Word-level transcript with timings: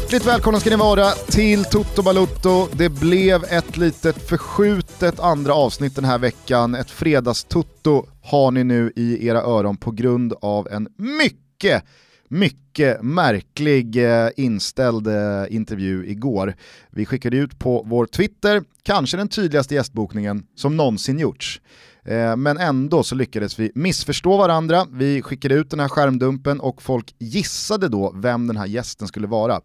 Hjärtligt 0.00 0.26
välkomna 0.26 0.60
ska 0.60 0.70
ni 0.70 0.76
vara 0.76 1.10
till 1.10 1.64
Toto 1.64 2.02
Balutto. 2.02 2.68
Det 2.72 2.88
blev 2.88 3.44
ett 3.44 3.76
litet 3.76 4.28
förskjutet 4.28 5.20
andra 5.20 5.54
avsnitt 5.54 5.94
den 5.96 6.04
här 6.04 6.18
veckan. 6.18 6.74
Ett 6.74 6.90
fredagstutto 6.90 8.06
har 8.22 8.50
ni 8.50 8.64
nu 8.64 8.92
i 8.96 9.26
era 9.26 9.42
öron 9.42 9.76
på 9.76 9.90
grund 9.90 10.34
av 10.40 10.68
en 10.68 10.88
mycket 10.96 11.84
mycket 12.28 13.02
märklig 13.02 14.04
eh, 14.04 14.28
inställd 14.36 15.06
eh, 15.06 15.44
intervju 15.48 16.06
igår. 16.06 16.54
Vi 16.90 17.06
skickade 17.06 17.36
ut 17.36 17.58
på 17.58 17.82
vår 17.86 18.06
Twitter, 18.06 18.62
kanske 18.82 19.16
den 19.16 19.28
tydligaste 19.28 19.74
gästbokningen 19.74 20.46
som 20.56 20.76
någonsin 20.76 21.18
gjorts. 21.18 21.60
Eh, 22.06 22.36
men 22.36 22.58
ändå 22.58 23.02
så 23.02 23.14
lyckades 23.14 23.58
vi 23.58 23.72
missförstå 23.74 24.36
varandra, 24.36 24.86
vi 24.90 25.22
skickade 25.22 25.54
ut 25.54 25.70
den 25.70 25.80
här 25.80 25.88
skärmdumpen 25.88 26.60
och 26.60 26.82
folk 26.82 27.14
gissade 27.18 27.88
då 27.88 28.12
vem 28.16 28.46
den 28.46 28.56
här 28.56 28.66
gästen 28.66 29.08
skulle 29.08 29.26
vara. 29.26 29.60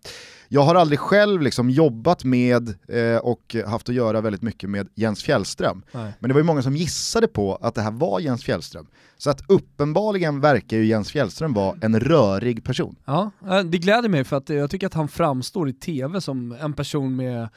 Jag 0.48 0.62
har 0.62 0.76
aldrig 0.76 1.00
själv 1.00 1.42
liksom 1.42 1.70
jobbat 1.70 2.24
med 2.24 2.70
eh, 2.88 3.18
och 3.18 3.56
haft 3.68 3.90
att 3.90 3.96
göra 3.96 4.22
väldigt 4.22 4.42
mycket 4.42 4.70
med 4.70 4.88
Jens 4.96 5.24
Fjällström. 5.24 5.84
Nej. 5.92 6.14
Men 6.20 6.28
det 6.28 6.34
var 6.34 6.40
ju 6.40 6.46
många 6.46 6.62
som 6.62 6.76
gissade 6.76 7.28
på 7.28 7.56
att 7.56 7.76
det 7.76 7.82
här 7.82 7.92
var 7.92 8.20
Jens 8.20 8.44
Fjällström. 8.44 8.88
Så 9.18 9.30
att 9.30 9.42
uppenbarligen 9.48 10.42
verkar 10.42 10.78
ju 10.78 10.86
Jens 10.86 11.12
Fjällström 11.12 11.54
vara 11.54 11.78
en 11.82 12.00
rörig 12.00 12.64
person. 12.64 12.96
Ja, 13.06 13.32
det 13.66 13.78
gläder 13.78 14.10
mig 14.10 14.24
för 14.24 14.38
att 14.38 14.50
jag 14.50 14.70
tycker 14.70 14.88
att 14.88 14.94
han 14.94 15.08
framstår 15.08 15.70
i 15.70 15.74
tv 15.74 16.22
som 16.22 16.52
en 16.62 16.74
person 16.74 17.16
med 17.16 17.50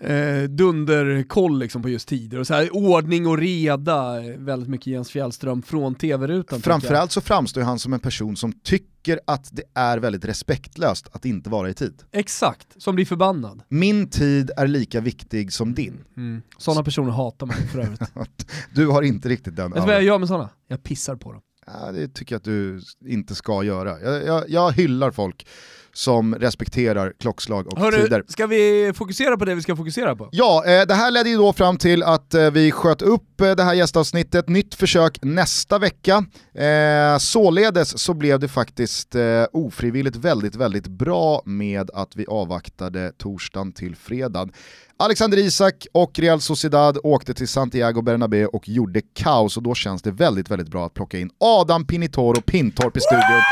eh, 0.00 0.42
dunderkoll 0.42 1.58
liksom 1.58 1.82
på 1.82 1.88
just 1.88 2.08
tider 2.08 2.38
och 2.38 2.46
så 2.46 2.54
här, 2.54 2.76
ordning 2.76 3.26
och 3.26 3.38
reda, 3.38 4.20
väldigt 4.36 4.68
mycket 4.68 4.86
Jens 4.86 5.10
Fjällström 5.10 5.62
från 5.62 5.94
tv-rutan. 5.94 6.60
Framförallt 6.60 7.12
så 7.12 7.20
framstår 7.20 7.60
han 7.60 7.78
som 7.78 7.92
en 7.92 8.00
person 8.00 8.36
som 8.36 8.52
tycker 8.52 9.20
att 9.26 9.48
det 9.52 9.62
är 9.74 9.98
väldigt 9.98 10.24
respektlöst 10.24 11.08
att 11.12 11.24
inte 11.24 11.50
vara 11.50 11.70
i 11.70 11.74
tid. 11.74 12.02
Exakt, 12.12 12.82
som 12.82 12.94
blir 12.94 13.06
förbannad. 13.06 13.62
Min 13.68 14.10
tid 14.10 14.50
är 14.56 14.66
lika 14.66 15.00
viktig 15.00 15.52
som 15.52 15.74
din. 15.74 16.04
Mm. 16.16 16.42
Sådana 16.58 16.84
personer 16.84 17.10
hatar 17.10 17.46
mig 17.46 17.56
för 17.56 17.78
övrigt. 17.78 18.00
du 18.74 18.86
har 18.86 19.02
inte 19.02 19.28
riktigt 19.28 19.56
den. 19.56 19.70
Vet 19.70 19.82
du 19.82 19.86
vad 19.86 19.94
jag 19.94 20.02
gör 20.02 20.18
med 20.18 20.28
sådana? 20.28 20.48
Jag 20.68 20.82
pissar 20.82 21.16
på 21.16 21.32
dem. 21.32 21.42
Ja, 21.66 21.92
det 21.92 22.08
tycker 22.08 22.34
jag 22.34 22.38
att 22.38 22.44
du 22.44 22.80
inte 23.06 23.34
ska 23.34 23.62
göra. 23.62 24.00
Jag, 24.00 24.24
jag, 24.24 24.50
jag 24.50 24.72
hyllar 24.72 25.10
folk 25.10 25.46
som 25.92 26.34
respekterar 26.34 27.12
klockslag 27.20 27.66
och 27.72 27.78
Hörru, 27.78 28.02
tider. 28.02 28.24
Ska 28.28 28.46
vi 28.46 28.92
fokusera 28.94 29.36
på 29.36 29.44
det 29.44 29.54
vi 29.54 29.62
ska 29.62 29.76
fokusera 29.76 30.16
på? 30.16 30.28
Ja, 30.32 30.64
eh, 30.66 30.86
det 30.86 30.94
här 30.94 31.10
ledde 31.10 31.30
ju 31.30 31.36
då 31.36 31.52
fram 31.52 31.76
till 31.76 32.02
att 32.02 32.34
eh, 32.34 32.50
vi 32.50 32.70
sköt 32.70 33.02
upp 33.02 33.40
eh, 33.40 33.50
det 33.50 33.62
här 33.62 33.74
gästavsnittet, 33.74 34.48
nytt 34.48 34.74
försök 34.74 35.18
nästa 35.22 35.78
vecka. 35.78 36.24
Eh, 36.54 37.18
således 37.18 37.98
så 38.02 38.14
blev 38.14 38.40
det 38.40 38.48
faktiskt 38.48 39.14
eh, 39.14 39.44
ofrivilligt 39.52 40.16
väldigt, 40.16 40.56
väldigt 40.56 40.86
bra 40.86 41.42
med 41.44 41.90
att 41.94 42.16
vi 42.16 42.26
avvaktade 42.26 43.12
torsdagen 43.18 43.72
till 43.72 43.96
fredagen. 43.96 44.52
Alexander 44.96 45.38
Isak 45.38 45.86
och 45.92 46.18
Real 46.18 46.40
Sociedad 46.40 46.98
åkte 47.02 47.34
till 47.34 47.48
Santiago 47.48 48.02
Bernabéu 48.02 48.46
och 48.46 48.68
gjorde 48.68 49.00
kaos 49.14 49.56
och 49.56 49.62
då 49.62 49.74
känns 49.74 50.02
det 50.02 50.10
väldigt, 50.10 50.50
väldigt 50.50 50.68
bra 50.68 50.86
att 50.86 50.94
plocka 50.94 51.18
in 51.18 51.30
Adam 51.38 51.86
Pinitoro 51.86 52.40
Pintorp 52.40 52.96
i 52.96 53.00
studion. 53.00 53.42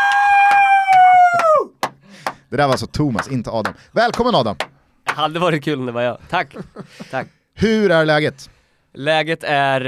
Det 2.50 2.56
där 2.56 2.64
var 2.64 2.70
alltså 2.70 2.86
Thomas, 2.86 3.28
inte 3.28 3.50
Adam. 3.50 3.74
Välkommen 3.92 4.34
Adam! 4.34 4.56
Det 5.04 5.12
hade 5.12 5.38
varit 5.38 5.64
kul 5.64 5.78
om 5.78 5.86
det 5.86 5.92
var 5.92 6.02
jag. 6.02 6.18
Tack! 6.30 6.56
Tack! 7.10 7.28
Hur 7.54 7.90
är 7.90 8.04
läget? 8.04 8.50
Läget 8.94 9.44
är 9.44 9.80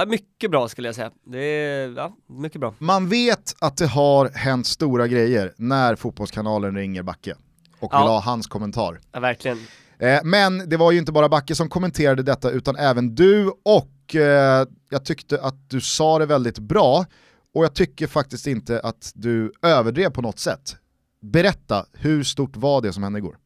äh, 0.00 0.06
mycket 0.06 0.50
bra 0.50 0.68
skulle 0.68 0.88
jag 0.88 0.94
säga. 0.94 1.10
Det 1.26 1.38
är 1.38 1.88
ja, 1.96 2.16
mycket 2.28 2.60
bra. 2.60 2.74
Man 2.78 3.08
vet 3.08 3.54
att 3.58 3.76
det 3.76 3.86
har 3.86 4.28
hänt 4.28 4.66
stora 4.66 5.06
grejer 5.06 5.52
när 5.56 5.96
Fotbollskanalen 5.96 6.76
ringer 6.76 7.02
Backe 7.02 7.34
och 7.80 7.92
vill 7.92 8.00
ja. 8.00 8.08
ha 8.08 8.20
hans 8.20 8.46
kommentar. 8.46 9.00
Ja, 9.12 9.20
verkligen. 9.20 9.58
Eh, 9.98 10.20
men 10.24 10.68
det 10.68 10.76
var 10.76 10.92
ju 10.92 10.98
inte 10.98 11.12
bara 11.12 11.28
Backe 11.28 11.54
som 11.54 11.68
kommenterade 11.68 12.22
detta 12.22 12.50
utan 12.50 12.76
även 12.76 13.14
du 13.14 13.52
och 13.64 14.16
eh, 14.16 14.66
jag 14.90 15.04
tyckte 15.04 15.42
att 15.42 15.70
du 15.70 15.80
sa 15.80 16.18
det 16.18 16.26
väldigt 16.26 16.58
bra 16.58 17.06
och 17.54 17.64
jag 17.64 17.74
tycker 17.74 18.06
faktiskt 18.06 18.46
inte 18.46 18.80
att 18.80 19.12
du 19.14 19.52
överdrev 19.62 20.10
på 20.10 20.22
något 20.22 20.38
sätt. 20.38 20.76
Berätta, 21.22 21.86
hur 21.92 22.22
stort 22.22 22.56
var 22.56 22.82
det 22.82 22.92
som 22.92 23.02
hände 23.02 23.18
igår? 23.18 23.38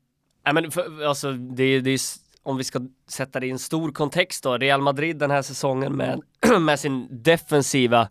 Ja, 0.44 0.53
men 0.53 0.70
för, 0.70 1.04
alltså, 1.04 1.32
det, 1.32 1.81
det 1.81 1.91
är, 1.91 2.00
om 2.42 2.56
vi 2.56 2.64
ska 2.64 2.81
sätta 3.09 3.41
det 3.41 3.47
i 3.47 3.50
en 3.50 3.59
stor 3.59 3.92
kontext 3.92 4.44
då, 4.44 4.59
Real 4.59 4.81
Madrid 4.81 5.16
den 5.19 5.31
här 5.31 5.42
säsongen 5.42 5.92
med, 5.92 6.20
med 6.60 6.81
sin 6.81 7.09
defensiva 7.10 8.09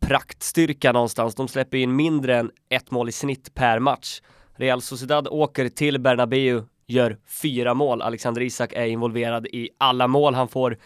praktstyrka 0.00 0.92
någonstans, 0.92 1.34
de 1.34 1.48
släpper 1.48 1.78
in 1.78 1.96
mindre 1.96 2.38
än 2.38 2.50
ett 2.68 2.90
mål 2.90 3.08
i 3.08 3.12
snitt 3.12 3.54
per 3.54 3.78
match. 3.78 4.20
Real 4.56 4.82
Sociedad 4.82 5.28
åker 5.28 5.68
till 5.68 5.98
Bernabéu, 5.98 6.62
gör 6.86 7.18
fyra 7.42 7.74
mål. 7.74 8.02
Alexander 8.02 8.42
Isak 8.42 8.72
är 8.72 8.86
involverad 8.86 9.46
i 9.46 9.70
alla 9.78 10.08
mål. 10.08 10.34
Han 10.34 10.48
får 10.48 10.78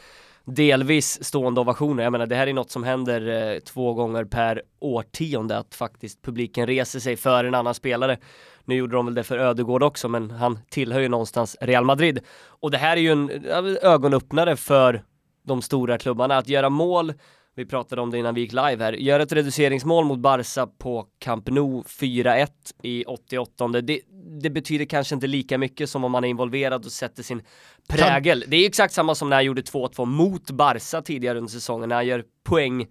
delvis 0.45 1.25
stående 1.25 1.61
ovationer. 1.61 2.03
Jag 2.03 2.13
menar 2.13 2.27
det 2.27 2.37
här 2.37 2.47
är 2.47 2.53
något 2.53 2.71
som 2.71 2.85
händer 2.85 3.53
eh, 3.53 3.59
två 3.59 3.95
gånger 3.95 4.25
per 4.25 4.63
årtionde 4.81 5.59
att 5.59 5.75
faktiskt 5.75 6.23
publiken 6.23 6.67
reser 6.67 7.01
sig 7.01 7.17
för 7.17 7.45
en 7.45 7.55
annan 7.55 7.75
spelare. 7.75 8.19
Nu 8.65 8.75
gjorde 8.75 8.97
de 8.97 9.07
väl 9.07 9.15
det 9.15 9.25
för 9.25 9.39
Ödegård 9.39 9.83
också 9.83 10.09
men 10.09 10.31
han 10.31 10.59
tillhör 10.69 11.01
ju 11.01 11.09
någonstans 11.09 11.57
Real 11.61 11.85
Madrid. 11.85 12.21
Och 12.45 12.71
det 12.71 12.79
här 12.79 12.97
är 12.97 13.01
ju 13.01 13.13
en 13.13 13.47
ögonöppnare 13.83 14.57
för 14.57 15.05
de 15.43 15.63
stora 15.63 15.99
klubbarna. 15.99 16.37
Att 16.37 16.49
göra 16.49 16.71
mål 16.71 17.13
vi 17.57 17.67
pratade 17.67 18.03
om 18.03 18.11
det 18.11 18.19
innan 18.19 18.35
vi 18.35 18.41
gick 18.41 18.53
live 18.53 18.85
här, 18.85 18.93
gör 18.93 19.21
ett 19.21 19.33
reduceringsmål 19.33 20.05
mot 20.05 20.19
Barca 20.19 20.67
på 20.67 21.07
Camp 21.19 21.49
Nou 21.51 21.83
4-1 21.83 22.49
i 22.83 23.05
88 23.05 23.69
det, 23.69 24.01
det 24.43 24.51
betyder 24.51 24.85
kanske 24.85 25.15
inte 25.15 25.27
lika 25.27 25.59
mycket 25.59 25.91
som 25.91 26.05
om 26.05 26.13
man 26.13 26.25
är 26.25 26.29
involverad 26.29 26.85
och 26.85 26.93
sätter 26.93 27.23
sin 27.23 27.43
prägel. 27.89 28.45
Det 28.49 28.57
är 28.57 28.67
exakt 28.67 28.95
samma 28.95 29.15
som 29.15 29.31
när 29.31 29.37
han 29.37 29.45
gjorde 29.45 29.63
2-2 29.63 30.05
mot 30.05 30.51
Barca 30.51 31.03
tidigare 31.03 31.39
under 31.39 31.51
säsongen, 31.51 31.89
när 31.89 31.97
han 31.97 32.07
gör 32.07 32.25
poäng 32.45 32.87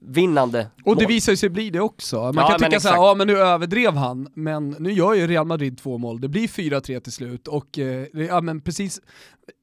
vinnande 0.00 0.66
Och 0.84 0.96
det 0.96 1.06
visar 1.06 1.34
sig 1.34 1.48
bli 1.48 1.70
det 1.70 1.80
också. 1.80 2.16
Man 2.16 2.34
ja, 2.36 2.48
kan 2.48 2.58
tycka 2.58 2.80
såhär, 2.80 2.96
ja 2.96 3.14
men 3.14 3.26
nu 3.26 3.38
överdrev 3.38 3.94
han, 3.94 4.28
men 4.34 4.76
nu 4.78 4.92
gör 4.92 5.14
ju 5.14 5.26
Real 5.26 5.46
Madrid 5.46 5.78
två 5.78 5.98
mål, 5.98 6.20
det 6.20 6.28
blir 6.28 6.48
4-3 6.48 7.00
till 7.00 7.12
slut 7.12 7.48
och 7.48 7.78
eh, 7.78 8.06
ja 8.12 8.40
men 8.40 8.60
precis 8.60 9.00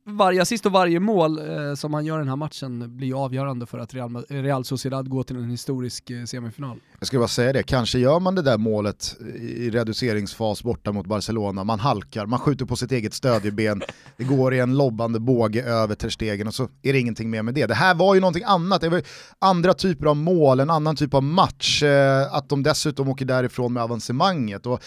varje 0.07 0.41
assist 0.41 0.65
och 0.65 0.71
varje 0.71 0.99
mål 0.99 1.39
eh, 1.39 1.73
som 1.75 1.93
han 1.93 2.05
gör 2.05 2.15
i 2.15 2.19
den 2.19 2.29
här 2.29 2.35
matchen 2.35 2.97
blir 2.97 3.25
avgörande 3.25 3.65
för 3.65 3.79
att 3.79 3.93
Real, 3.93 4.15
eh, 4.15 4.21
Real 4.29 4.65
Sociedad 4.65 5.09
går 5.09 5.23
till 5.23 5.35
en 5.35 5.49
historisk 5.49 6.09
eh, 6.09 6.23
semifinal. 6.23 6.77
Jag 6.99 7.07
skulle 7.07 7.19
bara 7.19 7.27
säga 7.27 7.53
det, 7.53 7.63
kanske 7.63 7.99
gör 7.99 8.19
man 8.19 8.35
det 8.35 8.41
där 8.41 8.57
målet 8.57 9.15
i 9.39 9.69
reduceringsfas 9.69 10.63
borta 10.63 10.91
mot 10.91 11.05
Barcelona, 11.05 11.63
man 11.63 11.79
halkar, 11.79 12.25
man 12.25 12.39
skjuter 12.39 12.65
på 12.65 12.75
sitt 12.75 12.91
eget 12.91 13.13
stödjeben, 13.13 13.81
det 14.17 14.23
går 14.23 14.53
i 14.53 14.59
en 14.59 14.77
lobbande 14.77 15.19
båge 15.19 15.63
över 15.63 15.95
Terstegen 15.95 16.47
och 16.47 16.53
så 16.53 16.69
är 16.81 16.93
det 16.93 16.99
ingenting 16.99 17.29
mer 17.29 17.43
med 17.43 17.53
det. 17.53 17.65
Det 17.65 17.73
här 17.73 17.95
var 17.95 18.15
ju 18.15 18.21
någonting 18.21 18.43
annat, 18.45 18.81
det 18.81 18.89
var 18.89 19.01
andra 19.39 19.73
typer 19.73 20.05
av 20.05 20.15
mål, 20.15 20.59
en 20.59 20.69
annan 20.69 20.95
typ 20.95 21.13
av 21.13 21.23
match, 21.23 21.83
eh, 21.83 22.33
att 22.33 22.49
de 22.49 22.63
dessutom 22.63 23.09
åker 23.09 23.25
därifrån 23.25 23.73
med 23.73 23.83
avancemanget. 23.83 24.65
Och, 24.65 24.83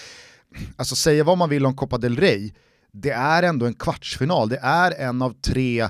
alltså 0.77 0.97
säga 0.97 1.25
vad 1.25 1.39
man 1.39 1.49
vill 1.49 1.67
om 1.67 1.77
Copa 1.77 1.99
del 1.99 2.17
Rey, 2.17 2.53
det 2.93 3.11
är 3.11 3.43
ändå 3.43 3.67
en 3.67 3.75
kvartsfinal, 3.75 4.49
det 4.49 4.59
är 4.63 4.91
en 4.91 5.23
av 5.23 5.35
tre 5.41 5.89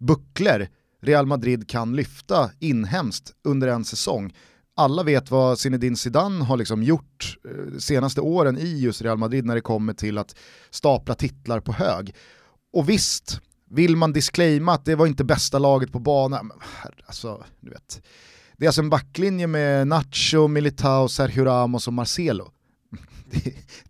bucklor 0.00 0.68
Real 1.02 1.26
Madrid 1.26 1.68
kan 1.68 1.96
lyfta 1.96 2.50
inhemskt 2.58 3.32
under 3.44 3.68
en 3.68 3.84
säsong. 3.84 4.34
Alla 4.76 5.02
vet 5.02 5.30
vad 5.30 5.58
Zinedine 5.58 5.96
Zidane 5.96 6.44
har 6.44 6.56
liksom 6.56 6.82
gjort 6.82 7.36
de 7.72 7.80
senaste 7.80 8.20
åren 8.20 8.58
i 8.58 8.80
just 8.80 9.02
Real 9.02 9.18
Madrid 9.18 9.44
när 9.44 9.54
det 9.54 9.60
kommer 9.60 9.94
till 9.94 10.18
att 10.18 10.36
stapla 10.70 11.14
titlar 11.14 11.60
på 11.60 11.72
hög. 11.72 12.14
Och 12.72 12.88
visst, 12.88 13.40
vill 13.70 13.96
man 13.96 14.12
disclaima 14.12 14.72
att 14.72 14.84
det 14.84 14.94
var 14.94 15.06
inte 15.06 15.24
bästa 15.24 15.58
laget 15.58 15.92
på 15.92 15.98
banan, 15.98 16.52
alltså, 17.06 17.44
du 17.60 17.70
vet. 17.70 18.02
Det 18.56 18.64
är 18.64 18.68
alltså 18.68 18.82
en 18.82 18.90
backlinje 18.90 19.46
med 19.46 19.86
Nacho, 19.86 20.48
Militao, 20.48 21.08
Sergio 21.08 21.44
Ramos 21.44 21.86
och 21.86 21.92
Marcelo 21.92 22.50
det, 23.30 23.40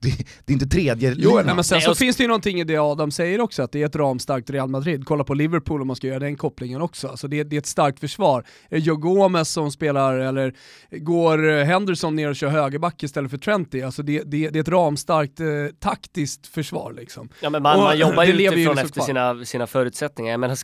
det, 0.01 0.27
det, 0.45 0.53
är 0.53 0.55
inte 0.55 0.67
tredje 0.67 1.15
Jo, 1.19 1.41
nej, 1.45 1.55
men 1.55 1.65
sen 1.65 1.81
så 1.81 1.95
finns 1.95 2.17
det 2.17 2.23
ju 2.23 2.29
någonting 2.29 2.61
i 2.61 2.65
det 2.65 2.79
Adam 2.79 3.11
säger 3.11 3.41
också, 3.41 3.63
att 3.63 3.73
det 3.73 3.83
är 3.83 3.87
ett 3.87 3.97
ramstarkt 3.97 4.51
Real 4.51 4.69
Madrid. 4.69 5.05
Kolla 5.07 5.25
på 5.25 5.35
Liverpool 5.35 5.81
om 5.81 5.87
man 5.87 5.97
ska 5.97 6.07
göra 6.07 6.19
den 6.19 6.37
kopplingen 6.37 6.83
också. 6.83 7.09
Alltså 7.09 7.29
det, 7.29 7.45
det 7.45 7.57
är 7.57 7.59
ett 7.59 7.67
starkt 7.67 8.01
försvar. 8.01 8.45
Är 8.69 8.77
det 8.77 8.79
Joe 8.79 8.97
Gomez 8.97 9.51
som 9.51 9.71
spelar, 9.71 10.19
eller 10.19 10.55
går 10.91 11.65
Henderson 11.65 12.17
ner 12.17 12.29
och 12.29 12.37
kör 12.37 12.49
högerback 12.49 13.03
istället 13.03 13.31
för 13.31 13.39
Trenty? 13.39 13.83
Alltså 13.83 14.03
det, 14.03 14.23
det, 14.23 14.51
det 14.51 14.59
är 14.59 14.61
ett 14.61 14.69
ramstarkt 14.69 15.41
eh, 15.41 15.47
taktiskt 15.81 16.47
försvar 16.47 16.93
liksom. 16.93 17.29
Ja 17.41 17.51
men 17.51 17.63
man, 17.63 17.81
man 17.81 17.99
jobbar 17.99 18.25
ju 18.25 18.33
utifrån 18.33 18.79
efter 18.79 19.01
sina, 19.01 19.45
sina 19.45 19.67
förutsättningar. 19.67 20.31
Jag 20.31 20.41
menar, 20.41 20.59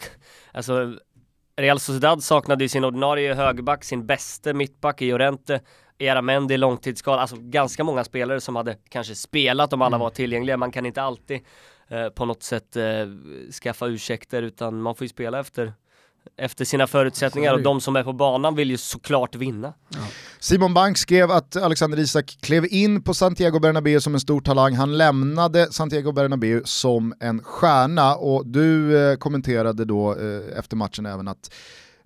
alltså, 0.52 0.94
Real 1.56 1.80
Sociedad 1.80 2.22
saknade 2.22 2.64
ju 2.64 2.68
sin 2.68 2.84
ordinarie 2.84 3.34
högerback, 3.34 3.84
sin 3.84 4.06
bästa 4.06 4.52
mittback 4.52 5.02
i 5.02 5.10
Llorente 5.10 5.60
Eramendi 6.02 6.56
långtidsskada, 6.56 7.20
alltså 7.20 7.36
ganska 7.40 7.84
många 7.84 8.04
spelare 8.04 8.40
som 8.40 8.56
hade 8.56 8.76
kanske 8.88 9.14
spelat 9.14 9.72
om 9.72 9.82
alla 9.82 9.96
mm. 9.96 10.00
var 10.00 10.10
tillgängliga. 10.10 10.56
Man 10.56 10.72
kan 10.72 10.86
inte 10.86 11.02
alltid 11.02 11.40
eh, 11.88 12.08
på 12.08 12.24
något 12.24 12.42
sätt 12.42 12.76
eh, 12.76 12.84
skaffa 13.62 13.86
ursäkter 13.86 14.42
utan 14.42 14.82
man 14.82 14.94
får 14.94 15.04
ju 15.04 15.08
spela 15.08 15.40
efter 15.40 15.72
efter 16.36 16.64
sina 16.64 16.86
förutsättningar 16.86 17.54
och 17.54 17.62
de 17.62 17.80
som 17.80 17.96
är 17.96 18.04
på 18.04 18.12
banan 18.12 18.54
vill 18.54 18.70
ju 18.70 18.76
såklart 18.76 19.34
vinna. 19.34 19.74
Simon 20.38 20.74
Bank 20.74 20.98
skrev 20.98 21.30
att 21.30 21.56
Alexander 21.56 21.98
Isak 21.98 22.38
klev 22.40 22.66
in 22.70 23.02
på 23.02 23.14
Santiago 23.14 23.58
Bernabéu 23.58 24.00
som 24.00 24.14
en 24.14 24.20
stor 24.20 24.40
talang. 24.40 24.74
Han 24.74 24.98
lämnade 24.98 25.72
Santiago 25.72 26.12
Bernabéu 26.12 26.62
som 26.64 27.14
en 27.20 27.42
stjärna 27.42 28.16
och 28.16 28.46
du 28.46 28.98
eh, 28.98 29.16
kommenterade 29.16 29.84
då 29.84 30.12
eh, 30.12 30.58
efter 30.58 30.76
matchen 30.76 31.06
även 31.06 31.28
att 31.28 31.54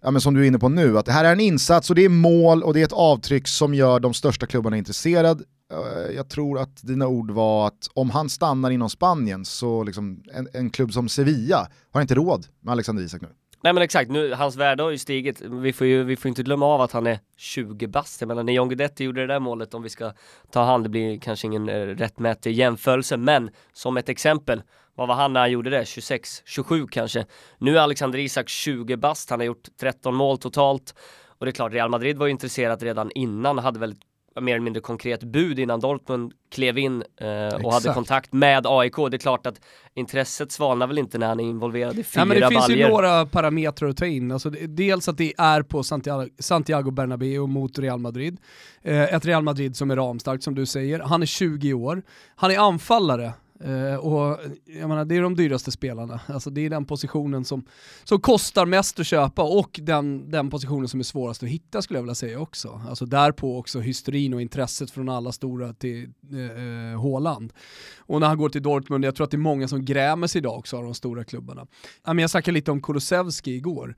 ja, 0.07 0.11
men 0.11 0.21
som 0.21 0.35
du 0.35 0.43
är 0.43 0.47
inne 0.47 0.59
på 0.59 0.69
nu, 0.69 0.99
att 0.99 1.07
det 1.07 1.13
här 1.13 1.25
är 1.25 1.33
en 1.33 1.41
insats 1.41 1.91
och 1.91 1.97
det 1.97 2.05
är 2.05 2.09
mål 2.09 2.63
och 2.63 2.75
det 2.75 2.81
är 2.81 2.85
ett 2.85 2.93
avtryck 2.93 3.49
som 3.49 3.75
gör 3.75 4.01
de 4.01 4.15
största 4.15 4.47
klubbarna 4.47 4.77
intresserade. 4.77 5.45
Eh, 5.73 6.15
jag 6.17 6.29
tror 6.29 6.59
att 6.59 6.83
dina 6.83 7.07
ord 7.07 7.31
var 7.31 7.67
att 7.67 7.89
om 7.95 8.11
han 8.11 8.29
stannar 8.29 8.71
inom 8.71 8.91
Spanien 8.91 9.45
så 9.45 9.83
liksom 9.83 10.23
en, 10.33 10.49
en 10.53 10.71
klubb 10.71 10.93
som 10.93 11.09
Sevilla 11.09 11.69
har 11.91 12.01
inte 12.01 12.15
råd 12.15 12.47
med 12.61 12.73
Alexander 12.73 13.03
Isak 13.03 13.21
nu. 13.21 13.29
Nej 13.67 13.73
men 13.73 13.83
exakt, 13.83 14.11
nu, 14.11 14.35
hans 14.35 14.57
värde 14.57 14.83
har 14.83 14.91
ju 14.91 14.99
stigit. 14.99 15.41
Vi 15.41 15.73
får 15.73 15.87
ju 15.87 16.05
vi 16.05 16.17
får 16.17 16.29
inte 16.29 16.43
glömma 16.43 16.67
av 16.67 16.81
att 16.81 16.93
han 16.93 17.07
är 17.07 17.19
20 17.37 17.87
bast. 17.87 18.21
Jag 18.21 18.29
menar 18.29 18.43
när 18.43 18.53
John 18.53 18.69
Guidetti 18.69 19.05
gjorde 19.05 19.21
det 19.21 19.27
där 19.27 19.41
målet, 19.41 19.75
om 19.75 19.83
vi 19.83 19.89
ska 19.89 20.13
ta 20.51 20.63
hand, 20.63 20.85
det 20.85 20.89
blir 20.89 21.19
kanske 21.19 21.47
ingen 21.47 21.69
eh, 21.69 21.87
rättmätig 21.87 22.53
jämförelse, 22.53 23.17
men 23.17 23.51
som 23.73 23.97
ett 23.97 24.09
exempel, 24.09 24.63
vad 24.95 25.09
var 25.09 25.15
han 25.15 25.33
när 25.33 25.41
han 25.41 25.51
gjorde 25.51 25.71
det? 25.71 25.87
26, 25.87 26.43
27 26.45 26.87
kanske. 26.87 27.27
Nu 27.59 27.77
är 27.77 27.81
Alexander 27.81 28.19
Isak 28.19 28.49
20 28.49 28.97
bast, 28.97 29.31
han 29.31 29.41
har 29.41 29.47
gjort 29.47 29.69
13 29.81 30.15
mål 30.15 30.39
totalt. 30.39 30.95
Och 31.39 31.47
det 31.47 31.51
är 31.51 31.53
klart, 31.53 31.73
Real 31.73 31.91
Madrid 31.91 32.19
var 32.19 32.27
ju 32.27 32.33
intresserat 32.33 32.83
redan 32.83 33.11
innan, 33.15 33.59
hade 33.59 33.79
väldigt 33.79 34.03
mer 34.41 34.55
eller 34.55 34.65
mindre 34.65 34.81
konkret 34.81 35.25
bud 35.25 35.59
innan 35.59 35.81
Dortmund 35.81 36.33
klev 36.51 36.79
in 36.79 37.03
eh, 37.21 37.65
och 37.65 37.73
hade 37.73 37.93
kontakt 37.95 38.33
med 38.33 38.67
AIK. 38.67 38.97
Det 38.97 39.17
är 39.17 39.19
klart 39.19 39.47
att 39.47 39.61
intresset 39.95 40.53
svalnar 40.53 40.87
väl 40.87 40.99
inte 40.99 41.19
när 41.19 41.27
han 41.27 41.41
är 41.41 41.45
involverad 41.45 41.99
i 41.99 42.05
fyra 42.05 42.25
Nej, 42.25 42.29
men 42.29 42.35
Det 42.37 42.41
baljer. 42.41 42.61
finns 42.61 42.79
ju 42.81 42.89
några 42.89 43.27
parametrar 43.27 43.89
att 43.89 43.97
ta 43.97 44.07
in. 44.07 44.33
Alltså, 44.33 44.51
dels 44.51 45.09
att 45.09 45.19
det 45.19 45.33
är 45.39 45.63
på 45.63 45.83
Santiago, 45.83 46.29
Santiago 46.39 46.91
Bernabéu 46.91 47.47
mot 47.47 47.79
Real 47.79 47.99
Madrid. 47.99 48.39
Eh, 48.83 49.15
ett 49.15 49.27
Real 49.27 49.43
Madrid 49.43 49.77
som 49.77 49.91
är 49.91 49.97
ramstarkt 49.97 50.43
som 50.45 50.55
du 50.55 50.67
säger. 50.67 51.01
Han 51.01 51.23
är 51.23 51.27
20 51.27 51.75
år. 51.75 52.03
Han 52.37 52.51
är 52.51 52.59
anfallare. 52.59 53.33
Uh, 53.65 53.95
och 53.95 54.39
jag 54.65 54.89
menar, 54.89 55.05
det 55.05 55.17
är 55.17 55.23
de 55.23 55.35
dyraste 55.35 55.71
spelarna. 55.71 56.21
Alltså, 56.27 56.51
det 56.51 56.61
är 56.61 56.71
den 56.71 56.85
positionen 56.85 57.45
som, 57.45 57.67
som 58.05 58.21
kostar 58.21 58.67
mest 58.67 59.01
att 59.01 59.07
köpa 59.07 59.43
och 59.43 59.81
den, 59.83 60.31
den 60.31 60.51
positionen 60.51 60.89
som 60.89 61.01
är 61.01 61.05
svårast 61.05 61.43
att 61.43 61.49
hitta 61.49 61.83
skulle 61.83 61.99
jag 61.99 62.03
vilja 62.03 62.15
säga 62.15 62.41
också. 62.41 62.81
Alltså 62.89 63.07
därpå 63.07 63.59
också 63.59 63.81
hysterin 63.81 64.35
och 64.35 64.43
intresset 64.43 64.91
från 64.91 65.09
alla 65.09 65.33
stora 65.33 65.73
till 65.73 66.11
eh, 66.33 66.39
eh, 66.39 66.93
uh, 66.93 67.01
Håland. 67.01 67.53
Och 67.99 68.21
när 68.21 68.27
han 68.27 68.39
går 68.39 68.49
till 68.49 68.63
Dortmund, 68.63 69.05
jag 69.05 69.15
tror 69.15 69.25
att 69.25 69.31
det 69.31 69.37
är 69.37 69.39
många 69.39 69.69
som 69.69 69.85
grämer 69.85 70.27
sig 70.27 70.39
idag 70.39 70.59
också 70.59 70.77
av 70.77 70.85
de 70.85 70.95
stora 70.95 71.25
klubbarna. 71.25 71.67
Jag 72.05 72.31
snackade 72.31 72.55
lite 72.55 72.71
om 72.71 72.83
Kulusevski 72.83 73.55
igår. 73.55 73.97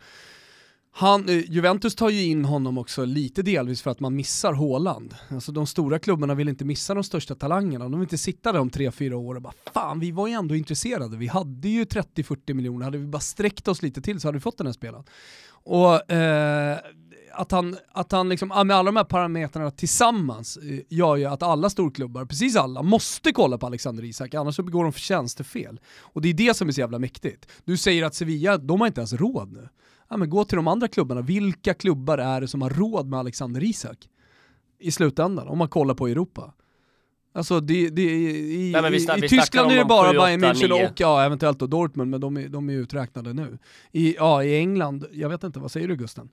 Han, 0.91 1.29
eh, 1.29 1.51
Juventus 1.51 1.95
tar 1.95 2.09
ju 2.11 2.25
in 2.25 2.45
honom 2.45 2.79
också 2.79 3.05
lite 3.05 3.43
delvis 3.43 3.83
för 3.83 3.91
att 3.91 4.01
man 4.01 4.17
missar 4.17 4.53
Håland. 4.53 5.15
Alltså 5.29 5.53
de 5.53 5.67
stora 5.67 5.99
klubbarna 5.99 6.35
vill 6.35 6.49
inte 6.49 6.65
missa 6.65 6.95
de 6.95 7.05
största 7.05 7.35
talangerna. 7.35 7.85
De 7.85 7.93
vill 7.93 8.07
inte 8.07 8.19
sitta 8.19 8.53
där 8.53 8.61
om 8.61 8.71
3-4 8.71 9.13
år 9.13 9.35
och 9.35 9.43
bara 9.43 9.53
fan 9.75 10.01
vi 10.01 10.11
var 10.11 10.29
ju 10.29 10.35
ändå 10.35 10.57
intresserade. 10.57 11.17
Vi 11.17 11.27
hade 11.27 11.69
ju 11.69 11.85
30-40 11.85 12.55
miljoner, 12.55 12.85
hade 12.85 12.99
vi 12.99 13.07
bara 13.07 13.21
sträckt 13.21 13.69
oss 13.69 13.83
lite 13.83 14.01
till 14.03 14.21
så 14.21 14.29
hade 14.29 14.39
vi 14.39 14.43
fått 14.43 14.59
den 14.59 14.67
här 14.67 14.73
spelaren. 14.73 15.05
Och 15.65 16.13
eh, 16.13 16.79
att 17.33 17.51
han, 17.51 17.77
att 17.93 18.13
han 18.13 18.29
liksom, 18.29 18.49
med 18.49 18.77
alla 18.77 18.83
de 18.83 18.97
här 18.97 19.05
parametrarna 19.05 19.71
tillsammans 19.71 20.57
eh, 20.57 20.79
gör 20.89 21.17
ju 21.17 21.25
att 21.25 21.43
alla 21.43 21.71
storklubbar, 21.71 22.25
precis 22.25 22.57
alla, 22.57 22.83
måste 22.83 23.33
kolla 23.33 23.59
på 23.59 23.67
Alexander 23.67 24.05
Isak, 24.05 24.35
annars 24.35 24.57
så 24.57 24.63
begår 24.63 24.85
de 24.85 24.93
förtjänstefel. 24.93 25.81
Och 26.01 26.23
det 26.23 26.29
är 26.29 26.35
det 26.35 26.57
som 26.57 26.69
är 26.69 26.73
så 26.73 26.81
jävla 26.81 26.99
mäktigt. 26.99 27.47
Du 27.65 27.77
säger 27.77 28.05
att 28.05 28.15
Sevilla, 28.15 28.59
de 28.59 28.81
har 28.81 28.87
inte 28.87 29.01
ens 29.01 29.13
råd 29.13 29.53
nu 29.53 29.69
ja, 30.11 30.17
men 30.17 30.31
gå 30.31 30.45
till 30.45 30.57
de 30.57 30.69
andra 30.69 30.89
klubbarna. 30.89 31.21
Vilka 31.21 31.75
klubbar 31.75 32.19
är 32.19 32.41
det 32.41 32.49
som 32.49 32.63
har 32.63 32.71
råd 32.71 33.09
med 33.09 33.19
Alexander 33.19 33.65
Isak? 33.65 34.09
I 34.79 34.91
slutändan, 34.91 35.49
om 35.49 35.59
man 35.59 35.69
kollar 35.69 35.95
på 35.95 36.09
Europa. 36.09 36.55
Alltså 37.39 37.61
det, 37.61 37.89
det, 37.89 38.03
i, 38.03 38.73
Nej, 38.83 38.93
i, 38.95 39.25
i 39.25 39.29
Tyskland 39.29 39.73
är 39.73 39.77
det 39.77 39.85
bara 39.85 40.13
Bayern 40.13 40.45
München 40.45 40.73
och 40.73 40.93
ja, 40.97 41.25
eventuellt 41.25 41.59
då 41.59 41.67
Dortmund, 41.67 42.11
men 42.11 42.21
de 42.21 42.37
är, 42.37 42.49
de 42.49 42.71
är 42.71 42.75
uträknade 42.75 43.33
nu. 43.33 43.59
I, 43.93 44.15
ja, 44.19 44.43
I 44.45 44.57
England, 44.57 45.07
jag 45.13 45.29
vet 45.29 45.45
inte, 45.45 45.59
vad 45.59 45.71
säger 45.71 45.89
du 45.89 45.97
Gusten? 45.97 46.29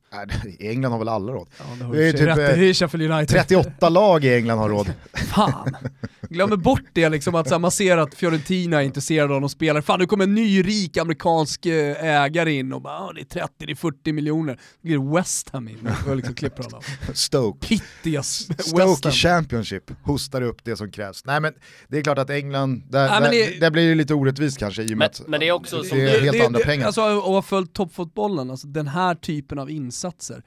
I 0.60 0.68
England 0.70 0.92
har 0.92 1.00
väl 1.00 1.10
alla 1.10 1.32
råd? 1.32 1.48
Ja, 1.58 1.86
det, 1.86 1.98
det 1.98 2.08
är 2.08 2.12
typ 2.12 2.22
rätt, 2.22 2.36
det 2.36 3.10
är 3.12 3.26
38 3.26 3.90
lag 3.90 4.26
i 4.26 4.36
England 4.36 4.58
har 4.58 4.70
råd. 4.70 4.94
Fan, 5.36 5.76
glömmer 6.22 6.56
bort 6.56 6.82
det 6.94 7.10
liksom 7.10 7.36
att 7.36 7.62
man 7.62 7.72
ser 7.72 7.98
att 7.98 8.14
Fiorentina 8.14 8.82
är 8.82 8.86
intresserade 8.86 9.34
av 9.34 9.42
någon 9.42 9.50
spelare. 9.50 9.82
Fan 9.82 10.00
nu 10.00 10.06
kommer 10.06 10.24
en 10.24 10.36
ny 10.36 10.64
rik 10.64 10.98
amerikansk 10.98 11.66
eh, 11.66 12.04
ägare 12.04 12.54
in 12.54 12.74
och 12.74 12.82
bara 12.82 13.14
det 13.14 13.36
är 13.36 13.48
30-40 13.60 14.12
miljoner. 14.12 14.54
Det 14.54 14.88
blir 14.88 15.16
West 15.16 15.50
Ham 15.50 15.68
in 15.68 15.90
och 16.08 16.16
liksom 16.16 16.36
klipper 16.36 16.64
honom. 16.64 16.82
Stoke. 17.14 17.68
Pittiga 17.68 18.24
Stoke 18.24 19.10
i 19.10 19.12
Championship 19.12 19.92
hostar 20.04 20.42
upp 20.42 20.64
det 20.64 20.78
som 20.78 20.92
krävs. 20.96 21.26
Nej 21.26 21.40
men 21.42 21.54
det 21.88 21.98
är 21.98 22.04
klart 22.04 22.18
att 22.18 22.30
England, 22.30 22.84
där, 22.90 23.10
Nej, 23.10 23.22
där, 23.22 23.30
det, 23.32 23.60
där 23.60 23.72
blir 23.72 23.90
det 23.90 23.96
lite 23.96 24.14
orättvist 24.14 24.58
kanske 24.58 24.84
i 24.84 24.94
och 24.94 24.98
med 24.98 25.12
men, 25.28 25.34
att 25.34 25.40
det 25.40 25.48
är 25.48 25.52
också 25.52 25.82
det 25.82 26.02
är 26.02 26.22
helt 26.22 26.38
det, 26.38 26.46
andra 26.46 26.60
pengar. 26.60 26.86
Alltså 26.86 27.02
att 27.02 27.24
ha 27.24 27.42
följt 27.42 27.74
toppfotbollen, 27.74 28.52
alltså 28.52 28.68
den 28.68 28.88
här 28.88 29.16
typen 29.16 29.60
av 29.60 29.70
insatser 29.70 30.44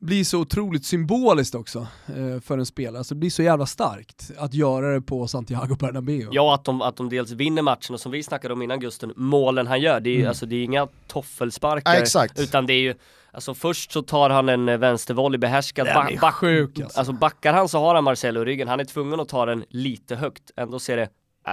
blir 0.00 0.24
så 0.24 0.38
otroligt 0.38 0.84
symboliskt 0.84 1.54
också 1.54 1.86
eh, 2.06 2.40
för 2.40 2.58
en 2.58 2.66
spelare. 2.66 2.98
Alltså 2.98 3.14
det 3.14 3.18
blir 3.18 3.30
så 3.30 3.42
jävla 3.42 3.66
starkt 3.66 4.30
att 4.38 4.54
göra 4.54 4.94
det 4.94 5.00
på 5.00 5.26
Santiago 5.26 5.76
Bernabéu. 5.78 6.28
Ja, 6.32 6.54
att 6.54 6.64
de, 6.64 6.82
att 6.82 6.96
de 6.96 7.08
dels 7.08 7.30
vinner 7.30 7.62
matchen 7.62 7.94
och 7.94 8.00
som 8.00 8.12
vi 8.12 8.22
snackade 8.22 8.54
om 8.54 8.62
innan 8.62 8.80
Gusten, 8.80 9.12
målen 9.16 9.66
han 9.66 9.80
gör, 9.80 10.00
det 10.00 10.10
är, 10.10 10.16
mm. 10.16 10.28
alltså, 10.28 10.46
det 10.46 10.56
är 10.56 10.64
inga 10.64 10.88
toffelsparkar. 11.06 11.94
Ja, 11.94 12.00
exakt. 12.00 12.40
Utan 12.40 12.66
det 12.66 12.72
är 12.72 12.80
ju 12.80 12.94
Alltså 13.32 13.54
först 13.54 13.92
så 13.92 14.02
tar 14.02 14.30
han 14.30 14.48
en 14.48 14.68
eh, 14.68 14.78
vänstervolley 14.78 15.38
behärskad, 15.38 15.86
ba 15.86 16.08
back, 16.20 16.34
sjuk, 16.34 16.80
alltså. 16.80 16.98
alltså 16.98 17.12
backar 17.12 17.52
han 17.52 17.68
så 17.68 17.78
har 17.78 17.94
han 17.94 18.04
Marcelo 18.04 18.42
i 18.42 18.44
ryggen, 18.44 18.68
han 18.68 18.80
är 18.80 18.84
tvungen 18.84 19.20
att 19.20 19.28
ta 19.28 19.46
den 19.46 19.64
lite 19.68 20.16
högt, 20.16 20.50
ändå 20.56 20.78
ser 20.78 20.96
det 20.96 21.08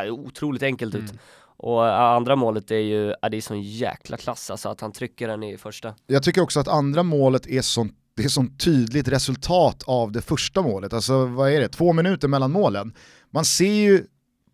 äh, 0.06 0.14
otroligt 0.14 0.64
enkelt 0.64 0.96
ut. 0.96 1.10
Mm. 1.10 1.18
Och 1.58 1.88
äh, 1.88 2.00
andra 2.02 2.36
målet 2.36 2.72
är 2.72 2.76
ju, 2.76 3.10
äh, 3.10 3.30
det 3.32 3.38
är 3.38 3.42
sån 3.42 3.62
jäkla 3.62 4.18
klass 4.18 4.52
alltså 4.52 4.70
att 4.70 4.82
han 4.82 4.92
trycker 4.92 5.28
den 5.28 5.44
i 5.44 5.58
första. 5.58 5.96
Jag 6.08 6.24
tycker 6.24 6.42
också 6.42 6.60
att 6.60 6.68
andra 6.68 7.04
målet 7.04 7.48
är 7.48 7.62
sånt 7.62 7.94
det 8.16 8.24
är 8.24 8.30
sånt 8.30 8.60
tydligt 8.60 9.08
resultat 9.08 9.84
av 9.88 10.12
det 10.12 10.22
första 10.22 10.62
målet. 10.62 10.94
Alltså 10.94 11.26
vad 11.26 11.52
är 11.52 11.60
det, 11.60 11.70
två 11.70 11.94
minuter 11.94 12.28
mellan 12.28 12.52
målen. 12.52 12.94
Man 13.32 13.46
ser 13.46 13.74
ju 13.74 14.06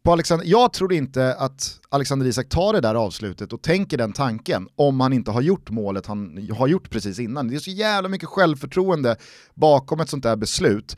på 0.03 0.11
Alexander, 0.11 0.45
jag 0.45 0.73
tror 0.73 0.93
inte 0.93 1.35
att 1.35 1.79
Alexander 1.89 2.25
Isak 2.25 2.49
tar 2.49 2.73
det 2.73 2.81
där 2.81 2.95
avslutet 2.95 3.53
och 3.53 3.61
tänker 3.61 3.97
den 3.97 4.13
tanken 4.13 4.67
om 4.75 4.99
han 4.99 5.13
inte 5.13 5.31
har 5.31 5.41
gjort 5.41 5.69
målet 5.69 6.05
han 6.05 6.49
har 6.57 6.67
gjort 6.67 6.89
precis 6.89 7.19
innan. 7.19 7.47
Det 7.47 7.55
är 7.55 7.59
så 7.59 7.71
jävla 7.71 8.09
mycket 8.09 8.29
självförtroende 8.29 9.15
bakom 9.53 9.99
ett 9.99 10.09
sånt 10.09 10.23
där 10.23 10.35
beslut. 10.35 10.97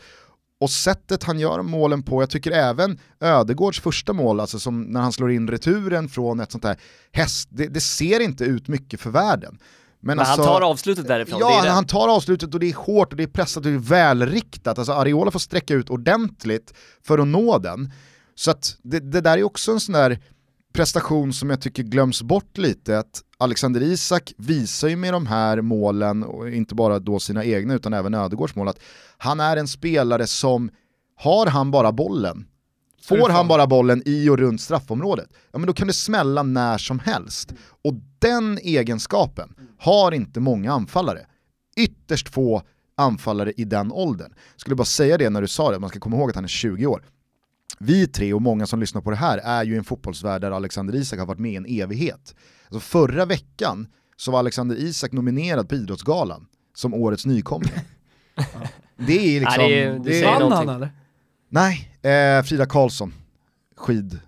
Och 0.59 0.69
sättet 0.69 1.23
han 1.23 1.39
gör 1.39 1.61
målen 1.61 2.03
på, 2.03 2.21
jag 2.21 2.29
tycker 2.29 2.51
även 2.51 2.99
Ödegårds 3.19 3.79
första 3.79 4.13
mål, 4.13 4.39
alltså 4.39 4.59
som 4.59 4.81
när 4.81 5.01
han 5.01 5.11
slår 5.11 5.31
in 5.31 5.47
returen 5.47 6.09
från 6.09 6.39
ett 6.39 6.51
sånt 6.51 6.63
här 6.63 6.77
häst, 7.11 7.49
det, 7.51 7.67
det 7.67 7.81
ser 7.81 8.19
inte 8.19 8.43
ut 8.43 8.67
mycket 8.67 9.01
för 9.01 9.09
världen. 9.09 9.57
Men, 9.99 10.17
men 10.17 10.19
alltså, 10.19 10.43
han 10.43 10.53
tar 10.53 10.61
avslutet 10.61 11.07
därifrån? 11.07 11.39
Ja, 11.39 11.63
han 11.67 11.85
tar 11.85 12.07
avslutet 12.07 12.53
och 12.53 12.59
det 12.59 12.69
är 12.69 12.73
hårt 12.73 13.11
och 13.11 13.17
det 13.17 13.23
är 13.23 13.27
pressat 13.27 13.57
och 13.65 13.71
det 13.71 13.75
är 13.75 13.89
välriktat. 13.89 14.77
Alltså 14.77 14.93
Ariola 14.93 15.31
får 15.31 15.39
sträcka 15.39 15.73
ut 15.73 15.89
ordentligt 15.89 16.73
för 17.03 17.19
att 17.19 17.27
nå 17.27 17.57
den. 17.57 17.91
Så 18.35 18.51
att 18.51 18.77
det, 18.83 18.99
det 18.99 19.21
där 19.21 19.37
är 19.37 19.43
också 19.43 19.71
en 19.71 19.79
sån 19.79 19.93
där 19.93 20.19
prestation 20.73 21.33
som 21.33 21.49
jag 21.49 21.61
tycker 21.61 21.83
glöms 21.83 22.21
bort 22.21 22.57
lite, 22.57 22.99
att 22.99 23.23
Alexander 23.37 23.81
Isak 23.83 24.33
visar 24.37 24.87
ju 24.87 24.95
med 24.95 25.13
de 25.13 25.27
här 25.27 25.61
målen, 25.61 26.23
och 26.23 26.49
inte 26.49 26.75
bara 26.75 26.99
då 26.99 27.19
sina 27.19 27.45
egna 27.45 27.73
utan 27.73 27.93
även 27.93 28.13
Ödegårds 28.13 28.55
mål, 28.55 28.67
att 28.67 28.79
han 29.17 29.39
är 29.39 29.57
en 29.57 29.67
spelare 29.67 30.27
som, 30.27 30.69
har 31.15 31.45
han 31.45 31.71
bara 31.71 31.91
bollen, 31.91 32.47
får 33.03 33.29
han 33.29 33.47
bara 33.47 33.67
bollen 33.67 34.01
i 34.05 34.29
och 34.29 34.37
runt 34.37 34.61
straffområdet, 34.61 35.29
ja 35.51 35.59
men 35.59 35.67
då 35.67 35.73
kan 35.73 35.87
det 35.87 35.93
smälla 35.93 36.43
när 36.43 36.77
som 36.77 36.99
helst. 36.99 37.53
Och 37.83 37.93
den 38.19 38.57
egenskapen 38.57 39.55
har 39.79 40.11
inte 40.11 40.39
många 40.39 40.73
anfallare. 40.73 41.25
Ytterst 41.77 42.29
få 42.29 42.61
anfallare 42.97 43.51
i 43.51 43.63
den 43.63 43.91
åldern. 43.91 44.33
Skulle 44.55 44.75
bara 44.75 44.85
säga 44.85 45.17
det 45.17 45.29
när 45.29 45.41
du 45.41 45.47
sa 45.47 45.71
det, 45.71 45.79
man 45.79 45.89
ska 45.89 45.99
komma 45.99 46.17
ihåg 46.17 46.29
att 46.29 46.35
han 46.35 46.43
är 46.43 46.47
20 46.47 46.85
år 46.85 47.03
vi 47.79 48.07
tre 48.07 48.33
och 48.33 48.41
många 48.41 48.65
som 48.65 48.79
lyssnar 48.79 49.01
på 49.01 49.09
det 49.09 49.15
här 49.15 49.37
är 49.37 49.63
ju 49.63 49.77
en 49.77 49.83
fotbollsvärld 49.83 50.41
där 50.41 50.51
Alexander 50.51 50.95
Isak 50.95 51.19
har 51.19 51.25
varit 51.25 51.39
med 51.39 51.51
i 51.51 51.55
en 51.55 51.65
evighet. 51.65 52.35
Alltså 52.63 52.79
förra 52.79 53.25
veckan 53.25 53.87
så 54.15 54.31
var 54.31 54.39
Alexander 54.39 54.75
Isak 54.75 55.11
nominerad 55.11 55.69
på 55.69 55.75
Idrottsgalan 55.75 56.47
som 56.73 56.93
årets 56.93 57.25
nykomling. 57.25 57.73
Det 58.97 59.37
är 59.37 59.39
liksom... 59.39 59.63
Ja, 59.63 59.69
det, 59.69 59.85
det, 59.85 60.19
det 60.19 60.25
Vann 60.25 60.51
han 60.51 60.69
eller? 60.69 60.89
Nej, 61.49 61.91
eh, 62.01 62.43
Frida 62.43 62.65
Karlsson. 62.65 63.13
Skid. 63.75 64.09
Skidor. 64.09 64.19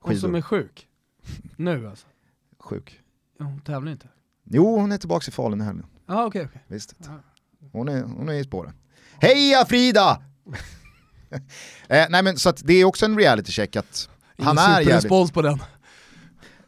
Hon 0.00 0.16
som 0.16 0.34
är 0.34 0.40
sjuk? 0.40 0.86
Nu 1.56 1.88
alltså? 1.88 2.06
Sjuk. 2.58 3.00
Ja, 3.38 3.44
hon 3.44 3.60
tävlar 3.60 3.92
inte? 3.92 4.08
Jo, 4.44 4.78
hon 4.78 4.92
är 4.92 4.98
tillbaka 4.98 5.28
i 5.28 5.30
Falun 5.30 5.60
i 5.60 5.64
helgen. 5.64 5.86
Ja, 6.06 6.26
okej. 6.26 6.40
Okay, 6.40 6.44
okay. 6.44 6.60
Visst. 6.66 6.94
Hon 7.72 7.88
är, 7.88 8.02
hon 8.02 8.28
är 8.28 8.32
i 8.32 8.44
spåren. 8.44 8.72
Heja 9.20 9.64
Frida! 9.64 10.22
eh, 11.88 12.06
nej 12.10 12.22
men 12.22 12.36
så 12.38 12.48
att 12.48 12.60
det 12.64 12.74
är 12.74 12.84
också 12.84 13.04
en 13.06 13.18
reality 13.18 13.52
check 13.52 13.76
att 13.76 14.08
han 14.42 14.58
är 14.58 14.78
jävligt... 14.80 14.94
respons 14.94 15.30
på 15.32 15.42
den. 15.42 15.58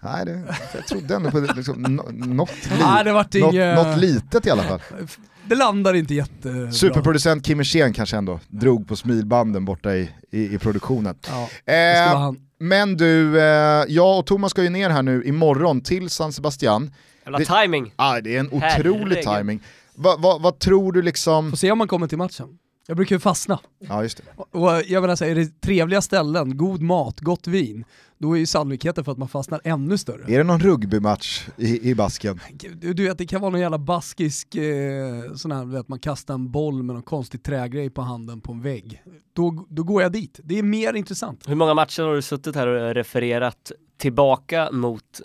Nej, 0.00 0.24
det, 0.26 0.42
jag 0.74 0.86
trodde 0.86 1.14
ändå 1.14 1.30
på 1.30 1.40
liksom, 1.40 1.82
nå- 1.82 2.08
något, 2.12 2.50
li, 2.70 2.76
Nej, 2.80 3.04
det 3.04 3.12
något, 3.12 3.34
inget... 3.34 3.74
något 3.76 3.98
litet 3.98 4.46
i 4.46 4.50
alla 4.50 4.62
fall. 4.62 4.80
Det 5.48 5.54
landar 5.54 5.94
inte 5.94 6.14
jättebra. 6.14 6.72
Superproducent 6.72 7.44
Kim 7.46 7.58
Hirsén 7.58 7.92
kanske 7.92 8.16
ändå 8.16 8.40
drog 8.48 8.88
på 8.88 8.96
smilbanden 8.96 9.64
borta 9.64 9.94
i, 9.96 10.10
i, 10.30 10.54
i 10.54 10.58
produktionen. 10.58 11.14
Ja, 11.28 11.72
Eh, 11.72 12.16
han. 12.18 12.36
men 12.58 12.96
du, 12.96 13.40
eh, 13.40 13.84
jag 13.88 14.18
och 14.18 14.26
Thomas 14.26 14.50
ska 14.50 14.62
ju 14.62 14.68
ner 14.70 14.90
här 14.90 15.02
nu 15.02 15.22
imorgon 15.24 15.80
till 15.80 16.10
San 16.10 16.32
Sebastian. 16.32 16.90
Jävla 17.24 17.38
Det- 17.38 17.44
timing. 17.44 17.92
Ah, 17.96 18.20
det 18.20 18.36
är 18.36 18.40
en 18.40 18.46
otrolig 18.46 18.60
Herregud. 18.66 19.22
timing. 19.22 19.60
Va, 19.94 20.16
va, 20.18 20.38
vad 20.40 20.58
tror 20.58 20.92
du 20.92 21.02
liksom... 21.02 21.50
Får 21.50 21.56
se 21.56 21.70
om 21.70 21.78
man 21.78 21.88
kommer 21.88 22.06
till 22.06 22.18
matchen. 22.18 22.48
Jag 22.86 22.96
brukar 22.96 23.16
ju 23.16 23.20
fastna. 23.20 23.60
Ja 23.78 24.02
just 24.02 24.16
det. 24.16 24.58
Och 24.58 24.82
jag 24.86 25.00
menar 25.00 25.16
så 25.16 25.24
här, 25.24 25.30
är 25.30 25.34
det 25.34 25.60
trevliga 25.60 26.02
ställen, 26.02 26.56
god 26.56 26.82
mat, 26.82 27.20
gott 27.20 27.46
vin, 27.46 27.84
då 28.18 28.32
är 28.32 28.38
ju 28.38 28.46
sannolikheten 28.46 29.04
för 29.04 29.12
att 29.12 29.18
man 29.18 29.28
fastnar 29.28 29.60
ännu 29.64 29.98
större. 29.98 30.34
Är 30.34 30.38
det 30.38 30.44
någon 30.44 30.60
rugbymatch 30.60 31.48
i, 31.56 31.90
i 31.90 31.94
basken? 31.94 32.40
Du, 32.80 32.94
du 32.94 33.04
vet, 33.04 33.18
det 33.18 33.26
kan 33.26 33.40
vara 33.40 33.50
någon 33.50 33.60
jävla 33.60 33.78
baskisk, 33.78 34.54
eh, 34.54 35.34
sån 35.34 35.52
här, 35.52 35.64
du 35.64 35.72
vet, 35.72 35.88
man 35.88 35.98
kastar 35.98 36.34
en 36.34 36.50
boll 36.50 36.82
med 36.82 36.94
någon 36.94 37.02
konstig 37.02 37.42
trägrej 37.42 37.90
på 37.90 38.02
handen 38.02 38.40
på 38.40 38.52
en 38.52 38.60
vägg. 38.60 39.02
Då, 39.32 39.66
då 39.68 39.82
går 39.82 40.02
jag 40.02 40.12
dit. 40.12 40.40
Det 40.42 40.58
är 40.58 40.62
mer 40.62 40.94
intressant. 40.94 41.48
Hur 41.48 41.54
många 41.54 41.74
matcher 41.74 42.02
har 42.02 42.14
du 42.14 42.22
suttit 42.22 42.54
här 42.54 42.66
och 42.66 42.94
refererat 42.94 43.72
tillbaka 43.98 44.68
mot 44.72 45.20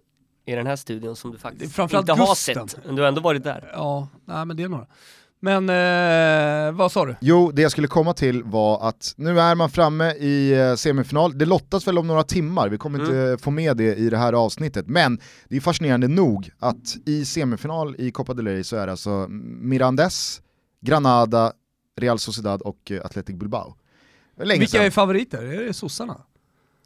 i 0.46 0.56
den 0.56 0.68
här 0.68 0.76
studion 0.76 1.16
som 1.16 1.32
du 1.32 1.38
faktiskt 1.38 1.76
framförallt 1.76 2.10
inte 2.10 2.22
har 2.22 2.36
sett? 2.36 2.86
Men 2.86 2.96
du 2.96 3.02
har 3.02 3.10
ändå 3.10 3.22
varit 3.22 3.44
där. 3.44 3.72
Ja, 3.74 4.08
nej 4.26 4.46
men 4.46 4.58
det 4.58 4.64
är 4.64 4.70
några. 4.70 4.88
Men 5.42 5.70
eh, 5.70 6.72
vad 6.72 6.92
sa 6.92 7.06
du? 7.06 7.16
Jo, 7.22 7.52
det 7.52 7.62
jag 7.62 7.72
skulle 7.72 7.88
komma 7.88 8.14
till 8.14 8.44
var 8.44 8.88
att 8.88 9.14
nu 9.18 9.40
är 9.40 9.56
man 9.56 9.70
framme 9.70 10.12
i 10.14 10.52
eh, 10.52 10.76
semifinal, 10.76 11.38
det 11.38 11.46
lottas 11.46 11.88
väl 11.88 11.98
om 11.98 12.08
några 12.08 12.24
timmar, 12.24 12.70
vi 12.70 12.78
kommer 12.78 13.00
inte 13.00 13.44
få 13.44 13.52
med 13.52 13.78
det 13.78 13.96
i 13.96 14.10
det 14.10 14.18
här 14.18 14.34
avsnittet, 14.34 14.88
men 14.88 15.20
det 15.48 15.56
är 15.56 15.62
fascinerande 15.62 16.08
nog 16.08 16.50
att 16.60 16.96
i 17.06 17.26
semifinal 17.26 17.96
i 17.98 18.12
Copa 18.12 18.34
del 18.34 18.48
Rey 18.48 18.64
så 18.64 18.76
är 18.76 18.86
det 18.86 18.92
alltså 18.92 19.28
Mirandes, 19.30 20.42
Granada, 20.82 21.54
Real 22.00 22.20
Sociedad 22.20 22.62
och 22.62 22.92
eh, 22.92 23.06
Athletic 23.06 23.36
Bilbao. 23.36 23.76
Länge 24.38 24.60
Vilka 24.60 24.72
sedan. 24.72 24.86
är 24.86 24.90
favoriter? 24.90 25.44
Är 25.44 25.64
det 25.66 25.74
sossarna? 25.74 26.22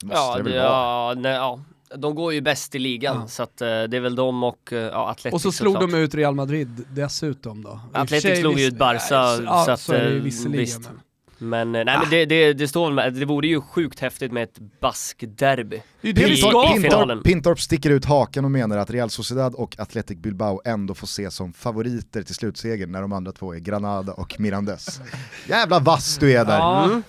Måste 0.04 0.18
Ja, 0.18 0.38
det 0.38 0.44
det, 0.44 0.56
ja, 0.56 1.14
nej, 1.18 1.32
ja, 1.32 1.60
de 1.98 2.16
går 2.16 2.34
ju 2.34 2.42
bäst 2.42 2.76
i 2.76 2.80
ligan 2.80 3.18
Ja. 3.22 3.28
så 3.28 3.44
att 3.44 3.62
eh, 3.62 3.68
det 3.68 3.98
är 3.98 4.00
väl 4.00 4.16
de 4.16 4.44
och 4.44 4.70
uh, 4.72 4.80
ja, 4.80 5.10
Atletic 5.12 5.34
Och 5.34 5.42
så 5.42 5.52
slog 5.52 5.74
såklart. 5.74 5.92
de 5.92 5.98
ut 5.98 6.16
Real 6.16 6.36
Madrid 6.36 6.86
dessutom 6.92 7.64
då. 7.64 7.80
Atletic 7.94 8.40
slog 8.40 8.60
ju 8.60 8.66
ut 8.66 8.78
Barca, 8.78 9.04
Ja, 9.10 9.64
så 9.66 9.72
att, 9.72 9.80
så 9.80 9.94
ju 9.94 10.18
eh, 10.18 10.24
visserligen. 10.24 10.60
visst. 10.60 10.82
Men. 10.82 11.00
Men 11.44 11.76
eh, 11.76 11.86
nej 11.86 11.98
men 12.00 12.10
det, 12.10 12.26
det, 12.26 12.54
det 12.54 12.68
står 12.68 12.92
med, 12.92 13.14
det 13.14 13.26
vore 13.26 13.48
ju 13.48 13.62
sjukt 13.62 14.00
häftigt 14.00 14.32
med 14.32 14.44
ett 14.44 14.60
baskderby. 14.82 15.82
Finalen. 16.02 16.82
Pintorp, 16.82 17.24
Pintorp 17.24 17.60
sticker 17.60 17.90
ut 17.90 18.06
hakan 18.06 18.46
och 18.46 18.52
menar 18.52 18.78
att 18.78 18.92
Real 18.92 19.10
Sociedad 19.10 19.56
och 19.56 19.80
Athletic 19.80 20.18
Bilbao 20.18 20.62
ändå 20.66 20.94
får 20.94 21.08
ses 21.08 21.36
som 21.36 21.54
favoriter 21.54 22.24
till 22.24 22.36
slutsegern 22.36 22.92
när 22.92 23.02
de 23.02 23.14
andra 23.14 23.32
två 23.32 23.54
är 23.54 23.60
Granada 23.60 24.14
och 24.14 24.40
Mirandes. 24.40 25.02
Jävla 25.48 25.80
vass 25.80 26.18
du 26.18 26.32
är 26.34 26.46
där. 26.46 26.86
Mm. 26.86 27.04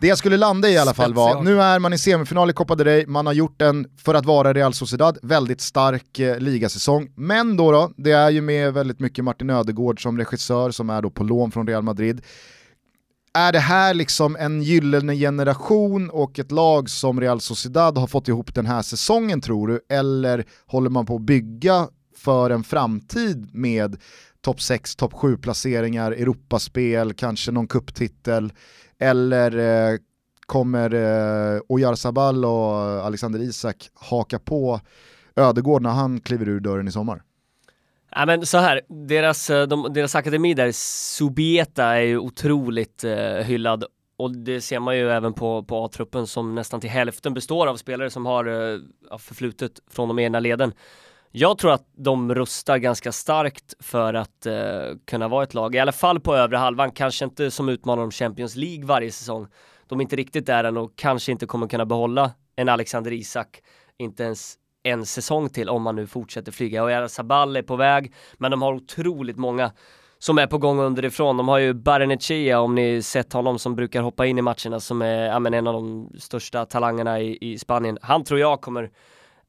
Det 0.00 0.06
jag 0.06 0.18
skulle 0.18 0.36
landa 0.36 0.68
i 0.68 0.72
i 0.72 0.78
alla 0.78 0.94
fall 0.94 1.14
var, 1.14 1.42
nu 1.42 1.62
är 1.62 1.78
man 1.78 1.92
i 1.92 1.98
semifinal 1.98 2.50
i 2.50 2.52
Copa 2.52 2.74
del 2.74 2.86
Rey, 2.86 3.06
man 3.06 3.26
har 3.26 3.32
gjort 3.32 3.62
en, 3.62 3.86
för 3.96 4.14
att 4.14 4.26
vara 4.26 4.52
Real 4.52 4.74
Sociedad, 4.74 5.18
väldigt 5.22 5.60
stark 5.60 6.18
eh, 6.18 6.38
ligasäsong. 6.38 7.12
Men 7.14 7.56
då, 7.56 7.72
då, 7.72 7.90
det 7.96 8.12
är 8.12 8.30
ju 8.30 8.40
med 8.40 8.72
väldigt 8.74 9.00
mycket 9.00 9.24
Martin 9.24 9.50
Ödegård 9.50 10.02
som 10.02 10.18
regissör 10.18 10.70
som 10.70 10.90
är 10.90 11.02
då 11.02 11.10
på 11.10 11.24
lån 11.24 11.50
från 11.50 11.66
Real 11.66 11.82
Madrid. 11.82 12.22
Är 13.38 13.52
det 13.52 13.58
här 13.58 13.94
liksom 13.94 14.36
en 14.36 14.62
gyllene 14.62 15.16
generation 15.16 16.10
och 16.10 16.38
ett 16.38 16.52
lag 16.52 16.90
som 16.90 17.20
Real 17.20 17.40
Sociedad 17.40 17.98
har 17.98 18.06
fått 18.06 18.28
ihop 18.28 18.54
den 18.54 18.66
här 18.66 18.82
säsongen 18.82 19.40
tror 19.40 19.68
du? 19.68 19.80
Eller 19.88 20.44
håller 20.66 20.90
man 20.90 21.06
på 21.06 21.16
att 21.16 21.22
bygga 21.22 21.88
för 22.16 22.50
en 22.50 22.64
framtid 22.64 23.48
med 23.52 23.96
topp 24.40 24.60
6, 24.60 24.96
topp 24.96 25.12
7 25.12 25.36
placeringar, 25.36 26.12
Europaspel, 26.12 27.12
kanske 27.12 27.52
någon 27.52 27.66
kupptitel? 27.66 28.52
Eller 28.98 29.58
eh, 29.58 29.98
kommer 30.46 30.94
eh, 30.94 31.60
Oyarzabal 31.68 32.44
och 32.44 32.76
Alexander 33.06 33.40
Isak 33.40 33.90
haka 33.94 34.38
på 34.38 34.80
Ödegård 35.36 35.82
när 35.82 35.90
han 35.90 36.20
kliver 36.20 36.48
ur 36.48 36.60
dörren 36.60 36.88
i 36.88 36.92
sommar? 36.92 37.22
Ja 38.10 38.26
men 38.26 38.46
så 38.46 38.58
här, 38.58 38.80
deras, 38.88 39.50
eh, 39.50 39.66
de, 39.66 39.92
deras 39.92 40.14
akademi 40.14 40.54
där, 40.54 40.72
Subieta, 40.72 41.84
är 41.84 42.00
ju 42.00 42.18
otroligt 42.18 43.04
eh, 43.04 43.34
hyllad. 43.34 43.84
Och 44.16 44.36
det 44.36 44.60
ser 44.60 44.80
man 44.80 44.96
ju 44.96 45.10
även 45.10 45.32
på, 45.34 45.62
på 45.62 45.84
A-truppen 45.84 46.26
som 46.26 46.54
nästan 46.54 46.80
till 46.80 46.90
hälften 46.90 47.34
består 47.34 47.66
av 47.66 47.76
spelare 47.76 48.10
som 48.10 48.26
har 48.26 48.44
eh, 48.44 48.78
förflutet 49.18 49.72
från 49.90 50.08
de 50.08 50.18
ena 50.18 50.40
leden. 50.40 50.72
Jag 51.30 51.58
tror 51.58 51.72
att 51.72 51.86
de 51.96 52.34
rustar 52.34 52.78
ganska 52.78 53.12
starkt 53.12 53.74
för 53.80 54.14
att 54.14 54.46
eh, 54.46 54.96
kunna 55.04 55.28
vara 55.28 55.42
ett 55.42 55.54
lag, 55.54 55.74
i 55.74 55.78
alla 55.78 55.92
fall 55.92 56.20
på 56.20 56.36
övre 56.36 56.56
halvan, 56.56 56.90
kanske 56.90 57.24
inte 57.24 57.50
som 57.50 57.68
utmanar 57.68 58.02
om 58.02 58.10
Champions 58.10 58.56
League 58.56 58.84
varje 58.84 59.12
säsong. 59.12 59.46
De 59.86 60.00
är 60.00 60.02
inte 60.02 60.16
riktigt 60.16 60.46
där 60.46 60.64
än 60.64 60.76
och 60.76 60.92
kanske 60.96 61.32
inte 61.32 61.46
kommer 61.46 61.68
kunna 61.68 61.86
behålla 61.86 62.30
en 62.56 62.68
Alexander 62.68 63.12
Isak, 63.12 63.62
inte 63.98 64.22
ens 64.22 64.54
en 64.88 65.06
säsong 65.06 65.48
till 65.48 65.68
om 65.68 65.82
man 65.82 65.96
nu 65.96 66.06
fortsätter 66.06 66.52
flyga. 66.52 66.82
Och 66.82 66.90
Yara 66.90 67.04
är 67.04 67.62
på 67.62 67.76
väg, 67.76 68.12
men 68.38 68.50
de 68.50 68.62
har 68.62 68.74
otroligt 68.74 69.36
många 69.36 69.72
som 70.18 70.38
är 70.38 70.46
på 70.46 70.58
gång 70.58 70.80
underifrån. 70.80 71.36
De 71.36 71.48
har 71.48 71.58
ju 71.58 71.74
Barenechea, 71.74 72.60
om 72.60 72.74
ni 72.74 73.02
sett 73.02 73.32
honom, 73.32 73.58
som 73.58 73.76
brukar 73.76 74.02
hoppa 74.02 74.26
in 74.26 74.38
i 74.38 74.42
matcherna, 74.42 74.80
som 74.80 75.02
är 75.02 75.26
ja, 75.26 75.38
men 75.38 75.54
en 75.54 75.66
av 75.66 75.74
de 75.74 76.10
största 76.18 76.64
talangerna 76.64 77.20
i, 77.20 77.38
i 77.40 77.58
Spanien. 77.58 77.98
Han 78.02 78.24
tror 78.24 78.40
jag 78.40 78.60
kommer 78.60 78.90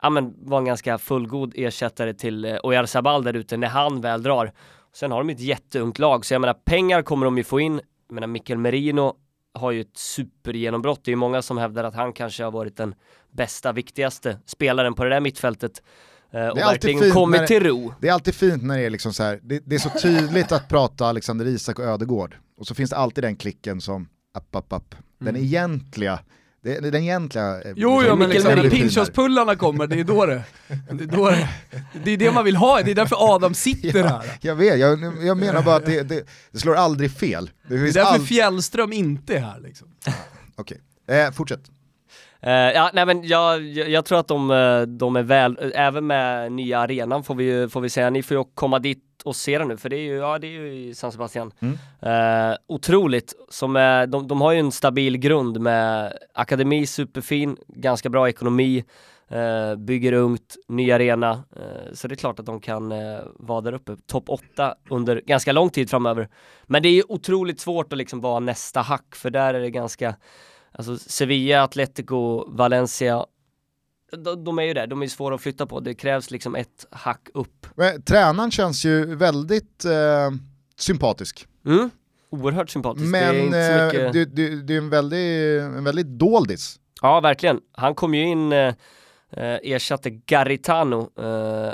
ja, 0.02 0.10
men, 0.10 0.34
vara 0.38 0.60
en 0.60 0.66
ganska 0.66 0.98
fullgod 0.98 1.54
ersättare 1.56 2.14
till 2.14 2.46
eh, 2.46 2.58
Oyarzabal 2.64 3.24
där 3.24 3.34
ute 3.34 3.58
när 3.58 3.68
han 3.68 4.02
väl 4.02 4.24
drar. 4.24 4.52
Sen 4.94 5.12
har 5.12 5.20
de 5.20 5.30
ett 5.30 5.40
jätteungt 5.40 6.00
lag, 6.00 6.26
så 6.26 6.34
jag 6.34 6.42
menar 6.42 6.54
pengar 6.54 7.02
kommer 7.02 7.26
de 7.26 7.38
ju 7.38 7.44
få 7.44 7.60
in. 7.60 7.82
Jag 8.08 8.14
menar 8.14 8.28
Mikael 8.28 8.60
Merino 8.60 9.16
har 9.54 9.72
ju 9.72 9.82
ett 9.82 9.98
supergenombrott. 9.98 11.00
Det 11.04 11.10
är 11.10 11.14
ju 11.14 11.18
många 11.18 11.42
som 11.42 11.58
hävdar 11.58 11.84
att 11.84 11.96
han 11.96 12.14
kanske 12.14 12.44
har 12.44 12.52
varit 12.52 12.78
den 12.78 12.96
bästa, 13.32 13.72
viktigaste 13.72 14.40
spelaren 14.46 14.94
på 14.94 15.04
det 15.04 15.10
där 15.10 15.20
mittfältet. 15.20 15.84
eh, 16.32 16.48
Och 16.48 16.58
verkligen 16.58 17.12
kommit 17.12 17.48
till 17.48 17.64
ro. 17.64 17.94
Det 18.02 18.08
är 18.08 18.14
alltid 18.14 18.36
fint 18.36 18.64
när 18.64 18.78
det 18.78 18.84
är 18.86 18.90
liksom 18.90 19.14
så 19.14 19.24
här, 19.24 19.40
det, 19.44 19.60
det 19.66 19.76
är 19.76 19.80
så 19.80 19.90
tydligt 19.90 20.52
att 20.52 20.68
prata 20.70 21.06
Alexander 21.06 21.46
Isak 21.46 21.80
och 21.80 21.86
Ödegård. 21.86 22.38
Och 22.58 22.68
så 22.68 22.76
finns 22.76 22.90
det 22.90 22.96
alltid 22.96 23.24
den 23.24 23.36
klicken 23.36 23.82
som, 23.82 24.10
app, 24.34 24.56
app, 24.56 24.74
app. 24.74 24.96
Den 25.18 25.36
egentliga, 25.36 26.20
det, 26.62 26.80
det- 26.80 26.92
den 26.92 27.04
egentliga... 27.04 27.62
eh, 27.62 27.74
Jo, 27.76 28.00
liksom, 28.00 28.06
jo 28.10 28.16
men 28.16 28.30
Mikael 28.30 28.32
liksom 28.34 28.56
när 28.56 28.70
pinchos-pullarna 28.70 29.56
kommer, 29.56 29.88
det 29.88 30.00
är 30.00 30.04
då 30.04 30.26
det, 30.26 30.44
det, 30.92 31.04
är 31.04 31.08
då 31.08 31.30
det, 31.30 31.48
det 32.04 32.12
är 32.12 32.18
det 32.18 32.32
man 32.32 32.46
vill 32.46 32.56
ha, 32.56 32.82
det 32.82 32.92
är 32.92 32.96
därför 32.96 33.36
Adam 33.36 33.54
sitter 33.54 34.00
Ja, 34.04 34.08
här. 34.08 34.38
jag 34.42 34.56
vet, 34.56 34.80
jag, 34.80 35.00
jag 35.26 35.38
menar 35.38 35.62
bara 35.64 35.76
att 35.76 35.86
det, 35.86 36.04
det, 36.04 36.24
det 36.52 36.60
slår 36.60 36.76
aldrig 36.76 37.12
fel. 37.12 37.50
Det 37.68 37.78
Det 37.78 37.90
är 37.90 37.94
därför 37.94 38.14
all... 38.14 38.20
Fjällström 38.22 38.94
inte 38.94 39.36
är 39.36 39.40
här 39.40 39.60
liksom. 39.60 39.88
Okej, 40.56 40.82
eh, 41.10 41.32
fortsätt. 41.32 41.62
Eh, 42.42 42.52
ja, 42.52 42.92
nej 42.94 43.06
men 43.06 43.28
jag, 43.28 43.62
jag, 43.64 43.90
jag 43.90 44.06
tror 44.06 44.20
att 44.20 44.28
de, 44.28 44.52
eh, 44.52 44.82
de 44.82 45.16
är 45.16 45.24
väl, 45.24 45.72
även 45.76 46.08
med 46.08 46.52
nya 46.52 46.80
arenan 46.80 47.24
får 47.24 47.36
vi, 47.36 47.68
får 47.70 47.82
vi 47.82 47.90
säga, 47.90 48.10
ni 48.10 48.24
får 48.24 48.38
ju 48.38 48.44
komma 48.54 48.80
dit 48.80 49.04
och 49.22 49.36
se 49.36 49.58
den 49.58 49.68
nu, 49.68 49.78
för 49.78 49.90
det 49.90 49.96
är 49.96 50.04
ju, 50.04 50.16
ja 50.16 50.40
det 50.40 50.48
är 50.48 50.52
ju 50.52 50.94
San 50.94 51.12
Sebastian. 51.12 51.52
Mm. 51.60 51.78
Eh, 52.02 52.58
otroligt, 52.68 53.34
som 53.50 53.76
är, 53.76 54.08
de, 54.08 54.28
de 54.28 54.42
har 54.42 54.52
ju 54.52 54.60
en 54.60 54.72
stabil 54.72 55.18
grund 55.18 55.60
med 55.60 56.14
akademi 56.34 56.86
superfin, 56.86 57.58
ganska 57.68 58.10
bra 58.10 58.30
ekonomi, 58.30 58.84
eh, 59.28 59.76
bygger 59.76 60.14
ungt, 60.14 60.56
ny 60.68 60.92
arena, 60.92 61.44
eh, 61.56 61.94
så 61.94 62.08
det 62.08 62.14
är 62.14 62.18
klart 62.18 62.40
att 62.40 62.46
de 62.46 62.60
kan 62.60 62.92
eh, 62.92 63.20
vara 63.36 63.62
där 63.62 63.74
uppe, 63.74 63.96
topp 64.08 64.30
8 64.30 64.76
under 64.90 65.22
ganska 65.26 65.52
lång 65.52 65.70
tid 65.70 65.90
framöver. 65.90 66.30
Men 66.64 66.84
det 66.84 66.90
är 66.90 66.94
ju 66.94 67.04
otroligt 67.10 67.60
svårt 67.60 67.94
att 67.94 67.98
liksom 67.98 68.22
vara 68.22 68.40
nästa 68.40 68.82
hack, 68.82 69.16
för 69.16 69.30
där 69.30 69.54
är 69.54 69.60
det 69.60 69.70
ganska 69.70 70.16
Alltså 70.72 70.98
Sevilla, 70.98 71.64
Atletico, 71.64 72.46
Valencia 72.48 73.26
de, 74.12 74.44
de 74.44 74.60
är 74.60 74.64
ju 74.64 74.74
där, 74.74 74.88
de 74.88 75.02
är 75.02 75.08
svåra 75.08 75.36
att 75.36 75.42
flytta 75.42 75.66
på. 75.66 75.80
Det 75.80 75.94
krävs 75.94 76.32
liksom 76.32 76.56
ett 76.56 76.86
hack 76.92 77.30
upp. 77.34 77.68
Men, 77.76 78.02
tränaren 78.02 78.52
känns 78.52 78.86
ju 78.86 79.16
väldigt 79.16 79.86
eh, 79.86 80.32
sympatisk. 80.78 81.48
Mm. 81.66 81.90
Oerhört 82.32 82.70
sympatiskt. 82.70 83.14
det 83.14 83.20
är 83.20 83.34
Men 83.34 83.46
inte 83.46 83.68
så 83.68 83.72
eh, 83.72 83.86
mycket... 83.86 84.14
det, 84.14 84.26
det, 84.26 84.62
det 84.62 84.74
är 84.74 84.78
en 84.78 84.90
väldigt, 84.90 85.62
en 85.62 85.84
väldigt 85.84 86.08
doldis. 86.08 86.80
Ja, 87.02 87.20
verkligen. 87.20 87.60
Han 87.72 87.96
kom 87.96 88.14
ju 88.16 88.28
in, 88.28 88.54
eh, 88.54 88.74
eh, 89.32 89.60
ersatte 89.64 90.10
Garitano. 90.10 91.10
Eh, 91.20 91.74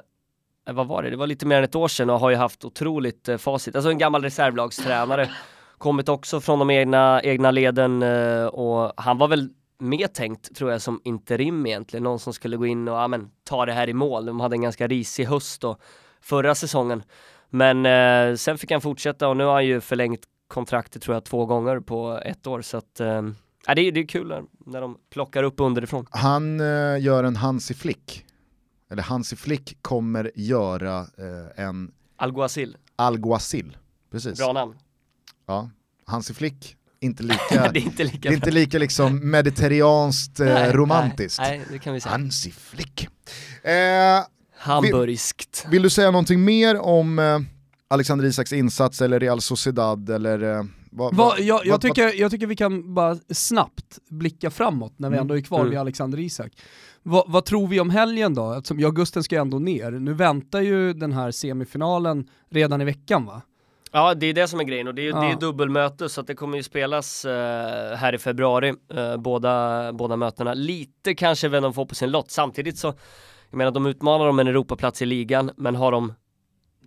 vad 0.73 0.87
var 0.87 1.03
det? 1.03 1.09
Det 1.09 1.17
var 1.17 1.27
lite 1.27 1.45
mer 1.45 1.57
än 1.57 1.63
ett 1.63 1.75
år 1.75 1.87
sedan 1.87 2.09
och 2.09 2.19
har 2.19 2.29
ju 2.29 2.35
haft 2.35 2.65
otroligt 2.65 3.29
eh, 3.29 3.37
facit. 3.37 3.75
Alltså 3.75 3.89
en 3.89 3.97
gammal 3.97 4.23
reservlagstränare. 4.23 5.29
Kommit 5.77 6.09
också 6.09 6.41
från 6.41 6.59
de 6.59 6.69
egna, 6.69 7.21
egna 7.23 7.51
leden 7.51 8.03
eh, 8.03 8.45
och 8.45 8.93
han 8.97 9.17
var 9.17 9.27
väl 9.27 9.49
mer 9.79 10.07
tänkt 10.07 10.55
tror 10.55 10.71
jag 10.71 10.81
som 10.81 11.01
interim 11.03 11.65
egentligen. 11.65 12.03
Någon 12.03 12.19
som 12.19 12.33
skulle 12.33 12.57
gå 12.57 12.65
in 12.65 12.87
och 12.87 12.95
ja, 12.95 13.07
men, 13.07 13.31
ta 13.43 13.65
det 13.65 13.73
här 13.73 13.89
i 13.89 13.93
mål. 13.93 14.25
De 14.25 14.39
hade 14.39 14.55
en 14.55 14.61
ganska 14.61 14.87
risig 14.87 15.25
höst 15.25 15.61
då, 15.61 15.77
förra 16.21 16.55
säsongen. 16.55 17.03
Men 17.49 17.85
eh, 17.85 18.35
sen 18.35 18.57
fick 18.57 18.71
han 18.71 18.81
fortsätta 18.81 19.27
och 19.27 19.37
nu 19.37 19.43
har 19.43 19.53
han 19.53 19.65
ju 19.65 19.81
förlängt 19.81 20.21
kontraktet 20.47 21.01
tror 21.01 21.15
jag 21.15 21.23
två 21.23 21.45
gånger 21.45 21.79
på 21.79 22.19
ett 22.25 22.47
år. 22.47 22.61
Så 22.61 22.77
att, 22.77 22.99
eh, 22.99 23.21
det, 23.75 23.81
är, 23.81 23.91
det 23.91 23.99
är 23.99 24.07
kul 24.07 24.27
när, 24.27 24.43
när 24.65 24.81
de 24.81 24.97
plockar 25.09 25.43
upp 25.43 25.59
underifrån. 25.59 26.05
Han 26.09 26.59
eh, 26.59 26.99
gör 26.99 27.23
en 27.23 27.35
Hansi 27.35 27.73
Flick. 27.73 28.25
eller 28.89 29.03
Hansi 29.03 29.35
Flick 29.35 29.77
kommer 29.81 30.31
göra 30.35 30.99
eh, 30.99 31.65
en 31.65 31.91
Alguacil, 32.17 32.77
alguacil. 32.95 33.77
Precis. 34.11 34.39
bra 34.39 34.53
namn. 34.53 34.75
Ja. 35.45 35.69
Hansi 36.05 36.33
Flick, 36.33 36.77
inte 36.99 37.23
lika, 37.23 37.71
det 37.71 37.79
är 37.79 37.83
inte 37.83 38.03
lika 38.03 38.33
inte 38.33 38.51
lika 38.51 38.77
liksom 38.77 39.31
mediterranskt 39.31 40.39
eh, 40.39 40.45
Nej, 40.45 40.71
romantiskt. 40.71 41.39
Nej, 41.41 41.57
nej, 41.57 41.67
det 41.71 41.79
kan 41.79 41.93
vi 41.93 41.99
säga. 42.01 42.11
Hansi 42.11 42.51
Flick. 42.51 43.07
Eh, 43.63 43.71
Hamburgskt. 44.57 45.65
vill 45.71 45.81
du 45.81 45.89
säga 45.89 46.11
någonting 46.11 46.43
mer 46.45 46.79
om 46.79 47.19
eh, 47.19 47.39
Alexander 47.87 48.25
Isaks 48.25 48.53
insats 48.53 49.01
eller 49.01 49.19
Real 49.19 49.41
Sociedad 49.41 50.09
eller 50.09 50.57
eh, 50.57 50.63
vad, 50.91 51.15
Va, 51.15 51.25
vad- 51.25 51.39
jag, 51.39 51.65
jag, 51.65 51.81
tycker, 51.81 52.13
jag 52.21 52.31
tycker 52.31 52.47
vi 52.47 52.55
kan 52.55 52.93
bara 52.93 53.17
snabbt 53.33 53.99
blicka 54.09 54.49
framåt 54.51 54.93
när 54.97 55.09
vi 55.09 55.15
Mm. 55.15 55.21
ändå 55.21 55.37
är 55.37 55.41
kvar 55.41 55.59
Mm. 55.59 55.69
vid 55.69 55.79
Alexander 55.79 56.19
Isak. 56.19 56.51
Va, 57.03 57.23
vad 57.27 57.45
tror 57.45 57.67
vi 57.67 57.79
om 57.79 57.89
helgen 57.89 58.33
då? 58.33 58.53
Eftersom 58.53 58.85
Augusten 58.85 59.23
ska 59.23 59.39
ändå 59.41 59.59
ner. 59.59 59.91
Nu 59.91 60.13
väntar 60.13 60.61
ju 60.61 60.93
den 60.93 61.11
här 61.13 61.31
semifinalen 61.31 62.27
redan 62.51 62.81
i 62.81 62.85
veckan 62.85 63.25
va? 63.25 63.41
Ja, 63.95 64.13
det 64.13 64.25
är 64.25 64.33
det 64.33 64.47
som 64.47 64.59
är 64.59 64.63
grejen 64.63 64.87
och 64.87 64.95
det 64.95 65.07
är, 65.07 65.13
det 65.13 65.25
är 65.27 65.29
Ja. 65.29 65.37
dubbelmöte 65.39 66.09
så 66.09 66.21
att 66.21 66.27
det 66.27 66.35
kommer 66.35 66.57
ju 66.57 66.63
spelas 66.63 67.25
eh, 67.25 67.95
här 67.95 68.15
i 68.15 68.17
februari, 68.17 68.73
eh, 68.93 69.17
båda, 69.17 69.93
båda 69.93 70.15
mötena. 70.15 70.53
Lite 70.53 71.15
kanske 71.15 71.47
vem 71.49 71.63
de 71.63 71.73
får 71.73 71.85
på 71.85 71.95
sin 71.95 72.11
lott. 72.11 72.31
Samtidigt 72.31 72.77
så, 72.77 72.87
jag 73.49 73.57
menar 73.57 73.71
de 73.71 73.85
utmanar 73.85 74.27
om 74.27 74.39
en 74.39 74.47
Europaplats 74.47 75.01
i 75.01 75.05
ligan, 75.05 75.51
men 75.57 75.75
har 75.75 75.91
de 75.91 76.13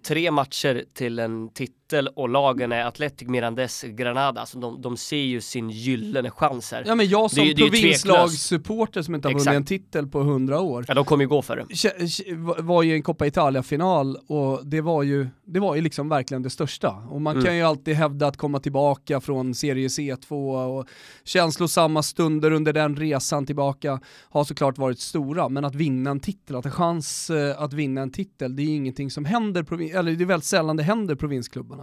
tre 0.07 0.31
matcher 0.31 0.85
till 0.95 1.19
en 1.19 1.53
titel 1.53 1.78
och 2.17 2.29
lagen 2.29 2.73
är 2.73 2.85
Athletic 2.85 3.29
Mirandes 3.29 3.83
Granada, 3.83 4.41
alltså 4.41 4.59
de, 4.59 4.83
de 4.83 4.97
ser 4.97 5.17
ju 5.17 5.41
sin 5.41 5.71
gyllene 5.71 6.31
chans 6.31 6.73
här. 6.73 6.85
Ja 6.87 6.95
men 6.95 7.09
jag 7.09 7.31
som 7.31 7.55
provinslagssupporter 7.57 9.03
som 9.03 9.15
inte 9.15 9.29
har 9.29 9.33
vunnit 9.33 9.49
en 9.49 9.65
titel 9.65 10.07
på 10.07 10.21
hundra 10.21 10.61
år, 10.61 10.85
Ja, 10.89 10.95
de 10.95 11.05
kommer 11.05 11.25
ju 11.25 11.29
gå 11.29 11.43
för 11.43 11.57
det. 11.57 12.63
Var 12.63 12.83
ju 12.83 12.95
en 12.95 13.03
Coppa 13.03 13.27
Italia-final 13.27 14.17
och 14.29 14.67
det 14.67 14.81
var 14.81 15.03
ju, 15.03 15.29
det 15.45 15.61
var 15.61 15.75
ju 15.75 15.81
liksom 15.81 16.09
verkligen 16.09 16.43
det 16.43 16.51
största. 16.51 16.91
Och 17.11 17.21
man 17.21 17.33
Mm. 17.39 17.45
kan 17.45 17.57
ju 17.57 17.63
alltid 17.63 17.95
hävda 17.95 18.27
att 18.27 18.37
komma 18.37 18.61
tillbaka 18.61 19.21
från 19.21 19.55
serie 19.55 19.89
C2 19.89 20.33
och 20.79 20.87
känslosamma 21.25 22.03
stunder 22.03 22.51
under 22.51 22.73
den 22.73 22.97
resan 22.97 23.47
tillbaka 23.47 24.01
har 24.31 24.45
såklart 24.45 24.79
varit 24.79 24.99
stora, 25.01 25.49
men 25.49 25.65
att 25.65 25.75
vinna 25.75 26.11
en 26.11 26.21
titel, 26.21 26.57
att 26.57 26.65
ha 26.65 26.71
chans 26.73 27.31
eh, 27.31 27.63
att 27.63 27.73
vinna 27.73 28.01
en 28.01 28.11
titel, 28.11 28.57
det 28.57 28.63
är 28.63 28.67
ingenting 28.69 29.11
som 29.11 29.25
händer, 29.25 29.83
eller 29.99 30.13
det 30.13 30.25
är 30.25 30.27
väldigt 30.27 30.45
sällan 30.45 30.77
det 30.77 30.83
händer 30.83 31.15
provinsklubbarna. 31.15 31.78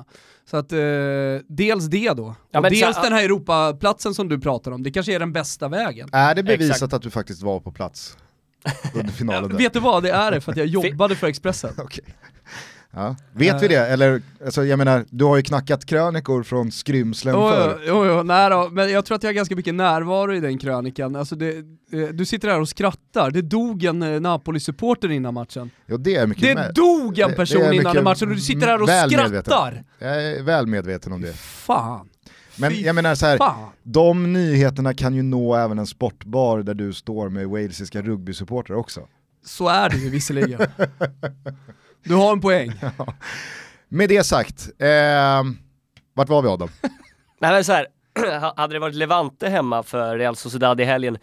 Så 0.45 0.57
att 0.57 0.71
eh, 0.71 0.77
dels 1.47 1.85
det 1.85 2.13
då, 2.13 2.35
Ja, 2.51 2.59
och 2.59 2.69
dels 2.69 2.95
så- 2.95 3.01
den 3.01 3.13
här 3.13 3.23
Europaplatsen 3.23 4.13
som 4.13 4.29
du 4.29 4.39
pratar 4.39 4.71
om, 4.71 4.83
det 4.83 4.91
kanske 4.91 5.15
är 5.15 5.19
den 5.19 5.33
bästa 5.33 5.67
vägen. 5.67 6.09
Är 6.11 6.35
det 6.35 6.43
bevisat 6.43 6.75
Exakt. 6.75 6.93
att 6.93 7.01
du 7.01 7.09
faktiskt 7.09 7.41
var 7.43 7.59
på 7.59 7.71
plats 7.71 8.17
under 8.93 9.13
finalen? 9.13 9.49
där? 9.49 9.57
Vet 9.57 9.73
du 9.73 9.79
vad, 9.79 10.03
det 10.03 10.11
är 10.11 10.31
det 10.31 10.41
för 10.41 10.51
att 10.51 10.57
jag 10.57 10.67
jobbade 10.67 11.15
för 11.15 11.27
Expressen. 11.27 11.73
Okej. 11.77 12.03
Ja. 12.95 13.15
Vet 13.33 13.63
vi 13.63 13.67
det? 13.67 13.75
Eller, 13.75 14.21
alltså, 14.45 14.65
jag 14.65 14.77
menar, 14.77 15.05
du 15.09 15.25
har 15.25 15.35
ju 15.37 15.41
knackat 15.43 15.85
krönikor 15.85 16.43
från 16.43 16.71
skrymslen 16.71 17.35
Jo, 17.35 17.49
förr. 17.49 17.79
jo, 17.87 18.05
jo, 18.05 18.23
nej 18.23 18.49
då, 18.49 18.69
men 18.71 18.91
jag 18.91 19.05
tror 19.05 19.15
att 19.15 19.23
jag 19.23 19.27
har 19.29 19.33
ganska 19.33 19.55
mycket 19.55 19.75
närvaro 19.75 20.33
i 20.33 20.39
den 20.39 20.57
krönikan. 20.57 21.15
Alltså 21.15 21.35
det, 21.35 21.57
eh, 21.57 21.63
du 22.13 22.25
sitter 22.25 22.47
här 22.47 22.59
och 22.61 22.69
skrattar, 22.69 23.31
det 23.31 23.41
dog 23.41 23.83
en 23.83 24.03
eh, 24.03 24.19
Napoli-supporter 24.21 25.11
innan 25.11 25.33
matchen. 25.33 25.69
Jo, 25.87 25.97
det 25.97 26.15
är 26.15 26.27
mycket 26.27 26.55
Det 26.57 26.71
dog 26.75 27.19
en 27.19 27.29
det- 27.29 27.35
person 27.35 27.59
det 27.61 27.67
är 27.67 27.73
innan 27.73 28.03
matchen 28.03 28.29
och 28.29 28.35
du 28.35 28.41
sitter 28.41 28.67
här 28.67 28.81
och 28.81 28.89
skrattar! 29.11 29.83
Jag 29.99 30.23
är 30.25 30.43
väl 30.43 30.67
medveten 30.67 31.13
om 31.13 31.21
det. 31.21 31.33
Fan. 31.33 32.09
Men 32.57 32.81
jag 32.81 32.95
menar 32.95 33.15
så 33.15 33.25
här, 33.25 33.37
Fan. 33.37 33.69
de 33.83 34.33
nyheterna 34.33 34.93
kan 34.93 35.13
ju 35.13 35.21
nå 35.23 35.55
även 35.55 35.79
en 35.79 35.87
sportbar 35.87 36.63
där 36.63 36.73
du 36.73 36.93
står 36.93 37.29
med 37.29 37.47
walesiska 37.47 38.01
rugbysupportrar 38.01 38.75
också. 38.77 39.01
Så 39.45 39.67
är 39.67 39.89
det 39.89 39.97
ju 39.97 40.09
visserligen. 40.09 40.59
Du 42.05 42.15
har 42.15 42.31
en 42.31 42.41
poäng. 42.41 42.71
Med 43.89 44.09
det 44.09 44.23
sagt, 44.23 44.69
eh, 44.79 45.43
vart 46.13 46.29
var 46.29 46.41
vi 46.41 46.49
Adam? 46.49 46.69
Nej 47.39 47.51
men 47.51 47.63
så 47.63 47.71
här, 47.71 47.87
hade 48.55 48.73
det 48.73 48.79
varit 48.79 48.95
Levante 48.95 49.49
hemma 49.49 49.83
för 49.83 50.17
Real 50.17 50.35
Sociedad 50.35 50.81
i 50.81 50.83
helgen, 50.83 51.17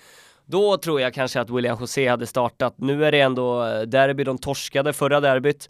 då 0.46 0.76
tror 0.76 1.00
jag 1.00 1.14
kanske 1.14 1.40
att 1.40 1.50
William 1.50 1.78
José 1.80 2.08
hade 2.08 2.26
startat. 2.26 2.74
Nu 2.78 3.04
är 3.04 3.12
det 3.12 3.20
ändå 3.20 3.64
eh, 3.66 3.82
derby, 3.82 4.24
de 4.24 4.38
torskade 4.38 4.92
förra 4.92 5.20
derbyt. 5.20 5.68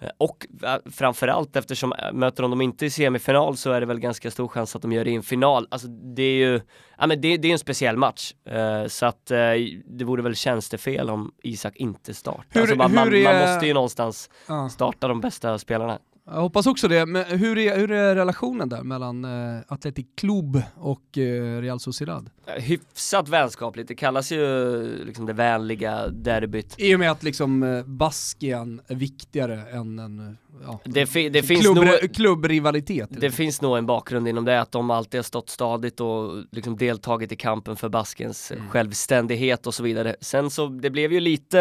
Eh, 0.00 0.08
Och 0.18 0.46
eh, 0.62 0.76
framförallt 0.92 1.56
eftersom 1.56 1.92
eh, 1.92 2.12
möter 2.12 2.42
de 2.42 2.50
dem 2.50 2.60
inte 2.60 2.86
i 2.86 2.90
semifinal 2.90 3.56
så 3.56 3.70
är 3.72 3.80
det 3.80 3.86
väl 3.86 4.00
ganska 4.00 4.30
stor 4.30 4.48
chans 4.48 4.76
att 4.76 4.82
de 4.82 4.92
gör 4.92 5.04
det 5.04 5.10
i 5.10 5.14
en 5.14 5.22
final. 5.22 5.66
Alltså 5.70 5.88
det 5.88 6.22
är 6.22 6.34
ju, 6.48 6.60
ja 6.98 7.06
men 7.06 7.20
det, 7.20 7.36
det 7.36 7.48
är 7.48 7.52
en 7.52 7.58
speciell 7.58 7.96
match. 7.96 8.34
Eh, 8.46 8.86
Så 8.86 9.06
att 9.06 9.30
eh, 9.30 9.38
det 9.86 10.04
vore 10.04 10.22
väl 10.22 10.36
tjänstefel 10.36 11.10
om 11.10 11.32
Isak 11.42 11.76
inte 11.76 12.14
startar. 12.14 12.44
Hur- 12.50 12.60
alltså 12.60 12.76
man, 12.76 12.94
man, 12.94 13.14
är- 13.14 13.24
man 13.24 13.50
måste 13.52 13.66
ju 13.66 13.74
någonstans 13.74 14.30
Ja. 14.48 14.68
starta 14.68 15.08
de 15.08 15.20
bästa 15.20 15.58
spelarna. 15.58 15.98
Jag 16.32 16.40
hoppas 16.40 16.66
också 16.66 16.88
det, 16.88 17.06
men 17.06 17.24
hur 17.24 17.58
är, 17.58 17.78
hur 17.78 17.90
är 17.92 18.14
relationen 18.14 18.68
där 18.68 18.82
mellan 18.82 19.24
eh, 19.24 19.60
Athletic 19.68 20.06
Club 20.16 20.62
och 20.74 21.18
eh, 21.18 21.60
Real 21.60 21.80
Sociedad? 21.80 22.30
Hyfsat 22.58 23.28
vänskapligt, 23.28 23.88
det 23.88 23.94
kallas 23.94 24.32
ju 24.32 25.04
liksom 25.04 25.26
det 25.26 25.32
vänliga 25.32 26.08
derbyt. 26.08 26.74
I 26.78 26.94
och 26.94 26.98
med 27.00 27.10
att 27.10 27.22
liksom 27.22 27.62
eh, 27.62 27.84
Baskien 27.84 28.80
är 28.86 28.94
viktigare 28.94 29.54
än 29.70 29.98
en 29.98 30.18
eh, 30.28 30.34
ja, 30.66 30.80
Det, 30.84 31.06
fi- 31.06 31.28
det, 31.28 31.42
finns 31.42 31.60
klubb, 31.60 31.76
nog, 31.76 32.14
klubbrivalitet. 32.14 33.08
det 33.10 33.30
finns 33.30 33.60
nog 33.62 33.78
en 33.78 33.86
bakgrund 33.86 34.28
inom 34.28 34.44
det, 34.44 34.60
att 34.60 34.72
de 34.72 34.90
alltid 34.90 35.18
har 35.18 35.22
stått 35.22 35.48
stadigt 35.50 36.00
och 36.00 36.44
liksom 36.52 36.76
deltagit 36.76 37.32
i 37.32 37.36
kampen 37.36 37.76
för 37.76 37.88
Baskens 37.88 38.52
Mm. 38.52 38.68
självständighet 38.68 39.66
och 39.66 39.74
så 39.74 39.82
vidare. 39.82 40.16
Sen 40.20 40.50
så, 40.50 40.66
det 40.66 40.90
blev 40.90 41.12
ju 41.12 41.20
lite 41.20 41.60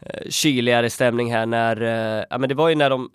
eh, 0.00 0.28
kyligare 0.30 0.90
stämning 0.90 1.32
här 1.32 1.46
när, 1.46 1.82
eh, 1.82 2.24
ja 2.30 2.38
men 2.38 2.48
det 2.48 2.54
var 2.54 2.68
ju 2.68 2.74
när 2.74 2.90
de 2.90 3.10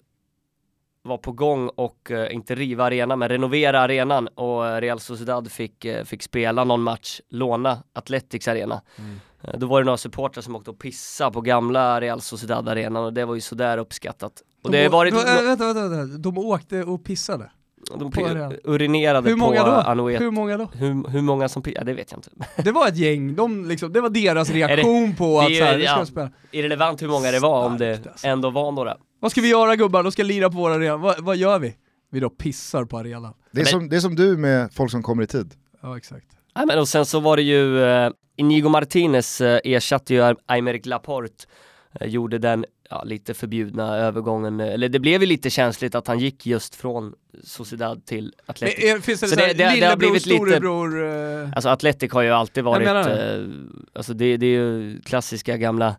var 1.10 1.18
på 1.18 1.32
gång 1.32 1.70
och 1.70 2.12
eh, 2.12 2.34
inte 2.34 2.56
riva 2.56 2.84
arenan 2.84 3.20
men 3.20 3.30
renovera 3.30 3.80
arenan 3.80 4.28
och 4.28 4.68
eh, 4.68 4.82
Real 4.82 5.00
Sociedad 5.00 5.52
fick, 5.52 5.86
eh, 5.86 6.04
fick 6.04 6.24
spela 6.24 6.64
någon 6.64 6.82
match, 6.82 7.20
låna 7.30 7.84
Athletics 7.94 8.48
arena. 8.48 8.82
Mm. 8.98 9.20
Eh, 9.42 9.60
Då 9.60 9.68
var 9.68 9.82
det 9.82 9.86
några 9.86 9.98
supportrar 9.98 10.42
som 10.42 10.56
åkte 10.56 10.72
och 10.72 10.80
pissade 10.80 11.32
på 11.32 11.42
gamla 11.42 12.02
Real 12.02 12.22
Sociedad-arenan 12.22 13.04
och 13.04 13.14
det 13.14 13.26
var 13.26 13.36
ju 13.36 13.42
sådär 13.42 13.78
uppskattat. 13.78 14.34
Och 14.64 14.72
det 14.72 14.84
har 14.84 14.90
varit, 14.90 15.14
de, 15.14 15.20
äh, 15.20 15.44
vänta, 15.44 15.66
vänta, 15.66 15.88
vänta, 15.88 16.18
de 16.18 16.38
åkte 16.38 16.84
och 16.84 17.04
pissade. 17.04 17.52
de 18.00 18.12
på 18.12 18.26
arenan. 18.26 18.54
urinerade 18.64 19.30
Hur 19.30 19.36
många 19.36 19.64
på 19.64 19.96
då? 19.96 20.04
Hur 20.04 20.32
många 20.32 20.58
då? 20.58 20.70
Hur, 20.74 21.10
hur 21.10 21.22
många 21.22 21.50
som? 21.50 21.64
Ja, 21.66 21.84
det 21.84 21.94
vet 21.94 22.12
jag 22.12 22.18
inte. 22.18 22.30
Det 22.64 22.72
var 22.72 22.88
ett 22.88 22.98
gäng, 22.98 23.36
de 23.36 23.66
liksom, 23.66 23.94
det 23.94 24.02
var 24.02 24.10
deras 24.10 24.50
reaktion 24.50 25.16
på 25.16 25.40
det 25.40 25.46
att 25.46 25.52
är 25.52 25.56
så 25.56 25.64
här, 25.64 25.78
nu 25.78 25.84
ska 25.84 26.00
ja. 26.00 26.06
spela. 26.06 26.32
Irrelevant 26.52 27.02
hur 27.02 27.08
många 27.08 27.32
det 27.32 27.40
var 27.40 27.66
om 27.66 27.78
det 27.78 27.94
Starkt, 27.96 28.10
alltså. 28.10 28.28
ändå 28.28 28.50
var 28.50 28.72
några. 28.72 28.98
Vad 29.20 29.32
ska 29.32 29.42
vi 29.42 29.50
göra 29.50 29.76
gubbar? 29.76 30.04
De 30.04 30.12
ska 30.12 30.24
lira 30.24 30.50
på 30.50 30.58
vår 30.58 30.70
arena. 30.72 30.98
Vad, 30.98 31.20
vad 31.24 31.38
gör 31.38 31.60
vi? 31.60 31.76
Vi 32.12 32.20
då 32.20 32.30
pissar 32.30 32.86
på 32.86 32.98
arenan. 32.98 33.34
Det 33.52 33.60
är, 33.62 33.64
Men- 33.64 33.72
som, 33.72 33.90
det 33.90 33.96
är 33.96 34.00
som 34.00 34.16
du 34.16 34.38
med 34.38 34.74
folk 34.74 34.92
som 34.92 35.04
kommer 35.04 35.24
i 35.24 35.28
tid. 35.28 35.54
Ja 35.82 35.98
exakt. 35.98 36.26
Nej, 36.56 36.66
men 36.66 36.80
och 36.80 36.88
sen 36.88 37.06
så 37.06 37.20
var 37.20 37.36
det 37.38 37.44
ju 37.44 37.84
eh, 37.84 38.12
Inigo 38.38 38.70
Martinez 38.70 39.42
eh, 39.42 39.60
ersatte 39.64 40.14
ju 40.14 40.36
Aymeric 40.46 40.86
Laporte, 40.86 41.46
eh, 42.00 42.08
gjorde 42.08 42.38
den 42.38 42.66
ja, 42.90 43.04
lite 43.04 43.34
förbjudna 43.34 43.98
övergången, 43.98 44.60
eh, 44.60 44.68
eller 44.74 44.90
det 44.90 45.00
blev 45.00 45.22
ju 45.22 45.28
lite 45.28 45.50
känsligt 45.50 45.96
att 45.96 46.08
han 46.08 46.20
gick 46.20 46.46
just 46.46 46.76
från 46.76 47.14
Sociedad 47.44 48.06
till 48.06 48.24
Men, 48.24 48.52
Atletic. 48.52 48.84
är, 48.84 49.00
finns 49.00 49.20
det, 49.20 49.28
Så 49.28 49.36
det- 49.36 49.54
det- 49.54 49.80
det 49.80 49.86
har 49.86 49.98
blivit 49.98 50.26
lite- 50.26 50.38
storebror? 50.46 51.06
eh, 51.44 51.50
Alltså 51.56 51.70
Atletic 51.70 52.12
har 52.12 52.22
ju 52.22 52.30
alltid 52.30 52.64
varit, 52.64 52.88
menar 52.88 53.10
eh, 53.40 53.46
alltså 53.94 54.14
det, 54.14 54.38
det 54.38 54.46
är 54.46 54.50
ju 54.50 55.02
klassiska 55.02 55.58
gamla 55.58 55.88
eh, 55.88 55.94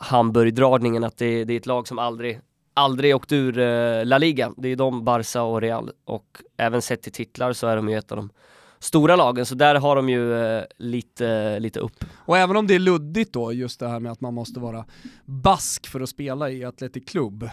Hamburg-dragningen 0.00 1.04
att 1.04 1.16
det, 1.16 1.44
det 1.44 1.52
är 1.52 1.56
ett 1.56 1.66
lag 1.66 1.88
som 1.88 1.98
aldrig, 1.98 2.40
aldrig 2.74 3.16
åkt 3.16 3.32
ur 3.32 3.58
eh, 3.58 4.04
La 4.04 4.18
Liga. 4.18 4.52
Det 4.56 4.68
är 4.68 4.76
de, 4.76 5.04
Barca 5.04 5.42
och 5.42 5.60
Real 5.60 5.90
och 6.04 6.42
även 6.56 6.82
sett 6.82 7.02
till 7.02 7.12
titlar 7.12 7.52
så 7.52 7.66
är 7.66 7.76
de 7.76 7.88
ju 7.88 7.98
ett 7.98 8.12
av 8.12 8.16
de 8.16 8.30
stora 8.78 9.16
lagen, 9.16 9.46
så 9.46 9.54
där 9.54 9.74
har 9.74 9.96
de 9.96 10.08
ju 10.08 10.42
eh, 10.56 10.62
lite, 10.78 11.58
lite 11.60 11.80
upp. 11.80 12.04
Och 12.14 12.38
även 12.38 12.56
om 12.56 12.66
det 12.66 12.74
är 12.74 12.78
luddigt 12.78 13.32
då, 13.32 13.52
just 13.52 13.80
det 13.80 13.88
här 13.88 14.00
med 14.00 14.12
att 14.12 14.20
man 14.20 14.34
måste 14.34 14.60
vara 14.60 14.84
bask 15.24 15.86
för 15.86 16.00
att 16.00 16.08
spela 16.08 16.50
i 16.50 16.64
Athletic 16.64 17.04
Club. 17.04 17.42
Eh, 17.42 17.50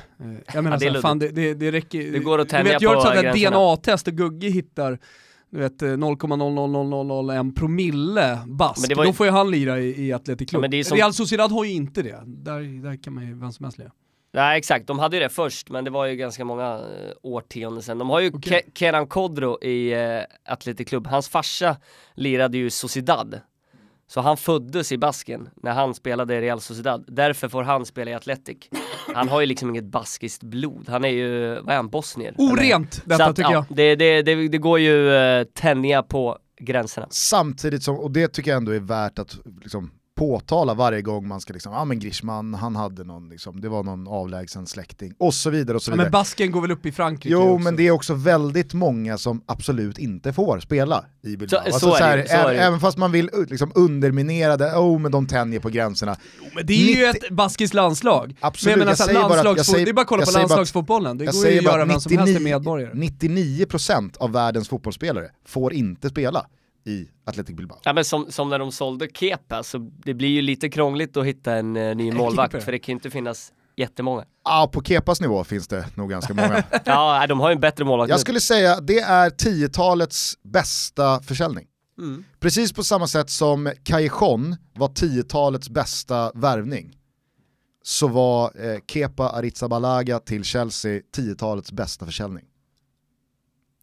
Jag 0.54 0.64
menar 0.64 0.76
Ja, 0.76 0.80
det 0.80 0.86
är 0.86 0.90
så 0.90 0.94
här, 0.96 1.02
fan 1.02 1.20
det, 1.20 1.30
det, 1.30 1.54
det 1.54 1.72
räcker. 1.72 2.12
Det 2.12 2.20
går 2.20 2.40
att 2.40 2.48
du 2.48 2.50
tänja 2.50 2.74
vet, 2.74 2.82
gör 2.82 2.94
på 2.94 3.00
ett 3.00 3.06
sånt 3.06 3.22
där. 3.22 3.50
DNA-test 3.50 4.08
och 4.08 4.14
Gugge 4.14 4.48
hittar 4.48 5.00
du 5.52 5.60
vet, 5.60 5.82
eh, 5.82 5.90
0,00001 5.98 7.54
promille 7.56 8.40
bask, 8.48 8.90
ju- 8.90 8.96
då 9.08 9.14
får 9.14 9.26
ju 9.26 9.32
han 9.32 9.52
lira 9.52 9.80
i, 9.80 10.06
i 10.08 10.14
Athletic 10.14 10.50
Club. 10.50 10.74
Ja, 10.74 10.84
som- 10.84 10.98
Real 10.98 11.14
Sociedad 11.14 11.52
har 11.52 11.64
ju 11.66 11.72
inte 11.72 12.02
det, 12.02 12.20
där, 12.26 12.84
där 12.84 13.04
kan 13.04 13.14
man 13.14 13.28
ju 13.28 13.40
vem 13.40 13.52
som 13.52 13.64
helst 13.66 13.78
lira. 13.78 13.92
Nej 14.34 14.58
exakt, 14.58 14.88
de 14.88 15.00
hade 15.00 15.16
ju 15.18 15.24
det 15.24 15.30
först 15.30 15.70
men 15.70 15.84
det 15.86 15.92
var 15.92 16.06
ju 16.06 16.16
ganska 16.16 16.46
många 16.46 16.74
eh, 16.76 17.12
årtionden 17.22 17.84
sedan. 17.84 17.98
De 17.98 18.10
har 18.10 18.20
ju 18.20 18.32
Okej. 18.34 18.52
Ke- 18.68 18.72
Kenan 18.80 19.08
Kodro 19.08 19.64
i 19.64 19.94
eh, 19.94 20.22
Athletic 20.54 20.88
Club, 20.90 21.08
hans 21.08 21.30
farsa 21.30 21.78
lirade 22.16 22.58
ju 22.58 22.70
Sociedad. 22.70 23.40
Så 24.10 24.22
han 24.22 24.38
föddes 24.38 24.92
i 24.92 24.98
Basken 24.98 25.50
när 25.64 25.72
han 25.72 25.94
spelade 25.94 26.36
i 26.36 26.42
Real 26.42 26.62
Sociedad. 26.62 27.06
Därför 27.08 27.48
får 27.50 27.64
han 27.64 27.86
spela 27.86 28.12
i 28.12 28.14
Athletic. 28.14 28.58
Han 29.14 29.30
har 29.30 29.40
ju 29.40 29.46
liksom 29.46 29.70
inget 29.70 29.84
baskiskt 29.84 30.44
blod. 30.44 30.90
Han 30.90 31.06
är 31.06 31.10
ju, 31.10 31.56
vad 31.56 31.70
är 31.70 31.76
han, 31.76 31.90
bosnier? 31.90 32.36
Eller? 32.38 32.54
Orent 32.54 33.02
detta 33.06 33.24
Så 33.24 33.30
att, 33.30 33.36
tycker 33.36 33.52
ja, 33.52 33.66
jag. 33.70 33.78
Det, 33.78 33.96
det, 33.96 34.22
det, 34.22 34.48
det 34.48 34.58
går 34.58 34.80
ju 34.80 35.14
eh, 35.14 35.44
tänja 35.44 36.04
på 36.04 36.38
gränserna. 36.60 37.08
Samtidigt 37.10 37.84
som, 37.84 38.00
och 38.00 38.12
det 38.12 38.28
tycker 38.28 38.52
jag 38.52 38.58
ändå 38.58 38.72
är 38.72 38.80
värt 38.80 39.20
att 39.20 39.40
liksom 39.64 39.92
påtala 40.20 40.74
varje 40.74 41.02
gång 41.02 41.28
man 41.28 41.42
ska 41.42 41.54
liksom, 41.54 41.74
ja 41.74 41.80
ah, 41.80 41.86
men 41.86 42.00
Grishman, 42.00 42.54
han 42.54 42.76
hade 42.76 43.04
någon, 43.04 43.30
liksom, 43.30 43.62
det 43.62 43.70
var 43.70 43.84
någon 43.84 44.08
avlägsen 44.08 44.68
släkting 44.68 45.14
och 45.20 45.34
så 45.34 45.50
vidare 45.50 45.76
och 45.78 45.84
så 45.84 45.92
Ja, 45.92 45.94
vidare. 45.94 46.06
men 46.06 46.12
basken 46.12 46.52
går 46.52 46.62
väl 46.62 46.72
upp 46.72 46.86
i 46.86 46.92
Frankrike 46.92 47.30
Jo, 47.34 47.42
också. 47.42 47.64
men 47.64 47.76
det 47.76 47.88
är 47.88 47.92
också 47.92 48.14
väldigt 48.14 48.74
många 48.74 49.18
som 49.18 49.42
absolut 49.46 49.98
inte 49.98 50.34
får 50.34 50.60
spela 50.60 51.06
i 51.24 51.38
Bilbao. 51.38 51.48
Så- 51.48 51.58
alltså, 51.58 51.80
så 51.80 51.96
är 51.96 52.02
här, 52.02 52.18
ju, 52.18 52.28
så 52.28 52.34
är 52.34 52.44
ä- 52.46 52.48
det 52.48 52.54
ju. 52.54 52.60
Även 52.60 52.80
fast 52.80 52.98
man 52.98 53.12
vill 53.12 53.30
uh, 53.38 53.46
liksom, 53.48 53.72
underminera 53.76 54.58
det, 54.58 54.74
oh 54.76 55.00
men 55.00 55.12
de 55.12 55.28
tänjer 55.28 55.60
på 55.60 55.70
gränserna. 55.70 56.16
Men 56.56 56.66
det 56.66 56.74
är 56.74 56.78
ju 56.78 57.08
90 57.08 57.26
ett 57.28 57.30
baskiskt 57.32 57.74
landslag. 57.74 58.36
Absolut, 58.40 58.78
men 58.78 58.80
jag 58.80 58.80
menar, 58.80 58.92
jag 58.92 58.98
så 58.98 59.04
säger 59.04 59.20
bara 59.22 59.40
att- 59.52 59.58
jag 59.58 59.66
säger- 59.66 59.86
det 59.86 59.92
är 59.92 59.94
bara 59.94 60.02
att 60.02 60.08
kolla 60.08 60.26
på 60.26 60.32
landslagsfotbollen, 60.32 61.18
det 61.18 61.26
Jag 61.26 61.34
går 61.34 61.48
ju 61.48 61.58
att 61.58 61.64
göra 61.64 61.78
vem 61.78 61.88
som 61.88 61.92
helst 61.92 62.08
till 62.08 62.18
99 62.20 62.40
medborgare. 62.44 62.92
99% 62.94 64.18
av 64.18 64.32
världens 64.32 64.70
fotbollsspelare 64.70 65.30
får 65.46 65.74
inte 65.74 66.10
spela 66.10 66.46
i 66.90 67.10
Athletic 67.26 67.56
Bilbao. 67.56 67.80
Ja 67.84 67.94
men 67.94 68.06
som, 68.06 68.32
som 68.32 68.50
när 68.50 68.60
de 68.60 68.72
sålde 68.72 69.08
Kepa, 69.14 69.64
så 69.64 69.78
det 69.78 70.14
blir 70.14 70.30
ju 70.30 70.42
lite 70.42 70.70
krångligt 70.70 71.18
att 71.18 71.26
hitta 71.26 71.56
en 71.56 71.76
eh, 71.76 71.96
ny 71.96 72.12
målvakt 72.12 72.52
Keeper. 72.52 72.66
för 72.66 72.72
det 72.72 72.80
kan 72.80 72.94
ju 72.94 72.96
inte 72.96 73.10
finnas 73.10 73.54
jättemånga. 73.78 74.26
Ja, 74.46 74.70
på 74.74 74.84
Kepas 74.84 75.22
nivå 75.22 75.44
finns 75.44 75.68
det 75.68 75.86
nog 75.96 76.10
ganska 76.10 76.34
många. 76.34 76.64
Ja, 76.86 77.28
de 77.28 77.40
har 77.40 77.50
ju 77.50 77.54
en 77.54 77.60
bättre 77.60 77.86
målvakt 77.86 78.10
Jag 78.10 78.20
skulle 78.20 78.40
säga 78.40 78.80
det 78.82 79.00
är 79.00 79.30
10-talets 79.30 80.34
bästa 80.44 81.22
försäljning. 81.22 81.66
Mm. 81.98 82.24
Precis 82.40 82.74
på 82.74 82.84
samma 82.84 83.08
sätt 83.08 83.30
som 83.30 83.72
Callejon 83.84 84.56
var 84.74 84.88
10-talets 84.88 85.70
bästa 85.70 86.32
värvning 86.36 86.96
så 87.84 88.08
var 88.08 88.52
eh, 88.66 88.80
Kepa 88.88 89.30
Arrizabalaga 89.30 90.20
till 90.20 90.44
Chelsea 90.44 91.02
10-talets 91.18 91.72
bästa 91.72 92.06
försäljning. 92.06 92.46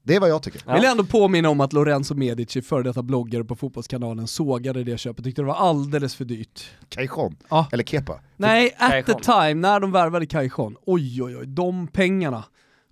Det 0.06 0.14
är 0.14 0.20
vad 0.20 0.28
jag 0.30 0.42
tycker. 0.42 0.62
Ja. 0.66 0.74
Vill 0.74 0.84
ändå 0.84 1.04
påminna 1.04 1.48
om 1.48 1.60
att 1.60 1.72
Lorenzo 1.72 2.14
Medici, 2.14 2.62
före 2.62 2.82
detta 2.82 3.02
bloggare 3.02 3.44
på 3.44 3.56
Fotbollskanalen, 3.56 4.26
sågade 4.26 4.84
det 4.84 4.98
köpet, 4.98 5.24
tyckte 5.24 5.42
det 5.42 5.46
var 5.46 5.54
alldeles 5.54 6.14
för 6.14 6.24
dyrt. 6.24 6.64
Callejon, 6.88 7.36
Ja. 7.50 7.66
eller 7.72 7.84
Kepa. 7.84 8.20
Nej, 8.36 8.74
at 8.78 8.90
the 9.06 9.12
Callejon. 9.12 9.20
time, 9.20 9.54
när 9.68 9.80
de 9.80 9.92
värvade 9.92 10.26
Callejon, 10.26 10.76
oj 10.86 11.22
oj 11.22 11.36
oj, 11.36 11.46
de 11.46 11.86
pengarna 11.86 12.44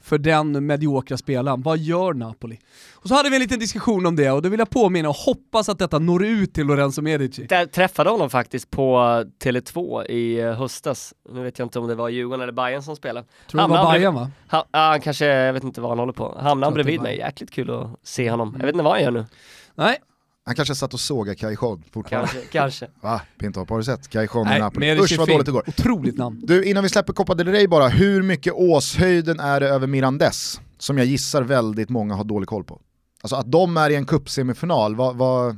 för 0.05 0.19
den 0.19 0.67
mediokra 0.67 1.17
spelaren, 1.17 1.63
vad 1.63 1.79
gör 1.79 2.15
Napoli? 2.15 2.59
Och 2.95 3.09
så 3.09 3.15
hade 3.15 3.31
vi 3.31 3.37
en 3.37 3.43
liten 3.43 3.59
diskussion 3.59 4.07
om 4.07 4.17
det 4.17 4.31
och 4.31 4.43
då 4.43 4.49
vill 4.49 4.59
jag 4.59 4.71
påminna 4.71 5.09
och 5.09 5.15
hoppas 5.15 5.69
att 5.69 5.79
detta 5.79 5.99
når 5.99 6.25
ut 6.25 6.55
till 6.55 6.67
Lorenzo 6.67 7.03
Medici. 7.03 7.47
Där 7.47 7.67
träffade 7.67 8.11
honom 8.11 8.31
faktiskt 8.31 8.71
på 8.71 8.99
Tele2 9.45 10.05
i 10.07 10.41
eh, 10.41 10.53
höstas. 10.53 11.15
Nu 11.31 11.43
vet 11.43 11.59
jag 11.59 11.67
inte 11.67 11.79
om 11.79 11.89
det 11.89 11.95
var 11.95 12.09
Djurgården 12.09 12.43
eller 12.43 12.53
Bayern 12.53 12.83
som 12.83 12.97
spelade. 12.97 13.27
Tror 13.51 13.61
det 13.61 13.69
var 13.69 13.93
Bayern 13.93 14.15
va? 14.15 14.31
Ja, 14.51 14.67
han 14.73 15.01
kanske, 15.01 15.27
jag 15.27 15.53
vet 15.53 15.65
inte 15.65 15.81
vad 15.81 15.91
han 15.91 15.99
håller 15.99 16.13
på. 16.13 16.39
Hamnade 16.41 16.67
han 16.67 16.75
bredvid 16.75 17.01
mig? 17.01 17.19
Jäkligt 17.19 17.51
kul 17.51 17.71
att 17.71 17.91
se 18.03 18.31
honom. 18.31 18.57
Jag 18.59 18.67
vet 18.67 18.75
inte 18.75 18.85
vad 18.85 18.93
han 18.93 19.03
gör 19.03 19.11
nu. 19.11 19.27
Nej, 19.75 19.99
Han 20.47 20.55
kanske 20.55 20.75
satt 20.75 20.95
och 20.95 21.01
sågade 21.01 21.37
Callejon 21.37 21.83
fortfarande. 21.93 22.29
Kanske, 22.29 22.49
kanske. 22.53 22.89
Va? 23.01 23.21
Pintorp, 23.39 23.71
har 23.71 23.79
du 23.79 23.85
sett? 23.85 24.09
Callejon 24.09 24.49
i 24.53 24.59
Napoli. 24.59 25.01
Usch 25.01 25.19
vad 25.19 25.29
dåligt 25.29 25.47
det 25.47 25.53
går. 25.53 25.69
Otroligt 25.69 26.19
namn. 26.19 26.41
Du, 26.43 26.65
innan 26.65 26.83
vi 26.83 26.89
släpper 26.89 27.13
Copa 27.13 27.35
del 27.35 27.49
Rey 27.49 27.69
bara, 27.69 27.89
hur 27.89 28.23
mycket 28.23 28.53
åshöjden 28.53 29.41
är 29.41 29.61
det 29.61 29.69
över 29.69 29.87
Mirandes? 29.87 30.61
Som 30.79 30.99
jag 30.99 31.07
gissar 31.07 31.43
väldigt 31.43 31.89
många 31.89 32.15
har 32.15 32.25
dålig 32.25 32.49
koll 32.49 32.65
på. 32.65 32.81
Alltså 33.23 33.37
att 33.37 33.53
de 33.53 33.77
är 33.77 33.91
i 33.91 33.95
en 33.95 34.07
cupsemifinal, 34.07 34.97
vad, 34.97 35.17
vad, 35.17 35.57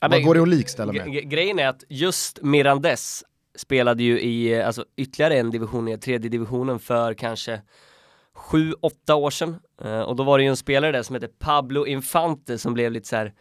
Ja, 0.00 0.08
vad 0.08 0.24
går 0.24 0.34
det 0.34 0.42
att 0.42 0.48
likställa 0.48 0.92
med? 0.92 1.30
Grejen 1.30 1.58
är 1.58 1.68
att 1.68 1.84
just 1.88 2.38
Mirandes 2.42 3.24
spelade 3.56 4.02
ju 4.02 4.20
i, 4.20 4.62
alltså 4.62 4.84
ytterligare 4.96 5.38
en 5.38 5.50
division 5.50 5.84
ner, 5.84 5.96
tredje 5.96 6.30
divisionen 6.30 6.78
för 6.78 7.14
kanske 7.14 7.60
sju, 8.34 8.72
åtta 8.72 9.14
år 9.14 9.30
sedan. 9.30 9.56
Eh, 9.82 10.00
och 10.00 10.16
då 10.16 10.22
var 10.22 10.38
det 10.38 10.44
ju 10.44 10.50
en 10.50 10.56
spelare 10.56 10.92
där 10.92 11.02
som 11.02 11.14
hette 11.14 11.28
Pablo 11.38 11.86
Infante 11.86 12.58
som 12.58 12.74
blev 12.74 12.92
lite 12.92 13.08
så 13.08 13.16
här 13.16 13.32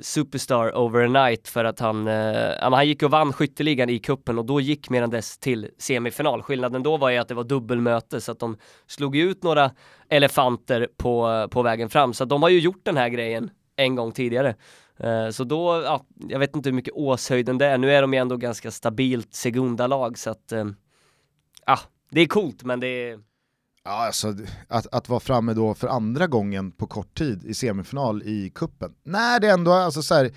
superstar 0.00 0.76
overnight 0.76 1.48
för 1.48 1.64
att 1.64 1.80
han, 1.80 2.08
eh, 2.08 2.50
han 2.60 2.88
gick 2.88 3.02
och 3.02 3.10
vann 3.10 3.32
skytteligan 3.32 3.90
i 3.90 3.98
kuppen 3.98 4.38
och 4.38 4.44
då 4.44 4.60
gick 4.60 4.90
Mirandes 4.90 5.38
till 5.38 5.70
semifinal. 5.78 6.42
Skillnaden 6.42 6.82
då 6.82 6.96
var 6.96 7.10
ju 7.10 7.18
att 7.18 7.28
det 7.28 7.34
var 7.34 7.44
dubbelmöte 7.44 8.20
så 8.20 8.32
att 8.32 8.38
de 8.38 8.56
slog 8.86 9.16
ut 9.16 9.42
några 9.42 9.70
elefanter 10.08 10.88
på, 10.96 11.48
på 11.50 11.62
vägen 11.62 11.88
fram. 11.88 12.12
Så 12.14 12.24
att 12.24 12.30
de 12.30 12.42
har 12.42 12.48
ju 12.48 12.60
gjort 12.60 12.84
den 12.84 12.96
här 12.96 13.08
grejen 13.08 13.50
en 13.76 13.94
gång 13.94 14.12
tidigare. 14.12 14.54
Eh, 14.96 15.28
Så 15.30 15.44
då, 15.44 15.82
ja, 15.84 16.04
jag 16.28 16.38
vet 16.38 16.56
inte 16.56 16.68
hur 16.68 16.74
mycket 16.74 16.94
åshöjden 16.94 17.58
det 17.58 17.66
är. 17.66 17.78
Nu 17.78 17.92
är 17.92 18.02
de 18.02 18.12
ju 18.12 18.18
ändå 18.18 18.36
ganska 18.36 18.70
stabilt 18.70 19.34
segundalag 19.34 20.18
så 20.18 20.30
att, 20.30 20.52
eh, 20.52 20.64
ja, 21.66 21.78
det 22.10 22.20
är 22.20 22.26
coolt 22.26 22.62
men 22.62 22.80
det 22.80 22.86
är, 22.86 23.18
Ja, 23.88 24.06
alltså, 24.06 24.34
att, 24.68 24.86
att 24.94 25.08
vara 25.08 25.20
framme 25.20 25.54
då 25.54 25.74
för 25.74 25.88
andra 25.88 26.26
gången 26.26 26.72
på 26.72 26.86
kort 26.86 27.18
tid 27.18 27.44
i 27.44 27.54
semifinal 27.54 28.22
i 28.22 28.50
kuppen. 28.54 28.94
Nej, 29.02 29.40
det 29.40 29.46
är 29.46 29.52
ändå, 29.54 29.72
alltså 29.72 30.02
så 30.02 30.14
här, 30.14 30.30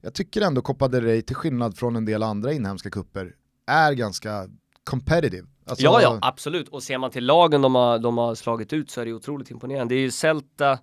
jag 0.00 0.14
tycker 0.14 0.40
ändå 0.40 0.62
Copa 0.62 0.88
del 0.88 1.04
Rey, 1.04 1.22
till 1.22 1.36
skillnad 1.36 1.76
från 1.76 1.96
en 1.96 2.04
del 2.04 2.22
andra 2.22 2.52
inhemska 2.52 2.90
kupper, 2.90 3.32
är 3.66 3.92
ganska 3.92 4.48
competitive. 4.84 5.46
Alltså, 5.66 5.84
ja 5.84 6.02
ja 6.02 6.18
absolut. 6.22 6.68
Och 6.68 6.82
ser 6.82 6.98
man 6.98 7.10
till 7.10 7.24
lagen 7.26 7.62
de 7.62 7.74
har, 7.74 7.98
de 7.98 8.18
har 8.18 8.34
slagit 8.34 8.72
ut 8.72 8.90
så 8.90 9.00
är 9.00 9.04
det 9.04 9.12
otroligt 9.12 9.50
imponerande. 9.50 9.94
Det 9.94 9.98
är 9.98 10.02
ju 10.02 10.10
Celta, 10.10 10.78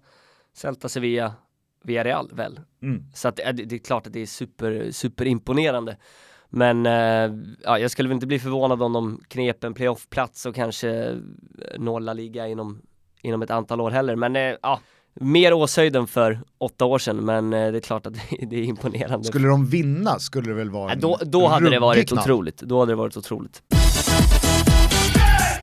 Celta, 0.54 0.90
Sevilla, 0.90 1.34
Villarreal 1.84 2.30
väl? 2.34 2.60
Mm. 2.82 3.04
Så 3.14 3.28
att 3.28 3.36
det, 3.36 3.44
är- 3.44 3.54
det 3.54 3.76
är 3.76 3.80
klart 3.80 4.08
att 4.08 4.14
det 4.14 4.22
är 4.22 4.26
super, 4.26 4.92
superimponerande. 4.92 5.98
Men 6.54 6.86
eh, 6.86 7.36
ja, 7.64 7.80
jag 7.80 7.92
skulle 7.92 8.10
väl 8.10 8.16
inte 8.16 8.28
bli 8.28 8.40
förvånad 8.40 8.82
om 8.82 8.94
de 8.94 9.22
knep 9.28 9.64
en 9.64 9.74
playoffplats 9.74 10.46
och 10.46 10.56
kanske 10.56 10.90
eh, 10.90 11.16
nolla 11.80 12.14
liga 12.14 12.48
inom, 12.48 12.82
inom 13.22 13.42
ett 13.42 13.52
antal 13.52 13.82
år 13.82 13.92
heller. 13.92 14.16
Men 14.16 14.36
eh, 14.36 14.56
ja, 14.62 14.80
mer 15.14 15.54
åshöjden 15.54 16.08
för 16.08 16.40
åtta 16.58 16.86
år 16.86 17.00
sedan, 17.00 17.18
men 17.18 17.54
eh, 17.54 17.72
det 17.72 17.78
är 17.78 17.82
klart 17.82 18.06
att 18.06 18.14
det, 18.50 18.56
är 18.56 18.64
imponerande. 18.64 19.26
Skulle 19.26 19.48
de 19.48 19.66
vinna 19.66 20.20
skulle 20.20 20.48
det 20.48 20.54
väl 20.54 20.70
vara 20.70 20.92
en 20.92 21.00
då, 21.00 21.20
då 21.22 21.48
hade 21.48 21.70
det 21.70 21.80
varit 21.80 22.08
knall. 22.08 22.20
otroligt. 22.20 22.58
Då 22.58 22.80
hade 22.80 22.92
det 22.92 22.96
varit 22.96 23.18
otroligt. 23.18 23.64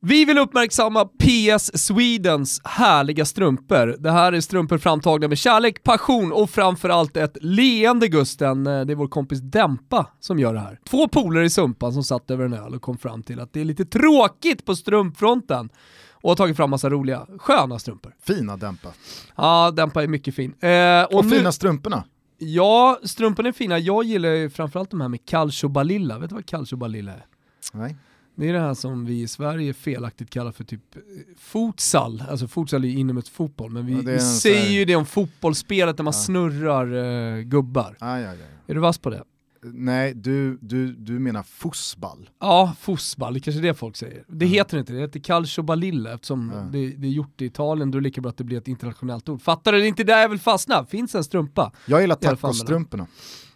Vi 0.01 0.25
vill 0.25 0.39
uppmärksamma 0.39 1.05
PS 1.05 1.71
Swedens 1.87 2.61
härliga 2.65 3.25
strumpor. 3.25 3.97
Det 3.99 4.11
här 4.11 4.33
är 4.33 4.41
strumpor 4.41 4.79
framtagna 4.79 5.29
med 5.29 5.39
kärlek, 5.39 5.83
passion 5.83 6.33
och 6.33 6.51
framförallt 6.51 7.17
ett 7.17 7.37
leende 7.41 8.09
Gusten. 8.09 8.67
Eh, 8.67 8.81
Det 8.85 8.93
är 8.93 8.95
vår 8.95 9.09
kompis 9.09 9.41
Dempa 9.41 10.07
som 10.21 10.39
gör 10.39 10.55
det 10.55 10.61
här. 10.61 10.79
Två 10.89 11.09
polare 11.09 11.45
i 11.45 11.51
Sumpan 11.51 11.93
som 11.93 12.05
satt 12.05 12.31
över 12.31 12.45
en 12.45 12.53
öl 12.53 12.75
och 12.75 12.83
kom 12.83 12.99
fram 12.99 13.23
till 13.23 13.41
att 13.41 13.53
det 13.53 13.61
är 13.61 13.65
lite 13.65 13.85
tråkigt 13.85 14.65
på 14.65 14.77
strumpfronten 14.77 15.69
och 16.13 16.31
har 16.31 16.37
tagit 16.37 16.57
fram 16.57 16.71
massa 16.71 16.91
roliga, 16.91 17.27
sköna 17.39 17.79
strumpor. 17.79 18.15
Fina 18.23 18.57
Dämpa. 18.57 18.89
Ja, 19.37 19.71
Dempa 19.71 20.03
är 20.03 20.09
mycket 20.09 20.35
fin. 20.35 20.55
Eh, 20.61 21.03
och 21.05 21.15
Och 21.15 21.25
nu, 21.25 21.37
fina 21.37 21.53
strumporna. 21.53 22.05
Ja, 22.39 22.99
strumporna 23.05 23.49
är 23.49 23.53
fina. 23.53 23.79
Jag 23.79 24.05
gillar 24.05 24.29
ju 24.29 24.51
framförallt 24.51 24.91
de 24.91 25.01
här 25.01 25.09
med 25.09 25.27
calcio 25.27 25.69
balilla. 25.69 26.19
Vet 26.19 26.29
du 26.29 26.35
vad 26.35 26.47
calcio 26.47 26.77
balilla 26.77 27.13
är? 27.13 27.27
Nej. 27.73 27.97
Det 28.41 28.49
är 28.49 28.53
det 28.53 28.61
här 28.61 28.75
som 28.75 29.05
vi 29.05 29.23
i 29.23 29.29
Sverige 29.29 29.75
felaktigt 29.75 30.31
kallar 30.31 30.53
för 30.53 30.65
typ 30.65 30.97
eh, 30.97 31.03
futsal, 31.39 32.23
alltså 32.31 32.49
futsal 32.49 32.85
är 32.85 32.89
ju 32.89 32.99
inomhusfotboll, 32.99 33.71
men 33.71 33.87
vi, 33.87 33.93
Ja, 33.93 34.01
vi 34.05 34.21
säger 34.21 34.61
här- 34.63 34.69
ju 34.71 34.85
det 34.85 34.97
om 34.97 35.07
fotbollsspelet 35.07 35.97
där 35.97 36.05
man 36.05 36.13
Ja. 36.15 36.21
snurrar 36.23 37.37
eh, 37.37 37.43
gubbar. 37.43 37.97
Aj, 38.01 38.25
aj, 38.25 38.29
aj. 38.31 38.39
Är 38.67 38.75
du 38.75 38.81
vass 38.81 38.99
på 38.99 39.11
det? 39.11 39.23
Nej, 39.63 40.15
du, 40.15 40.59
du, 40.61 40.93
du 40.93 41.13
menar 41.19 41.43
fussball. 41.43 42.31
Ja, 42.41 42.75
fotboll, 42.81 43.35
det 43.35 43.41
kanske 43.41 43.61
är 43.61 43.63
det 43.63 43.75
folk 43.75 43.97
säger. 43.97 44.25
Det 44.29 44.47
heter 44.47 44.79
inte 44.79 44.93
det, 44.93 44.99
det 44.99 45.03
heter 45.05 45.21
calcio 45.21 45.63
balilla 45.63 46.15
eftersom 46.15 46.53
Ja. 46.55 46.61
det, 46.73 46.91
det 46.91 47.07
är 47.07 47.11
gjort 47.11 47.41
i 47.43 47.45
Italien, 47.45 47.91
då 47.91 47.99
är 47.99 48.01
det 48.01 48.05
lika 48.05 48.21
bra 48.21 48.31
att 48.31 48.37
det 48.37 48.45
blir 48.45 48.59
ett 48.59 48.69
internationellt 48.69 49.29
ord. 49.29 49.43
Fattar 49.43 49.73
du? 49.73 49.79
Det 49.79 49.85
är 49.87 49.89
inte 49.89 50.05
där 50.05 50.21
jag 50.21 50.29
vill 50.29 50.39
fastna, 50.39 50.85
finns 50.87 51.15
en 51.15 51.25
strumpa. 51.25 51.73
Jag 51.87 52.01
gillar 52.01 52.17
tacostrumporna. 52.17 53.07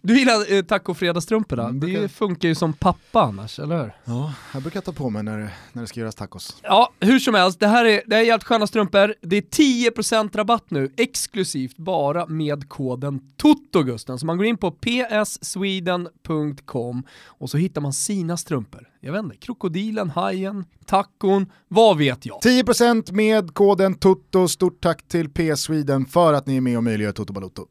Du 0.05 0.19
gillar 0.19 0.53
eh, 0.53 0.61
taco-fredagsstrumporna, 0.63 1.63
Mm, 1.63 1.79
det 1.79 1.87
brukar- 1.87 2.07
funkar 2.07 2.47
ju 2.49 2.55
som 2.55 2.73
pappa 2.73 3.21
annars, 3.21 3.59
eller 3.59 3.77
hur? 3.83 3.93
Ja, 4.05 4.33
jag 4.53 4.61
brukar 4.61 4.81
ta 4.81 4.91
på 4.91 5.09
mig 5.09 5.23
när, 5.23 5.37
det- 5.39 5.51
när 5.73 5.81
det 5.81 5.87
ska 5.87 5.99
göras 5.99 6.15
tacos. 6.15 6.57
Ja, 6.63 6.93
hur 6.99 7.19
som 7.19 7.33
helst, 7.33 7.59
det 7.59 7.67
här 7.67 7.85
är, 7.85 8.01
det 8.07 8.15
här 8.15 8.21
är 8.23 8.27
jävligt 8.27 8.43
sköna 8.43 8.67
strumpor. 8.67 9.15
Det 9.21 9.37
är 9.37 9.41
10% 9.41 10.35
rabatt 10.35 10.65
nu, 10.71 10.91
exklusivt 10.97 11.77
bara 11.77 12.25
med 12.27 12.69
koden 12.69 13.19
TOTOGUSTEN. 13.37 14.19
Så 14.19 14.25
man 14.25 14.37
går 14.37 14.45
in 14.45 14.57
på 14.57 14.71
pssweden.com 14.71 17.03
och 17.25 17.49
så 17.49 17.57
hittar 17.57 17.81
man 17.81 17.93
sina 17.93 18.37
strumpor. 18.37 18.89
Jag 19.01 19.11
vet 19.13 19.23
inte, 19.23 19.35
krokodilen, 19.37 20.09
hajen, 20.09 20.65
tacon, 20.85 21.51
vad 21.67 21.97
vet 21.97 22.25
jag? 22.25 22.39
10% 22.41 23.11
med 23.11 23.53
koden 23.53 23.95
TOTO, 23.95 24.47
stort 24.47 24.81
tack 24.81 25.07
till 25.07 25.29
PS 25.29 25.61
Sweden 25.61 26.05
för 26.05 26.33
att 26.33 26.47
ni 26.47 26.57
är 26.57 26.61
med 26.61 26.77
och 26.77 26.83
möjliggör 26.83 27.11
Toto 27.11 27.33
Balotto. 27.33 27.65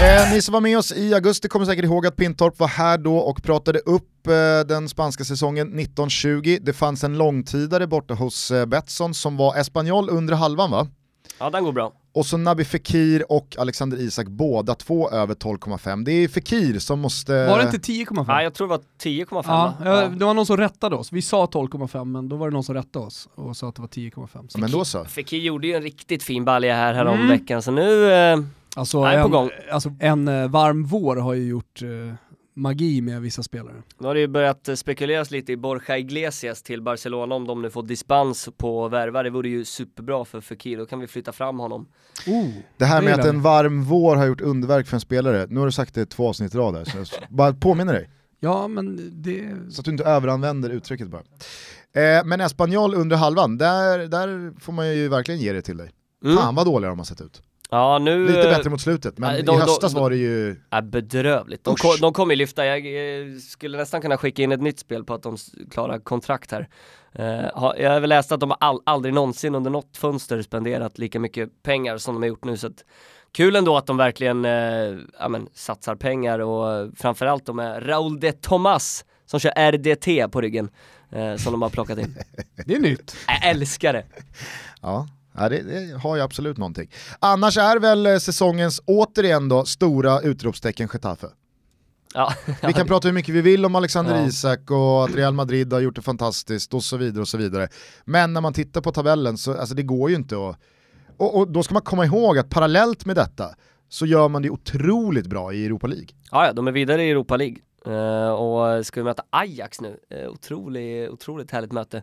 Eh, 0.00 0.32
ni 0.32 0.42
som 0.42 0.52
var 0.52 0.60
med 0.60 0.78
oss 0.78 0.92
i 0.92 1.14
augusti 1.14 1.48
kommer 1.48 1.66
säkert 1.66 1.84
ihåg 1.84 2.06
att 2.06 2.16
Pintorp 2.16 2.58
var 2.58 2.68
här 2.68 2.98
då 2.98 3.16
och 3.16 3.42
pratade 3.42 3.78
upp 3.78 4.26
eh, 4.26 4.66
den 4.68 4.88
spanska 4.88 5.24
säsongen 5.24 5.66
1920. 5.66 6.58
Det 6.62 6.72
fanns 6.72 7.04
en 7.04 7.18
långtidare 7.18 7.86
borta 7.86 8.14
hos 8.14 8.50
eh, 8.50 8.66
Betsson 8.66 9.14
som 9.14 9.36
var 9.36 9.56
Espanyol 9.56 10.10
under 10.10 10.34
halvan 10.34 10.70
va? 10.70 10.86
Ja, 11.38 11.50
den 11.50 11.64
går 11.64 11.72
bra. 11.72 11.92
Och 12.14 12.26
så 12.26 12.36
Nabi 12.36 12.64
Fekir 12.64 13.32
och 13.32 13.56
Alexander 13.58 13.96
Isak 14.00 14.26
båda 14.26 14.74
två 14.74 15.10
över 15.10 15.34
12,5. 15.34 16.04
Det 16.04 16.12
är 16.12 16.28
Fekir 16.28 16.78
som 16.78 17.00
måste... 17.00 17.46
Var 17.46 17.58
det 17.58 17.64
inte 17.64 17.92
10,5? 17.92 18.24
Ja, 18.28 18.42
jag 18.42 18.54
tror 18.54 18.66
det 18.68 18.70
var 18.70 18.80
10,5 19.02 19.72
Ja, 19.84 20.08
det 20.18 20.24
var 20.24 20.34
någon 20.34 20.46
som 20.46 20.56
rättade 20.56 20.96
oss. 20.96 21.12
Vi 21.12 21.22
sa 21.22 21.46
12,5 21.46 22.04
men 22.04 22.28
då 22.28 22.36
var 22.36 22.48
det 22.50 22.54
någon 22.54 22.64
som 22.64 22.74
rättade 22.74 23.06
oss 23.06 23.28
och 23.34 23.56
sa 23.56 23.68
att 23.68 23.74
det 23.74 23.80
var 23.82 23.88
10,5. 23.88 24.58
Men 24.58 24.70
då 24.70 24.84
så. 24.84 25.04
Fekir 25.04 25.38
gjorde 25.40 25.66
ju 25.66 25.74
en 25.74 25.82
riktigt 25.82 26.22
fin 26.22 26.44
balja 26.44 26.74
här 26.74 26.94
härom 26.94 27.14
Mm. 27.14 27.28
veckan, 27.28 27.62
så 27.62 27.70
nu... 27.70 28.12
Eh, 28.12 28.38
Alltså, 28.76 29.00
på 29.00 29.06
en, 29.06 29.30
gång. 29.30 29.50
alltså 29.70 29.94
en 30.00 30.28
eh, 30.28 30.48
varm 30.48 30.84
vår 30.84 31.16
har 31.16 31.34
ju 31.34 31.48
gjort 31.48 31.82
eh, 31.82 32.14
magi 32.54 33.00
med 33.00 33.22
vissa 33.22 33.42
spelare. 33.42 33.82
Nu 33.98 34.06
har 34.06 34.14
det 34.14 34.20
ju 34.20 34.28
börjat 34.28 34.68
eh, 34.68 34.74
spekuleras 34.74 35.30
lite 35.30 35.52
i 35.52 35.56
Borja 35.56 35.98
Iglesias 35.98 36.62
till 36.62 36.82
Barcelona 36.82 37.34
om 37.34 37.46
de 37.46 37.62
nu 37.62 37.70
får 37.70 37.82
dispens 37.82 38.48
på 38.56 38.84
att 38.84 38.92
värva. 38.92 39.22
Det 39.22 39.30
vore 39.30 39.48
ju 39.48 39.64
superbra 39.64 40.24
för 40.24 40.40
Fekir, 40.40 40.78
då 40.78 40.86
kan 40.86 41.00
vi 41.00 41.06
flytta 41.06 41.32
fram 41.32 41.58
honom. 41.58 41.88
Oh, 42.26 42.48
Det 42.76 42.84
här 42.84 43.02
med 43.02 43.14
att 43.14 43.26
en 43.26 43.42
varm 43.42 43.84
vår 43.84 44.16
har 44.16 44.26
gjort 44.26 44.40
underverk 44.40 44.86
för 44.86 44.96
en 44.96 45.00
spelare, 45.00 45.46
nu 45.48 45.60
har 45.60 45.66
du 45.66 45.72
sagt 45.72 45.94
det 45.94 46.06
två 46.06 46.28
avsnitt 46.28 46.54
i 46.54 46.58
rad 46.58 46.76
här, 46.76 46.84
så 46.84 46.98
jag 46.98 47.06
bara 47.30 47.52
påminner 47.52 47.92
dig. 47.92 48.10
Ja 48.40 48.68
men 48.68 49.10
det... 49.22 49.48
Så 49.70 49.80
att 49.80 49.84
du 49.84 49.90
inte 49.90 50.04
överanvänder 50.04 50.70
uttrycket 50.70 51.08
bara. 51.08 51.22
Eh, 51.94 52.24
men 52.24 52.40
Espanyol 52.40 52.94
under 52.94 53.16
halvan, 53.16 53.58
där, 53.58 53.98
där 53.98 54.60
får 54.60 54.72
man 54.72 54.94
ju 54.96 55.08
verkligen 55.08 55.40
ge 55.40 55.52
det 55.52 55.62
till 55.62 55.76
dig. 55.76 55.90
Mm. 56.24 56.36
Fan 56.36 56.54
vad 56.54 56.66
dåliga 56.66 56.88
de 56.90 56.98
har 56.98 57.04
sett 57.04 57.20
ut. 57.20 57.42
Ja 57.74 57.98
nu... 57.98 58.26
Lite 58.26 58.40
eh, 58.48 58.56
bättre 58.56 58.70
mot 58.70 58.80
slutet, 58.80 59.18
men 59.18 59.44
de- 59.44 59.56
i 59.56 59.60
höstas 59.60 59.92
de- 59.92 60.00
var 60.00 60.10
det 60.10 60.16
ju... 60.16 60.56
är 60.70 60.82
bedrövligt. 60.82 61.64
De, 61.64 61.74
ko- 61.76 61.96
de 62.00 62.12
kommer 62.12 62.34
ju 62.34 62.38
lyfta, 62.38 62.66
jag 62.66 62.78
eh, 62.78 63.36
skulle 63.38 63.78
nästan 63.78 64.00
kunna 64.02 64.16
skicka 64.16 64.42
in 64.42 64.52
ett 64.52 64.60
nytt 64.62 64.78
spel 64.78 65.04
på 65.04 65.14
att 65.14 65.22
de 65.22 65.36
klarar 65.70 65.98
kontrakt 65.98 66.52
här. 66.52 66.68
Eh, 67.12 67.24
jag 67.78 67.90
har 67.90 68.00
väl 68.00 68.08
läst 68.08 68.32
att 68.32 68.40
de 68.40 68.50
har 68.50 68.56
all, 68.60 68.80
aldrig 68.86 69.14
någonsin 69.14 69.54
under 69.54 69.70
något 69.70 69.96
fönster 69.96 70.42
spenderat 70.42 70.98
lika 70.98 71.20
mycket 71.20 71.62
pengar 71.62 71.98
som 71.98 72.14
de 72.14 72.22
har 72.22 72.28
gjort 72.28 72.44
nu 72.44 72.56
så 72.56 72.66
att 72.66 72.84
Kul 73.32 73.56
ändå 73.56 73.76
att 73.76 73.86
de 73.86 73.96
verkligen 73.96 74.44
ja, 75.18 75.28
men, 75.28 75.48
satsar 75.54 75.94
pengar 75.94 76.38
och 76.38 76.90
framförallt 76.96 77.46
de 77.46 77.58
är 77.58 77.80
Raúl 77.80 78.20
de 78.20 78.32
Tomas 78.32 79.04
som 79.26 79.40
kör 79.40 79.72
RDT 79.72 80.32
på 80.32 80.40
ryggen 80.40 80.70
eh, 81.12 81.36
som 81.36 81.52
de 81.52 81.62
har 81.62 81.70
plockat 81.70 81.98
in. 81.98 82.16
Det 82.66 82.74
är 82.74 82.80
nytt. 82.80 83.16
Jag 83.26 83.46
älskar 83.50 83.92
det! 83.92 84.04
Ja, 84.82 85.08
ja 85.34 85.48
det, 85.48 85.62
det 85.62 85.98
har 85.98 86.16
ju 86.16 86.22
absolut 86.22 86.58
någonting. 86.58 86.90
Annars 87.18 87.58
är 87.58 87.78
väl 87.78 88.06
eh, 88.06 88.18
säsongens, 88.18 88.80
återigen 88.84 89.48
då, 89.48 89.64
stora 89.64 90.20
utropstecken 90.20 90.88
Getafe. 90.92 91.26
Ja, 92.14 92.32
Vi 92.66 92.72
kan 92.72 92.86
prata 92.86 93.08
hur 93.08 93.14
mycket 93.14 93.34
vi 93.34 93.40
vill 93.40 93.64
om 93.64 93.74
Alexander 93.74 94.16
Ja. 94.16 94.26
Isak 94.26 94.70
och 94.70 95.04
att 95.04 95.14
Real 95.14 95.34
Madrid 95.34 95.72
har 95.72 95.80
gjort 95.80 95.96
det 95.96 96.02
fantastiskt 96.02 96.74
och 96.74 96.84
så 96.84 96.96
vidare 96.96 97.20
och 97.20 97.28
så 97.28 97.38
vidare. 97.38 97.68
Men 98.04 98.32
när 98.32 98.40
man 98.40 98.52
tittar 98.52 98.80
på 98.80 98.92
tabellen 98.92 99.38
så 99.38 99.58
alltså 99.58 99.74
det 99.74 99.82
går 99.82 100.10
ju 100.10 100.16
inte 100.16 100.34
att... 100.34 100.56
Och, 101.16 101.38
och 101.38 101.48
då 101.48 101.62
ska 101.62 101.74
man 101.74 101.82
komma 101.82 102.04
ihåg 102.04 102.38
att 102.38 102.50
parallellt 102.50 103.04
med 103.04 103.16
detta 103.16 103.54
så 103.88 104.06
gör 104.06 104.28
man 104.28 104.42
det 104.42 104.50
otroligt 104.50 105.26
bra 105.26 105.52
i 105.52 105.66
Europa 105.66 105.86
League. 105.86 106.08
Ja, 106.30 106.46
ja, 106.46 106.52
de 106.52 106.68
är 106.68 106.72
vidare 106.72 107.04
i 107.04 107.10
Europa 107.10 107.36
League. 107.36 107.56
Eh, 107.86 108.30
och 108.30 108.86
ska 108.86 109.00
vi 109.00 109.04
möta 109.04 109.22
Ajax 109.30 109.80
nu, 109.80 109.96
uh, 110.14 110.28
otroligt, 110.28 111.10
otroligt 111.10 111.50
härligt 111.50 111.72
möte. 111.72 112.02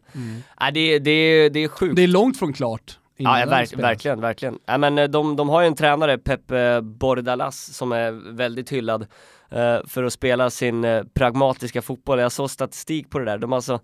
Nej, 0.61 0.71
det, 0.73 0.99
det, 0.99 1.49
det 1.49 1.59
är 1.59 1.67
sjukt. 1.67 1.95
Det 1.95 2.03
är 2.03 2.07
långt 2.07 2.39
från 2.39 2.53
klart. 2.53 2.98
Ja, 3.21 3.39
ja 3.39 3.45
verk, 3.45 3.73
verkligen, 3.73 4.21
verkligen. 4.21 4.59
Ja, 4.65 4.77
men 4.77 4.97
eh, 4.97 5.07
de, 5.07 5.35
de 5.35 5.49
har 5.49 5.61
ju 5.61 5.67
en 5.67 5.75
tränare, 5.75 6.17
Pep 6.17 6.51
eh, 6.51 6.81
Bordalas, 6.81 7.73
som 7.73 7.91
är 7.91 8.11
väldigt 8.35 8.71
hyllad 8.71 9.01
eh, 9.49 9.77
för 9.87 10.03
att 10.03 10.13
spela 10.13 10.49
sin 10.49 10.83
eh, 10.83 11.03
pragmatiska 11.13 11.81
fotboll. 11.81 12.19
Jag 12.19 12.31
såg 12.31 12.49
statistik 12.49 13.09
på 13.09 13.19
det 13.19 13.25
där. 13.25 13.37
De 13.37 13.53
alltså, 13.53 13.79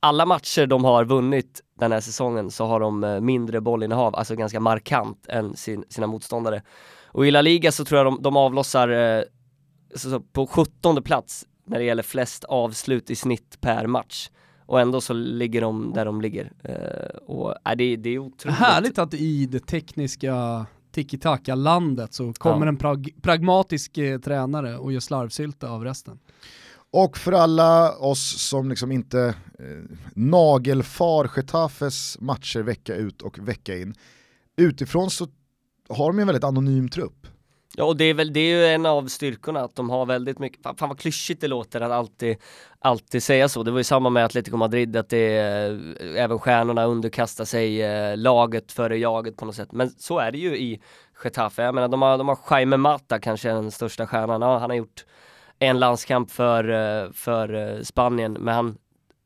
alla 0.00 0.26
matcher 0.26 0.66
de 0.66 0.84
har 0.84 1.04
vunnit 1.04 1.60
den 1.78 1.92
här 1.92 2.00
säsongen 2.00 2.50
så 2.50 2.66
har 2.66 2.80
de 2.80 3.04
eh, 3.04 3.20
mindre 3.20 3.60
bollinnehav, 3.60 4.16
alltså 4.16 4.36
ganska 4.36 4.60
markant 4.60 5.26
än 5.28 5.56
sin, 5.56 5.84
sina 5.88 6.06
motståndare. 6.06 6.62
Och 7.06 7.26
i 7.26 7.30
La 7.30 7.42
Liga 7.42 7.72
så 7.72 7.84
tror 7.84 7.98
jag 7.98 8.06
de, 8.06 8.22
de 8.22 8.36
avlossar 8.36 8.88
eh, 8.88 9.22
så, 9.94 10.10
så 10.10 10.20
på 10.20 10.46
17 10.46 11.02
plats 11.02 11.46
när 11.66 11.78
det 11.78 11.84
gäller 11.84 12.02
flest 12.02 12.44
avslut 12.44 13.10
i 13.10 13.16
snitt 13.16 13.60
per 13.60 13.86
match. 13.86 14.30
Och 14.68 14.80
ändå 14.80 15.00
så 15.00 15.12
ligger 15.12 15.60
de 15.60 15.92
där 15.92 16.04
de 16.04 16.20
ligger. 16.20 16.52
Eh, 16.64 17.16
och 17.26 17.50
äh, 17.68 17.76
det, 17.76 17.96
det 17.96 18.10
är 18.10 18.18
otroligt. 18.18 18.58
Härligt 18.58 18.98
att 18.98 19.14
i 19.14 19.46
det 19.46 19.66
tekniska 19.66 20.66
tiki-taka-landet 20.92 22.14
så 22.14 22.32
kommer 22.32 22.66
Ja. 22.66 22.68
en 22.68 22.76
prag- 22.76 23.14
pragmatisk 23.22 23.98
eh, 23.98 24.18
tränare 24.18 24.76
och 24.78 24.92
gör 24.92 25.00
slarvsylta 25.00 25.70
av 25.70 25.84
resten. 25.84 26.18
Och 26.90 27.18
för 27.18 27.32
alla 27.32 27.92
oss 27.96 28.40
som 28.48 28.68
liksom 28.68 28.92
inte 28.92 29.34
eh, 29.58 29.96
nagelfar 30.14 31.30
Getafes 31.36 32.20
matcher 32.20 32.60
vecka 32.60 32.94
ut 32.94 33.22
och 33.22 33.38
vecka 33.38 33.76
in, 33.78 33.94
utifrån 34.56 35.10
så 35.10 35.26
har 35.88 36.06
de 36.12 36.18
ju 36.18 36.20
en 36.20 36.26
väldigt 36.26 36.44
anonym 36.44 36.88
trupp. 36.88 37.26
Ja 37.76 37.84
och 37.84 37.96
det 37.96 38.04
är 38.04 38.14
väl, 38.14 38.32
det 38.32 38.40
är 38.40 38.56
ju 38.56 38.66
en 38.66 38.86
av 38.86 39.06
styrkorna 39.06 39.60
att 39.60 39.76
de 39.76 39.90
har 39.90 40.06
väldigt 40.06 40.38
mycket, 40.38 40.62
fan, 40.62 40.76
fan 40.76 40.88
vad 40.88 40.98
klyschigt 40.98 41.40
det 41.40 41.48
låter 41.48 41.80
att 41.80 41.92
alltid, 41.92 42.36
alltid 42.78 43.22
säga 43.22 43.48
så. 43.48 43.62
Det 43.62 43.70
var 43.70 43.78
ju 43.78 43.84
samma 43.84 44.10
med 44.10 44.24
Atletico 44.24 44.56
Madrid 44.56 44.96
att 44.96 45.08
det 45.08 45.36
är, 45.36 45.96
även 46.16 46.38
stjärnorna 46.38 46.84
underkastar 46.84 47.44
sig 47.44 47.82
eh, 47.82 48.16
laget 48.16 48.72
före 48.72 48.98
jaget 48.98 49.36
på 49.36 49.44
något 49.44 49.54
sätt. 49.54 49.72
Men 49.72 49.90
så 49.90 50.18
är 50.18 50.32
det 50.32 50.38
ju 50.38 50.56
i 50.58 50.80
Getafe. 51.24 51.62
Jag 51.62 51.74
menar 51.74 51.88
de 51.88 52.02
har, 52.02 52.18
de 52.18 52.28
har 52.28 52.38
Jaime 52.50 52.76
Mata 52.76 53.18
kanske 53.18 53.48
den 53.48 53.70
största 53.70 54.06
stjärnan. 54.06 54.42
Ja, 54.42 54.58
han 54.58 54.70
har 54.70 54.76
gjort 54.76 55.04
en 55.58 55.78
landskamp 55.78 56.30
för, 56.30 56.68
eh, 56.68 57.12
för 57.12 57.54
eh, 57.54 57.82
Spanien 57.82 58.32
men 58.32 58.54
han 58.54 58.78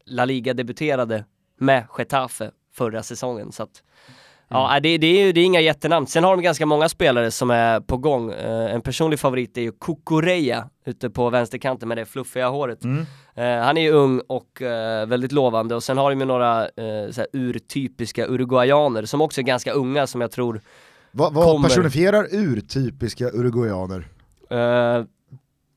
La 0.05 0.25
Liga 0.25 0.55
debuterade 0.55 1.25
med 1.59 1.87
Getafe 1.99 2.51
förra 2.75 3.03
säsongen 3.03 3.53
så 3.53 3.63
att 3.63 3.83
Ja, 4.53 4.81
det, 4.83 4.99
det, 4.99 5.07
är 5.07 5.33
det 5.33 5.41
är 5.41 5.45
inga 5.45 5.61
jättenamn. 5.61 6.07
Sen 6.07 6.25
har 6.25 6.37
de 6.37 6.43
ganska 6.43 6.67
många 6.67 6.89
spelare 6.89 7.31
som 7.31 7.51
är 7.51 7.81
på 7.81 7.97
gång. 7.97 8.33
Eh, 8.33 8.75
en 8.75 8.81
personlig 8.81 9.19
favorit 9.21 9.57
är 9.57 9.63
ju 9.63 9.73
Kukureya 9.73 10.69
ute 10.87 11.11
på 11.11 11.31
vänsterkanten 11.31 11.89
med 11.89 11.99
det 11.99 12.05
fluffiga 12.05 12.49
håret. 12.49 12.85
Eh, 12.85 13.45
han 13.45 13.77
är 13.77 13.83
ju 13.83 13.91
ung 13.91 14.21
och 14.21 14.63
eh, 14.63 15.07
väldigt 15.07 15.33
lovande 15.33 15.75
och 15.75 15.83
sen 15.83 15.99
har 15.99 16.11
de 16.11 16.21
ju 16.21 16.27
några 16.27 16.55
här, 16.77 17.27
urtypiska 17.33 18.27
uruguayaner 18.27 19.05
som 19.05 19.21
också 19.21 19.41
är 19.41 19.45
ganska 19.45 19.73
unga 19.73 20.07
som 20.07 20.21
jag 20.21 20.31
tror 20.31 20.61
Vad, 21.13 21.35
vad 21.35 21.45
Kommer. 21.45 21.69
personifierar 21.69 22.27
urtypiska 22.35 23.31
uruguayaner? 23.31 24.09
eh, 24.51 25.05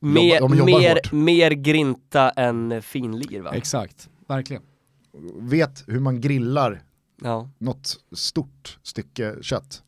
mer, 0.00 0.40
de 0.40 0.54
jobbar 0.54 0.64
mer, 0.80 0.94
hårt. 0.94 1.12
mer 1.12 1.50
grinta 1.50 2.30
än 2.30 2.82
finlir 2.82 3.40
va? 3.40 3.50
Exakt, 3.54 4.08
verkligen. 4.28 4.62
Vet 5.38 5.84
hur 5.86 6.00
man 6.00 6.20
grillar 6.20 6.82
Ja. 7.22 7.50
något 7.58 7.96
stort 8.12 8.78
stycke 8.82 9.34
kött. 9.42 9.82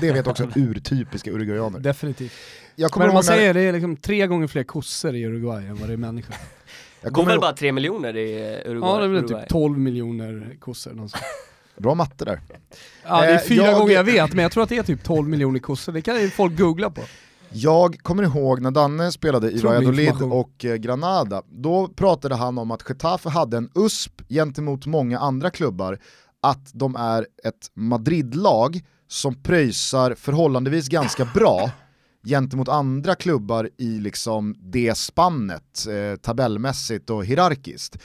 Det 0.00 0.12
vet 0.12 0.26
också 0.26 0.48
urtypiska 0.56 1.30
uruguayaner. 1.30 1.78
Definitivt. 1.80 2.32
Jag 2.76 2.90
kommer 2.90 3.06
Men 3.06 3.14
man 3.14 3.22
ihåg 3.24 3.30
när, 3.30 3.36
säger 3.36 3.54
det 3.54 3.60
är 3.60 3.72
liksom 3.72 3.96
tre 3.96 4.26
gånger 4.26 4.46
fler 4.46 4.64
kossor 4.64 5.14
i 5.14 5.22
Uruguay 5.24 5.66
än 5.66 5.76
vad 5.76 5.88
det 5.88 5.92
är 5.92 5.96
människor. 5.96 6.36
jag 7.00 7.12
Går 7.12 7.14
kommer 7.14 7.26
väl 7.26 7.34
ihåg, 7.36 7.42
bara 7.42 7.52
tre 7.52 7.72
miljoner 7.72 8.16
i 8.16 8.32
eh, 8.64 8.70
Uruguay? 8.70 8.90
Ja 8.90 8.98
det 8.98 9.04
är 9.04 9.08
väl 9.08 9.18
Uruguay. 9.18 9.40
typ 9.42 9.48
12 9.50 9.78
miljoner 9.78 10.56
kossor 10.60 10.90
någonstans. 10.92 11.24
bra 11.76 11.94
matte 11.94 12.24
där. 12.24 12.40
Ja 13.04 13.20
det 13.20 13.26
är 13.26 13.34
Eh, 13.34 13.40
fyra 13.40 13.64
jag- 13.64 13.78
gånger 13.78 13.92
jag 13.94 14.04
vet, 14.04 14.32
men 14.34 14.42
jag 14.42 14.52
tror 14.52 14.62
att 14.62 14.68
det 14.68 14.76
är 14.78 14.82
typ 14.82 15.04
12 15.04 15.28
miljoner 15.28 15.58
kossor. 15.60 15.92
Det 15.92 16.02
kan 16.02 16.20
ju 16.20 16.30
folk 16.30 16.58
googla 16.58 16.90
på. 16.90 17.02
Jag 17.52 17.98
kommer 18.02 18.22
ihåg 18.22 18.60
när 18.60 18.70
Danne 18.70 19.12
spelade 19.12 19.50
i 19.50 19.58
Valladolid 19.60 20.22
och 20.22 20.64
eh, 20.64 20.74
Granada, 20.76 21.42
då 21.50 21.88
pratade 21.88 22.34
han 22.34 22.58
om 22.58 22.70
att 22.70 22.82
Getafe 22.88 23.28
hade 23.28 23.56
en 23.56 23.70
USP 23.74 24.22
gentemot 24.28 24.86
många 24.86 25.18
andra 25.18 25.50
klubbar, 25.50 25.98
att 26.42 26.70
de 26.72 26.96
är 26.96 27.26
ett 27.44 27.70
Madrid-lag 27.74 28.80
som 29.08 29.42
pröjsar 29.42 30.14
förhållandevis 30.14 30.88
ganska 30.88 31.24
bra 31.34 31.70
gentemot 32.26 32.68
andra 32.68 33.14
klubbar 33.14 33.70
i 33.78 33.98
liksom 33.98 34.54
det 34.58 34.96
spannet, 34.98 35.86
eh, 35.88 36.16
tabellmässigt 36.16 37.10
och 37.10 37.24
hierarkiskt. 37.24 37.98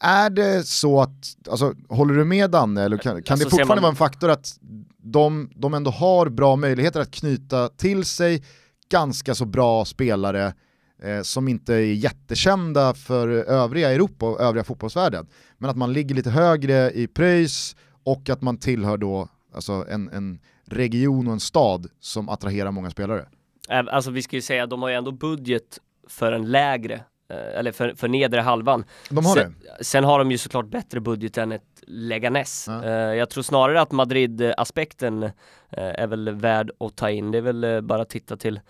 Är 0.00 0.30
det 0.30 0.66
så 0.66 1.00
att, 1.00 1.36
alltså, 1.50 1.74
håller 1.88 2.14
du 2.14 2.24
med 2.24 2.50
Danne, 2.50 2.82
eller 2.82 2.96
kan, 2.96 3.02
kan 3.02 3.16
Alltså, 3.16 3.34
det 3.34 3.38
ser 3.38 3.50
fortfarande 3.50 3.74
man- 3.74 3.82
vara 3.82 3.90
en 3.90 3.96
faktor 3.96 4.30
att 4.30 4.58
de, 5.02 5.50
de 5.56 5.74
ändå 5.74 5.90
har 5.90 6.28
bra 6.28 6.56
möjligheter 6.56 7.00
att 7.00 7.10
knyta 7.10 7.68
till 7.68 8.04
sig 8.04 8.44
ganska 8.90 9.34
så 9.34 9.44
bra 9.44 9.84
spelare 9.84 10.54
eh, 11.02 11.22
som 11.22 11.48
inte 11.48 11.74
är 11.74 11.94
jättekända 11.94 12.94
för 12.94 13.28
övriga 13.28 13.90
Europa 13.90 14.26
och 14.26 14.40
övriga 14.40 14.64
fotbollsvärlden. 14.64 15.26
Men 15.58 15.70
att 15.70 15.76
man 15.76 15.92
ligger 15.92 16.14
lite 16.14 16.30
högre 16.30 16.90
i 16.90 17.06
pröjs 17.06 17.76
och 18.02 18.30
att 18.30 18.42
man 18.42 18.58
tillhör 18.58 18.96
då 18.96 19.28
alltså 19.54 19.86
en, 19.90 20.08
en 20.08 20.38
region 20.64 21.26
och 21.26 21.32
en 21.32 21.40
stad 21.40 21.86
som 22.00 22.28
attraherar 22.28 22.70
många 22.70 22.90
spelare. 22.90 23.26
Alltså 23.68 24.10
vi 24.10 24.22
ska 24.22 24.36
ju 24.36 24.42
säga 24.42 24.64
att 24.64 24.70
de 24.70 24.82
har 24.82 24.88
ju 24.88 24.94
ändå 24.94 25.12
budget 25.12 25.78
för 26.08 26.32
en 26.32 26.50
lägre, 26.50 26.94
eh, 27.28 27.58
eller 27.58 27.72
för, 27.72 27.94
för 27.94 28.08
nedre 28.08 28.40
halvan. 28.40 28.84
De 29.10 29.26
har 29.26 29.34
sen, 29.34 29.54
det. 29.78 29.84
sen 29.84 30.04
har 30.04 30.18
de 30.18 30.30
ju 30.30 30.38
såklart 30.38 30.66
bättre 30.66 31.00
budget 31.00 31.38
än 31.38 31.52
ett 31.52 31.62
Leganes. 31.86 32.66
Ja. 32.68 32.84
Eh, 32.84 32.92
jag 32.92 33.30
tror 33.30 33.42
snarare 33.42 33.80
att 33.80 33.92
Madrid-aspekten 33.92 35.22
eh, 35.22 35.30
är 35.70 36.06
väl 36.06 36.30
värd 36.30 36.70
att 36.80 36.96
ta 36.96 37.10
in. 37.10 37.30
Det 37.30 37.38
är 37.38 37.42
väl 37.42 37.82
bara 37.82 38.02
att 38.02 38.08
titta 38.08 38.36
till 38.36 38.60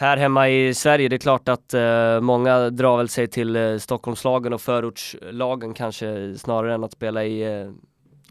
här 0.00 0.16
hemma 0.16 0.48
i 0.48 0.74
Sverige, 0.74 1.08
det 1.08 1.16
är 1.16 1.18
klart 1.18 1.48
att 1.48 1.74
eh, 1.74 2.20
många 2.20 2.70
drar 2.70 2.96
väl 2.96 3.08
sig 3.08 3.28
till 3.28 3.56
eh, 3.56 3.78
Stockholmslagen 3.78 4.52
och 4.52 4.60
förortslagen 4.60 5.74
kanske 5.74 6.34
snarare 6.38 6.74
än 6.74 6.84
att 6.84 6.92
spela 6.92 7.24
i, 7.24 7.42
eh, 7.42 7.70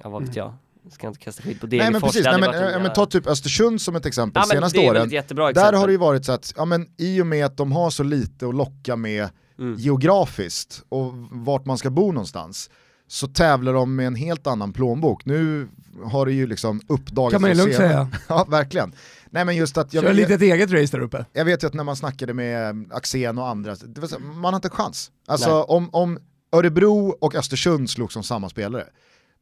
ja 0.03 0.09
vad 0.09 0.25
vet 0.25 0.35
jag, 0.35 0.53
jag 0.83 0.93
ska 0.93 1.07
inte 1.07 1.19
kasta 1.19 1.43
skit 1.43 1.59
på 1.61 1.67
Nej 1.67 1.79
Degerfors. 1.79 1.91
men 1.93 2.01
precis, 2.01 2.23
det 2.23 2.31
nej, 2.37 2.49
men, 2.49 2.71
ja, 2.71 2.79
men 2.79 2.93
ta 2.93 3.05
typ 3.05 3.27
Östersund 3.27 3.81
som 3.81 3.95
ett 3.95 4.05
exempel 4.05 4.43
Ja, 4.45 4.53
senaste 4.55 4.79
det 4.79 4.89
åren. 4.89 5.09
jättebra 5.09 5.49
exempel. 5.49 5.71
Där 5.73 5.79
har 5.79 5.87
det 5.87 5.91
ju 5.93 5.97
varit 5.99 6.25
så 6.25 6.31
att, 6.31 6.53
ja 6.57 6.65
men 6.65 6.87
i 6.97 7.21
och 7.21 7.27
med 7.27 7.45
att 7.45 7.57
de 7.57 7.71
har 7.71 7.89
så 7.89 8.03
lite 8.03 8.47
att 8.47 8.55
locka 8.55 8.95
med 8.95 9.29
Mm. 9.59 9.75
geografiskt 9.77 10.83
och 10.89 11.13
vart 11.31 11.65
man 11.65 11.77
ska 11.77 11.89
bo 11.89 12.11
någonstans, 12.11 12.69
så 13.07 13.27
tävlar 13.27 13.73
de 13.73 13.95
med 13.95 14.07
en 14.07 14.15
helt 14.15 14.47
annan 14.47 14.73
plånbok. 14.73 15.25
Nu 15.25 15.67
har 16.05 16.25
det 16.25 16.31
ju 16.31 16.47
liksom 16.47 16.81
uppdagats 16.89 17.31
Kan 17.33 17.41
man 17.41 17.57
lugnt 17.57 17.75
säga. 17.75 18.07
Ja, 18.27 18.45
verkligen. 18.49 18.93
Nej 19.29 19.45
men 19.45 19.55
just 19.55 19.77
att 19.77 19.93
jag, 19.93 20.03
Kör 20.03 20.13
lite 20.13 20.33
ett 20.33 20.41
eget 20.41 20.71
race 20.71 20.97
där 20.97 21.03
uppe. 21.03 21.25
jag 21.33 21.45
vet 21.45 21.63
ju 21.63 21.67
att 21.67 21.73
när 21.73 21.83
man 21.83 21.95
snackade 21.95 22.33
med 22.33 22.85
Axén 22.91 23.37
och 23.37 23.47
andra, 23.47 23.75
det 23.75 24.01
var 24.01 24.07
så, 24.07 24.19
man 24.19 24.43
har 24.53 24.55
inte 24.55 24.67
en 24.67 24.71
chans. 24.71 25.11
Alltså 25.27 25.49
Nej. 25.55 25.65
om, 25.67 25.89
om 25.93 26.19
Örebro 26.51 27.09
och 27.21 27.35
Östersund 27.35 27.89
slogs 27.89 28.13
som 28.13 28.23
samma 28.23 28.49
spelare, 28.49 28.83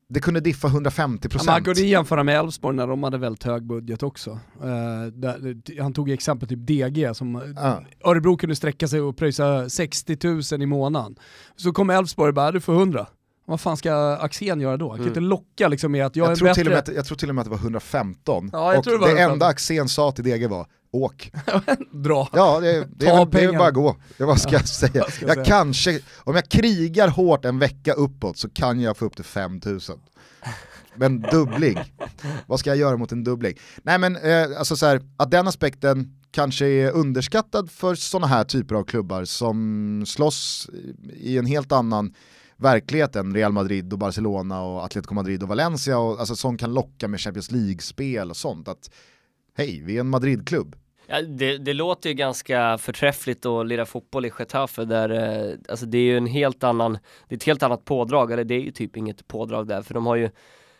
det 0.09 0.19
kunde 0.19 0.39
diffa 0.39 0.67
150%. 0.67 1.29
Ja, 1.33 1.51
man 1.51 1.63
kunde 1.63 1.81
jämföra 1.81 2.23
med 2.23 2.39
Elfsborg 2.39 2.75
när 2.75 2.87
de 2.87 3.03
hade 3.03 3.17
väldigt 3.17 3.43
hög 3.43 3.63
budget 3.63 4.03
också. 4.03 4.29
Eh, 4.63 5.05
där, 5.13 5.81
han 5.81 5.93
tog 5.93 6.09
exempel 6.09 6.49
typ 6.49 6.59
DG 6.59 7.15
som 7.15 7.53
Ja. 7.55 7.81
Örebro 8.09 8.37
kunde 8.37 8.55
sträcka 8.55 8.87
sig 8.87 9.01
och 9.01 9.17
pröjsa 9.17 9.69
60 9.69 10.17
000 10.51 10.61
i 10.61 10.65
månaden. 10.65 11.15
Så 11.55 11.71
kom 11.71 11.89
Elfsborg 11.89 12.27
och 12.27 12.33
bara, 12.33 12.51
du 12.51 12.61
får 12.61 12.73
100. 12.73 13.07
Vad 13.47 13.61
fan 13.61 13.77
ska 13.77 14.13
Axén 14.15 14.61
göra 14.61 14.77
då? 14.77 14.89
Han 14.89 14.97
kan 14.97 15.03
Mm. 15.05 15.07
inte 15.07 15.19
locka 15.19 15.67
liksom 15.67 15.91
med 15.91 16.05
att 16.05 16.15
jag, 16.15 16.25
Jag, 16.25 16.31
är 16.31 16.35
tror 16.35 16.47
bättre. 16.47 16.55
till 16.63 16.67
och 16.67 16.71
med 16.71 16.79
att, 16.79 16.87
jag 16.95 17.05
tror 17.05 17.17
till 17.17 17.29
och 17.29 17.35
med 17.35 17.41
att 17.41 17.45
det 17.45 17.51
var 17.51 17.57
115. 17.57 18.49
Ja, 18.53 18.71
jag 18.71 18.77
och 18.77 18.83
tror 18.83 18.93
det 18.93 18.99
var 18.99 19.07
det 19.07 19.11
115. 19.13 19.33
enda 19.33 19.45
Axén 19.45 19.89
sa 19.89 20.11
till 20.11 20.23
DG 20.23 20.47
var 20.49 20.67
åk. 20.91 21.31
Dra. 21.91 22.29
Ja, 22.33 22.59
det, 22.59 22.87
det, 22.95 23.05
Ta 23.05 23.21
är, 23.21 23.25
det 23.25 23.43
är 23.43 23.57
bara 23.57 23.71
gå. 23.71 23.95
Ja, 24.17 24.25
vad 24.25 24.41
ska 24.41 24.51
jag 24.51 24.67
säga? 24.67 24.91
vad 25.03 25.13
ska 25.13 25.25
jag 25.25 25.29
Jag 25.29 25.45
säga? 25.45 25.45
kanske, 25.45 25.99
om 26.23 26.35
jag 26.35 26.49
krigar 26.49 27.07
hårt 27.07 27.45
en 27.45 27.59
vecka 27.59 27.93
uppåt 27.93 28.37
så 28.37 28.49
kan 28.49 28.81
jag 28.81 28.97
få 28.97 29.05
upp 29.05 29.15
till 29.15 29.25
5000. 29.25 29.99
Men 30.97 31.21
dubbling, 31.21 31.79
vad 32.47 32.59
ska 32.59 32.69
jag 32.69 32.77
göra 32.77 32.97
mot 32.97 33.11
en 33.11 33.23
dubbling? 33.23 33.53
Nej 33.83 33.97
men 33.99 34.15
eh, 34.15 34.47
alltså 34.57 34.75
så 34.75 34.85
här, 34.85 35.01
att 35.17 35.31
den 35.31 35.47
aspekten 35.47 36.17
kanske 36.31 36.65
är 36.67 36.91
underskattad 36.91 37.71
för 37.71 37.95
sådana 37.95 38.27
här 38.27 38.43
typer 38.43 38.75
av 38.75 38.83
klubbar 38.83 39.25
som 39.25 40.03
slåss 40.07 40.69
i 41.13 41.37
en 41.37 41.45
helt 41.45 41.71
annan 41.71 42.13
verkligheten, 42.57 43.33
Real 43.33 43.51
Madrid 43.51 43.93
och 43.93 43.99
Barcelona 43.99 44.61
och 44.61 44.83
Atletico 44.83 45.13
Madrid 45.13 45.43
och 45.43 45.49
Valencia 45.49 45.97
och 45.97 46.19
alltså 46.19 46.35
sånt 46.35 46.59
kan 46.59 46.73
locka 46.73 47.07
med 47.07 47.19
Champions 47.19 47.51
League-spel 47.51 48.29
och 48.29 48.37
sånt. 48.37 48.67
Att 48.67 48.91
hej, 49.57 49.81
vi 49.85 49.95
är 49.95 49.99
en 49.99 50.09
Madrid-klubb. 50.09 50.75
Ja, 51.07 51.21
det, 51.21 51.57
det 51.57 51.73
låter 51.73 52.09
ju 52.09 52.15
ganska 52.15 52.77
förträffligt 52.77 53.45
att 53.45 53.67
lira 53.67 53.85
fotboll 53.85 54.25
i 54.25 54.31
Getafe 54.39 54.85
där, 54.85 55.09
eh, 55.09 55.57
alltså 55.69 55.85
det 55.85 55.97
är 55.97 56.03
ju 56.03 56.17
en 56.17 56.27
helt 56.27 56.63
annan, 56.63 56.93
det 57.27 57.35
är 57.35 57.37
ett 57.37 57.43
helt 57.43 57.63
annat 57.63 57.85
pådrag, 57.85 58.31
eller 58.31 58.43
det 58.43 58.55
är 58.55 58.59
ju 58.59 58.71
typ 58.71 58.97
inget 58.97 59.27
pådrag 59.27 59.67
där, 59.67 59.81
för 59.81 59.93
de 59.93 60.05
har 60.05 60.15
ju 60.15 60.29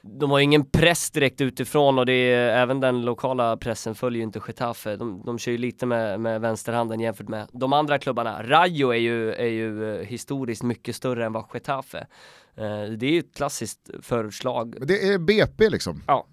de 0.06 0.32
har 0.32 0.40
ingen 0.40 0.66
press 0.66 1.12
direkt 1.12 1.42
utifrån 1.42 2.00
och 2.00 2.06
det 2.06 2.14
är 2.14 2.58
även 2.58 2.80
den 2.80 3.02
lokala 3.02 3.58
pressen 3.58 3.96
följer 3.96 4.18
ju 4.18 4.24
inte 4.24 4.42
Getafe. 4.48 4.96
De, 4.96 5.24
de 5.26 5.38
kör 5.40 5.52
ju 5.52 5.58
lite 5.58 5.86
med, 5.86 6.20
med 6.20 6.42
vänsterhanden 6.42 7.00
jämfört 7.00 7.28
med 7.28 7.48
de 7.52 7.74
andra 7.74 8.00
klubbarna. 8.00 8.44
Rayo 8.44 8.90
är 8.90 8.98
ju, 8.98 9.34
är 9.34 9.48
ju 9.48 9.96
eh, 9.96 10.06
historiskt 10.06 10.64
mycket 10.64 10.96
större 10.96 11.26
än 11.26 11.34
vad 11.34 11.46
Getafe. 11.54 12.08
Eh, 12.56 12.84
det 12.98 13.06
är 13.06 13.12
ju 13.12 13.20
ett 13.20 13.36
klassiskt 13.36 13.90
förslag. 14.02 14.76
Det 14.88 15.08
är 15.08 15.18
BP 15.20 15.70
liksom. 15.70 16.04
Ja. 16.08 16.28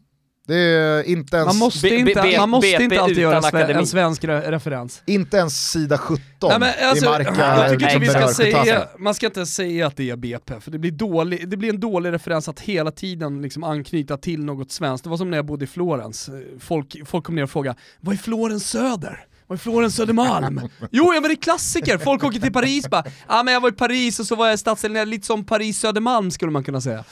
Det 0.46 0.56
är 0.56 1.02
inte 1.02 1.36
ens, 1.36 1.46
Man 1.46 1.56
måste 1.56 1.88
B- 1.88 1.96
inte, 1.96 2.20
B- 2.22 2.38
man 2.38 2.48
måste 2.48 2.66
BP 2.66 2.84
inte 2.84 3.00
alltid 3.00 3.18
göra 3.18 3.42
sve, 3.42 3.58
akademi. 3.58 3.80
en 3.80 3.86
svensk 3.86 4.24
re 4.24 4.50
referens. 4.50 5.02
inte 5.06 5.36
ens 5.36 5.70
sida 5.70 5.98
17 5.98 6.22
Nej, 6.42 6.58
men 6.58 6.88
alltså, 6.88 7.06
i 7.06 7.08
Marca 7.08 7.34
jag 7.36 7.70
tycker 7.70 7.94
inte 7.94 7.98
vi 7.98 8.08
ska 8.08 8.28
säga, 8.28 8.88
man 8.98 9.14
ska 9.14 9.26
inte 9.26 9.46
säga 9.46 9.86
att 9.86 9.96
det 9.96 10.10
är 10.10 10.16
BP, 10.16 10.60
för 10.60 10.70
det 10.70 10.78
blir, 10.78 10.90
dålig, 10.90 11.48
det 11.48 11.56
blir 11.56 11.68
en 11.68 11.80
dålig 11.80 12.12
referens 12.12 12.48
att 12.48 12.60
hela 12.60 12.90
tiden 12.90 13.42
liksom 13.42 13.64
anknyta 13.64 14.16
till 14.16 14.44
något 14.44 14.72
svenskt. 14.72 15.04
Det 15.04 15.10
var 15.10 15.16
som 15.16 15.30
när 15.30 15.38
jag 15.38 15.46
bodde 15.46 15.64
i 15.64 15.68
Florens, 15.68 16.30
folk, 16.60 16.96
folk 17.06 17.24
kom 17.24 17.34
ner 17.34 17.42
och 17.42 17.50
frågade 17.50 17.78
vad 18.00 18.14
är 18.14 18.18
Florens 18.18 18.70
söder? 18.70 19.26
Vad 19.46 19.58
är 19.58 19.60
Florens 19.60 19.96
Södermalm? 19.96 20.60
jo, 20.90 21.12
ja, 21.14 21.20
men 21.20 21.22
det 21.22 21.34
är 21.34 21.42
klassiker, 21.42 21.98
folk 21.98 22.24
åker 22.24 22.40
till 22.40 22.52
Paris 22.52 22.88
bara, 22.88 23.02
ja 23.06 23.12
ah, 23.26 23.42
men 23.42 23.54
jag 23.54 23.60
var 23.60 23.68
i 23.68 23.72
Paris 23.72 24.20
och 24.20 24.26
så 24.26 24.34
var 24.36 24.46
jag 24.46 24.54
i 24.54 24.58
stadsdelen, 24.58 25.10
lite 25.10 25.26
som 25.26 25.44
Paris 25.44 25.78
Södermalm 25.78 26.30
skulle 26.30 26.52
man 26.52 26.64
kunna 26.64 26.80
säga. 26.80 27.04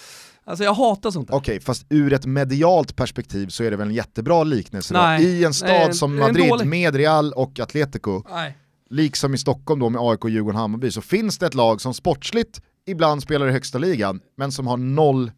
Alltså 0.51 0.65
jag 0.65 0.75
hatar 0.75 1.11
sånt 1.11 1.29
där. 1.29 1.35
Okej, 1.35 1.61
fast 1.61 1.87
ur 1.89 2.13
ett 2.13 2.27
medialt 2.27 2.97
perspektiv 2.97 3.49
så 3.49 3.65
är 3.65 3.71
det 3.71 3.77
väl 3.77 3.89
en 3.89 3.95
jättebra 3.95 4.45
liknelse 4.45 4.95
då. 4.95 5.01
Nej. 5.01 5.25
I 5.25 5.45
en 5.45 5.55
stad 5.55 5.69
Nej, 5.69 5.95
som 5.95 6.17
Madrid 6.17 6.49
dålig- 6.49 6.67
med 6.67 6.95
Real 6.95 7.33
och 7.33 7.61
Atletico, 7.61 8.23
Nej. 8.31 8.57
liksom 8.91 9.35
i 9.35 9.39
Stockholm 9.39 9.81
då 9.81 9.89
med 9.89 10.01
AIK, 10.03 10.25
Djurgården, 10.29 10.61
Hammarby, 10.61 10.91
så 10.91 11.01
finns 11.01 11.39
det 11.39 11.47
ett 11.47 11.55
lag 11.55 11.81
som 11.81 11.95
sportsligt 11.95 12.61
ibland 12.87 13.23
spelar 13.23 13.49
i 13.49 13.53
högsta 13.53 13.79
ligan, 13.79 14.21
men 14.37 14.53
som 14.53 14.67
har 14.67 14.77
noll 14.77 15.33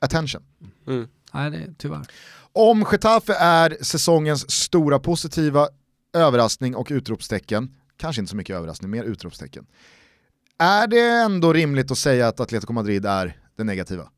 attention. 0.00 0.42
Mm. 0.86 1.08
Nej, 1.34 1.50
det 1.50 1.56
är 1.56 1.74
tyvärr. 1.78 2.06
Om 2.52 2.84
Getafe 2.92 3.34
är 3.34 3.76
säsongens 3.82 4.50
stora 4.50 4.98
positiva 4.98 5.68
överraskning 6.16 6.76
och 6.76 6.86
utropstecken, 6.90 7.74
kanske 7.96 8.20
inte 8.20 8.30
så 8.30 8.36
mycket 8.36 8.56
överraskning, 8.56 8.90
mer 8.90 9.04
utropstecken. 9.04 9.66
Är 10.58 10.86
det 10.86 11.00
ändå 11.10 11.52
rimligt 11.52 11.90
att 11.90 11.98
säga 11.98 12.28
att 12.28 12.40
Atletico 12.40 12.72
Madrid 12.72 13.06
är 13.06 13.36
det 13.56 13.64
negativa? 13.64 14.08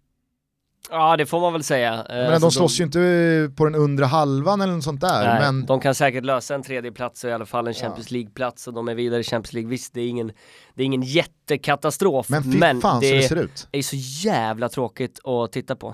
Ja 0.91 1.17
det 1.17 1.27
får 1.27 1.41
man 1.41 1.53
väl 1.53 1.63
säga. 1.65 1.93
Eh, 1.95 2.05
Men 2.09 2.27
alltså, 2.27 2.47
de 2.47 2.51
slåss 2.53 2.81
ju 2.81 2.85
inte 2.85 3.51
på 3.57 3.65
den 3.65 3.75
undre 3.75 4.05
halvan 4.05 4.61
eller 4.61 4.73
något 4.75 4.85
sånt 4.85 5.01
där. 5.01 5.25
Nej, 5.25 5.41
men 5.41 5.67
De 5.67 5.81
kan 5.81 5.95
säkert 5.95 6.25
lösa 6.25 6.55
en 6.55 6.63
tredje 6.63 6.93
plats 6.93 7.25
och 7.25 7.31
i 7.31 7.33
alla 7.33 7.47
fall 7.47 7.67
en 7.69 7.75
Champions 7.75 8.11
League-plats 8.11 8.67
och 8.69 8.75
de 8.75 8.89
är 8.89 8.95
vidare 8.95 9.21
i 9.21 9.25
Champions 9.25 9.53
League. 9.53 9.71
Visst, 9.71 9.95
det 9.95 10.01
är 10.01 10.09
ingen, 10.09 10.33
det 10.75 10.83
är 10.83 10.87
ingen 10.87 11.03
jättekatastrof, 11.03 12.29
Men 12.29 12.59
men 12.59 12.81
fan 12.81 13.01
det 13.01 13.17
det 13.17 13.23
ser 13.29 13.37
ut. 13.37 13.69
är 13.73 13.83
så 13.83 13.97
jävla 14.29 14.69
tråkigt 14.69 15.21
att 15.25 15.53
titta 15.53 15.77
på. 15.77 15.89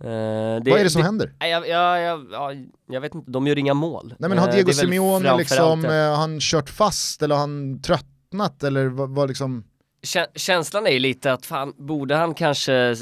Eh, 0.00 0.06
Vad 0.06 0.68
är 0.68 0.84
det 0.84 0.90
som 0.90 1.02
händer? 1.02 1.32
Nej, 1.40 1.50
Jag, 1.50 1.68
jag, 1.68 2.00
jag, 2.00 2.26
ja, 2.32 2.52
jag 2.90 3.00
vet 3.00 3.14
inte, 3.14 3.30
de 3.30 3.46
gör 3.46 3.58
inga 3.58 3.74
mål. 3.74 4.14
Nej 4.18 4.28
men 4.30 4.38
har 4.38 4.48
Eh, 4.48 4.54
Diego 4.54 4.66
det 4.66 4.74
Simeone 4.74 5.36
liksom, 5.36 5.82
det. 5.82 5.96
eh, 6.06 6.14
han 6.16 6.40
kört 6.40 6.70
fast 6.70 7.22
eller 7.22 7.34
har 7.34 7.40
han 7.40 7.82
tröttnat 7.82 8.62
eller 8.64 8.86
vad, 8.86 9.10
vad 9.10 9.28
liksom? 9.28 9.64
Kä- 10.02 10.26
Känslan 10.34 10.86
är 10.86 10.90
ju 10.90 10.98
lite 10.98 11.32
att 11.32 11.46
fan, 11.46 11.72
borde 11.78 12.14
han 12.14 12.34
kanske 12.34 12.96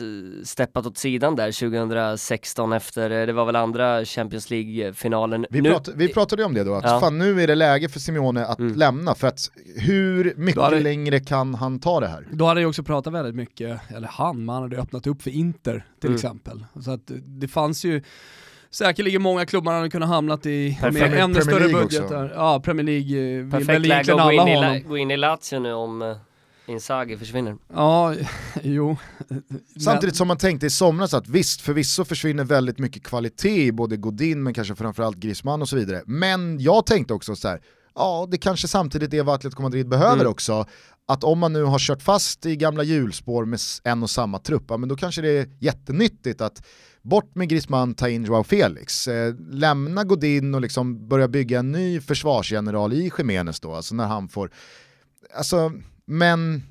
steppat 0.45 0.87
åt 0.87 0.99
sidan 0.99 1.37
där 1.37 1.53
2016 1.53 2.73
efter, 2.73 3.11
eh, 3.11 3.27
det 3.27 3.33
var 3.33 3.45
väl 3.45 3.57
andra 3.57 4.05
Champions 4.05 4.51
League-finalen. 4.51 5.47
Vi, 5.51 5.61
Nu- 5.61 5.71
prat, 5.71 5.89
vi 5.97 6.09
pratade 6.09 6.43
ju 6.43 6.47
om 6.47 6.55
det 6.55 6.65
då, 6.65 6.75
att 6.75 6.85
Ja. 6.85 7.01
fan 7.01 7.19
nu 7.19 7.43
är 7.43 7.47
det 7.47 7.55
läge 7.55 7.89
för 7.89 8.01
Simeone 8.01 8.45
att 8.47 8.59
Mm. 8.59 8.75
lämna 8.75 9.15
för 9.15 9.27
att 9.29 9.39
hur 9.77 10.35
mycket 10.37 10.63
hade- 10.63 10.81
längre 10.81 11.21
kan 11.21 11.55
han 11.55 11.81
ta 11.81 12.01
det 12.01 12.09
här? 12.09 12.27
Då 12.33 12.45
hade 12.47 12.61
jag 12.61 12.69
också 12.69 12.83
pratat 12.83 13.13
väldigt 13.13 13.35
mycket, 13.35 13.81
eller 13.97 14.09
han, 14.09 14.45
man 14.45 14.63
hade 14.63 14.77
öppnat 14.77 15.07
upp 15.07 15.23
för 15.23 15.31
Inter 15.31 15.85
till 16.01 16.09
Mm. 16.09 16.15
exempel. 16.17 16.65
Så 16.81 16.91
att 16.91 17.01
det 17.27 17.49
fanns 17.49 17.85
ju 17.85 18.03
säkerligen 18.71 19.23
många 19.23 19.47
klubbar 19.47 19.73
hade 19.73 19.91
kunnat 19.91 20.09
hamnat 20.09 20.47
i 20.47 20.79
Perfekt. 20.81 20.95
med 21.11 21.21
ännu 21.25 21.35
Premier 21.35 21.41
större 21.41 21.59
League 21.69 21.83
budget 21.83 22.03
också. 22.03 22.15
där. 22.15 22.33
Ja, 22.37 22.61
Premier 22.65 22.85
League 22.87 23.19
eh, 23.39 23.43
vill 23.43 23.51
Perfekt 23.51 23.69
väl 23.69 23.83
läge 23.83 23.95
egentligen 23.95 24.21
att 24.21 24.27
alla 24.27 24.33
in, 24.43 24.49
i, 24.49 24.55
ha 24.55 24.61
La- 24.63 24.67
honom. 24.69 24.89
gå 24.89 24.97
in 24.99 25.11
i 25.11 25.17
Lazio 25.17 25.59
nu 25.61 25.73
om 25.73 26.03
uh, 26.03 26.17
Inzaghi 26.69 27.17
försvinner. 27.17 27.57
Ja, 27.75 28.15
jo. 28.63 28.97
Samtidigt 29.85 30.17
som 30.17 30.29
man 30.29 30.37
tänkte 30.37 30.67
i 30.67 30.71
somras 30.71 31.15
att 31.15 31.29
visst, 31.29 31.61
förvisso 31.61 32.05
försvinner 32.05 32.45
väldigt 32.45 32.79
mycket 32.79 33.05
kvalitet 33.05 33.67
i 33.67 33.73
både 33.73 33.97
Godin 33.97 34.43
men 34.43 34.55
kanske 34.55 34.75
framförallt 34.75 35.17
Griezmann 35.17 35.63
och 35.63 35.69
så 35.69 35.77
vidare. 35.77 36.03
Men 36.07 36.61
jag 36.61 36.87
tänkte 36.87 37.15
också 37.15 37.37
så 37.37 37.49
här, 37.49 37.61
ja 37.95 38.29
det 38.31 38.39
kanske 38.39 38.69
samtidigt 38.69 39.15
är 39.15 39.23
vad 39.23 39.35
Atletico 39.35 39.63
Madrid 39.63 39.89
behöver 39.89 40.15
Mm. 40.21 40.31
också. 40.31 40.67
Att 41.11 41.25
om 41.25 41.39
man 41.39 41.53
nu 41.53 41.63
har 41.63 41.79
kört 41.79 42.03
fast 42.03 42.47
i 42.47 42.57
gamla 42.57 42.83
hjulspår 42.83 43.45
med 43.45 43.61
en 43.85 44.03
och 44.03 44.11
samma 44.11 44.39
trupp, 44.39 44.65
ja, 44.69 44.77
men 44.77 44.89
då 44.89 44.97
kanske 44.97 45.23
det 45.23 45.31
är 45.31 45.47
jättenyttigt 45.61 46.41
att 46.41 46.63
bort 47.03 47.35
med 47.35 47.49
Griezmann, 47.49 47.95
ta 47.95 48.09
in 48.09 48.25
Joao 48.25 48.45
Felix, 48.45 49.09
eh, 49.09 49.35
lämna 49.51 50.05
Godin 50.05 50.55
och 50.55 50.61
liksom 50.61 51.09
börja 51.09 51.29
bygga 51.29 51.59
en 51.59 51.73
ny 51.73 52.01
försvarsgeneral 52.01 52.93
i 52.93 53.11
Jiménez 53.19 53.61
då, 53.61 53.75
alltså 53.75 53.95
när 53.95 54.07
han 54.07 54.29
får, 54.29 54.51
alltså, 55.37 55.73
men 56.09 56.63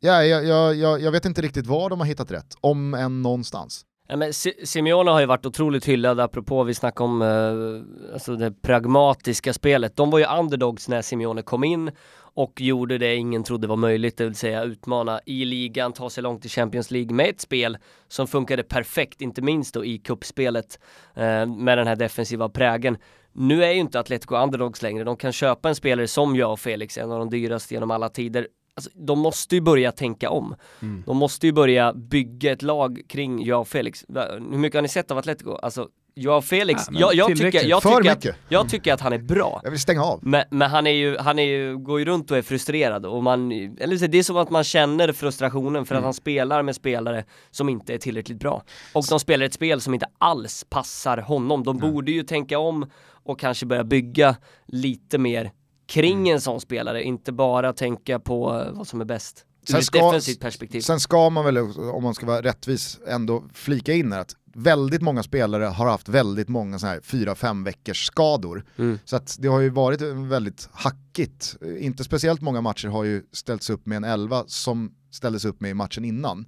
ja, 0.00 0.24
jag, 0.24 0.76
jag, 0.76 1.00
jag, 1.00 1.12
vet 1.12 1.24
inte 1.24 1.42
riktigt 1.42 1.66
var 1.66 1.90
de 1.90 2.00
har 2.00 2.06
hittat 2.06 2.30
rätt, 2.30 2.54
om 2.60 2.94
än 2.94 3.22
någonstans. 3.22 3.84
Ja, 4.08 4.16
men 4.16 4.32
Simeone 4.64 5.10
har 5.10 5.20
ju 5.20 5.26
varit 5.26 5.46
otroligt 5.46 5.84
hyllad, 5.84 6.20
apropå 6.20 6.64
vi 6.64 6.74
snackade 6.74 7.04
om 7.04 7.22
eh, 7.22 8.12
alltså 8.12 8.36
det 8.36 8.62
pragmatiska 8.62 9.52
spelet. 9.52 9.96
De 9.96 10.10
var 10.10 10.18
ju 10.18 10.26
underdogs 10.38 10.88
när 10.88 11.02
Simeone 11.02 11.42
kom 11.42 11.64
in 11.64 11.90
och 12.34 12.60
gjorde 12.60 12.98
det 12.98 13.16
ingen 13.16 13.44
trodde 13.44 13.66
var 13.66 13.76
möjligt, 13.76 14.16
det 14.16 14.24
vill 14.24 14.34
säga 14.34 14.64
utmana 14.64 15.20
i 15.26 15.44
ligan, 15.44 15.92
ta 15.92 16.10
sig 16.10 16.22
långt 16.22 16.44
i 16.44 16.48
Champions 16.48 16.90
League 16.90 17.14
med 17.14 17.28
ett 17.28 17.40
spel 17.40 17.78
som 18.08 18.26
funkade 18.26 18.62
perfekt, 18.62 19.20
inte 19.20 19.42
minst 19.42 19.74
då 19.74 19.84
i 19.84 19.98
kuppspelet 19.98 20.78
eh, 21.14 21.46
med 21.46 21.78
den 21.78 21.86
här 21.86 21.96
defensiva 21.96 22.48
prägen. 22.48 22.98
Nu 23.32 23.64
är 23.64 23.70
ju 23.70 23.78
inte 23.78 24.00
Atletico 24.00 24.36
underdogs 24.36 24.82
längre, 24.82 25.04
de 25.04 25.16
kan 25.16 25.32
köpa 25.32 25.68
en 25.68 25.74
spelare 25.74 26.08
som 26.08 26.36
jag 26.36 26.52
och 26.52 26.60
Felix, 26.60 26.98
en 26.98 27.12
av 27.12 27.18
de 27.18 27.30
dyraste 27.30 27.74
genom 27.74 27.90
alla 27.90 28.08
tider. 28.08 28.48
Alltså, 28.78 28.90
de 28.94 29.18
måste 29.18 29.54
ju 29.54 29.60
börja 29.60 29.92
tänka 29.92 30.30
om. 30.30 30.54
Mm. 30.82 31.02
De 31.06 31.16
måste 31.16 31.46
ju 31.46 31.52
börja 31.52 31.92
bygga 31.92 32.52
ett 32.52 32.62
lag 32.62 33.00
kring 33.08 33.42
Joao 33.42 33.64
Felix. 33.64 34.04
Hur 34.08 34.58
mycket 34.58 34.76
har 34.76 34.82
ni 34.82 34.88
sett 34.88 35.10
av 35.10 35.18
Atletico? 35.18 35.54
Alltså, 35.54 35.88
Joao 36.14 36.40
Felix, 36.40 36.82
Ja, 36.90 36.98
jag, 37.00 37.14
jag, 37.14 37.38
tycker, 37.38 37.64
jag, 37.68 37.82
tycker 37.82 38.10
att, 38.10 38.26
jag 38.48 38.68
tycker 38.68 38.92
att 38.92 39.00
han 39.00 39.12
är 39.12 39.18
bra. 39.18 39.60
Jag 39.64 39.70
vill 39.70 39.80
stänga 39.80 40.04
av. 40.04 40.18
Men, 40.22 40.44
men 40.50 40.70
han 40.70 40.86
är 40.86 40.90
ju, 40.90 41.18
han 41.18 41.38
är 41.38 41.42
ju, 41.42 41.78
går 41.78 41.98
ju 41.98 42.04
runt 42.04 42.30
och 42.30 42.36
är 42.36 42.42
frustrerad 42.42 43.06
och 43.06 43.22
man, 43.22 43.52
eller 43.52 44.08
det 44.08 44.18
är 44.18 44.22
som 44.22 44.36
att 44.36 44.50
man 44.50 44.64
känner 44.64 45.12
frustrationen 45.12 45.86
för 45.86 45.94
att 45.94 46.04
han 46.04 46.14
spelar 46.14 46.62
med 46.62 46.74
spelare 46.74 47.24
som 47.50 47.68
inte 47.68 47.94
är 47.94 47.98
tillräckligt 47.98 48.40
bra. 48.40 48.62
Och 48.92 49.04
de 49.10 49.20
spelar 49.20 49.46
ett 49.46 49.54
spel 49.54 49.80
som 49.80 49.94
inte 49.94 50.06
alls 50.18 50.66
passar 50.70 51.18
honom. 51.18 51.64
De 51.64 51.78
borde 51.78 52.12
ju 52.12 52.22
tänka 52.22 52.58
om 52.58 52.90
och 53.10 53.40
kanske 53.40 53.66
börja 53.66 53.84
bygga 53.84 54.36
lite 54.66 55.18
mer 55.18 55.50
kring 55.88 56.28
en 56.28 56.40
sån 56.40 56.60
spelare, 56.60 57.02
inte 57.02 57.32
bara 57.32 57.72
tänka 57.72 58.18
på 58.18 58.66
vad 58.72 58.86
som 58.86 59.00
är 59.00 59.04
bäst. 59.04 59.44
ett 59.78 59.84
ska-. 59.84 60.80
Sen 60.82 61.00
ska 61.00 61.30
man 61.30 61.44
väl, 61.44 61.58
om 61.92 62.02
man 62.02 62.14
ska 62.14 62.26
vara 62.26 62.42
rättvis, 62.42 62.98
ändå 63.06 63.44
flika 63.52 63.92
in 63.92 64.12
här 64.12 64.20
att 64.20 64.36
väldigt 64.54 65.02
många 65.02 65.22
spelare 65.22 65.64
har 65.64 65.86
haft 65.86 66.08
väldigt 66.08 66.48
många 66.48 66.78
så 66.78 66.86
här 66.86 67.00
4-5 67.00 67.64
veckors 67.64 68.06
skador. 68.06 68.64
Mm. 68.76 68.98
Så 69.04 69.16
att 69.16 69.36
det 69.38 69.48
har 69.48 69.60
ju 69.60 69.68
varit 69.68 70.02
väldigt 70.02 70.68
hackigt. 70.72 71.56
Inte 71.80 72.04
speciellt 72.04 72.40
många 72.40 72.60
matcher 72.60 72.88
har 72.88 73.04
ju 73.04 73.22
ställts 73.32 73.70
upp 73.70 73.86
med 73.86 73.96
en 73.96 74.04
11 74.04 74.44
som 74.46 74.92
ställdes 75.10 75.44
upp 75.44 75.60
med 75.60 75.70
i 75.70 75.74
matchen 75.74 76.04
innan. 76.04 76.46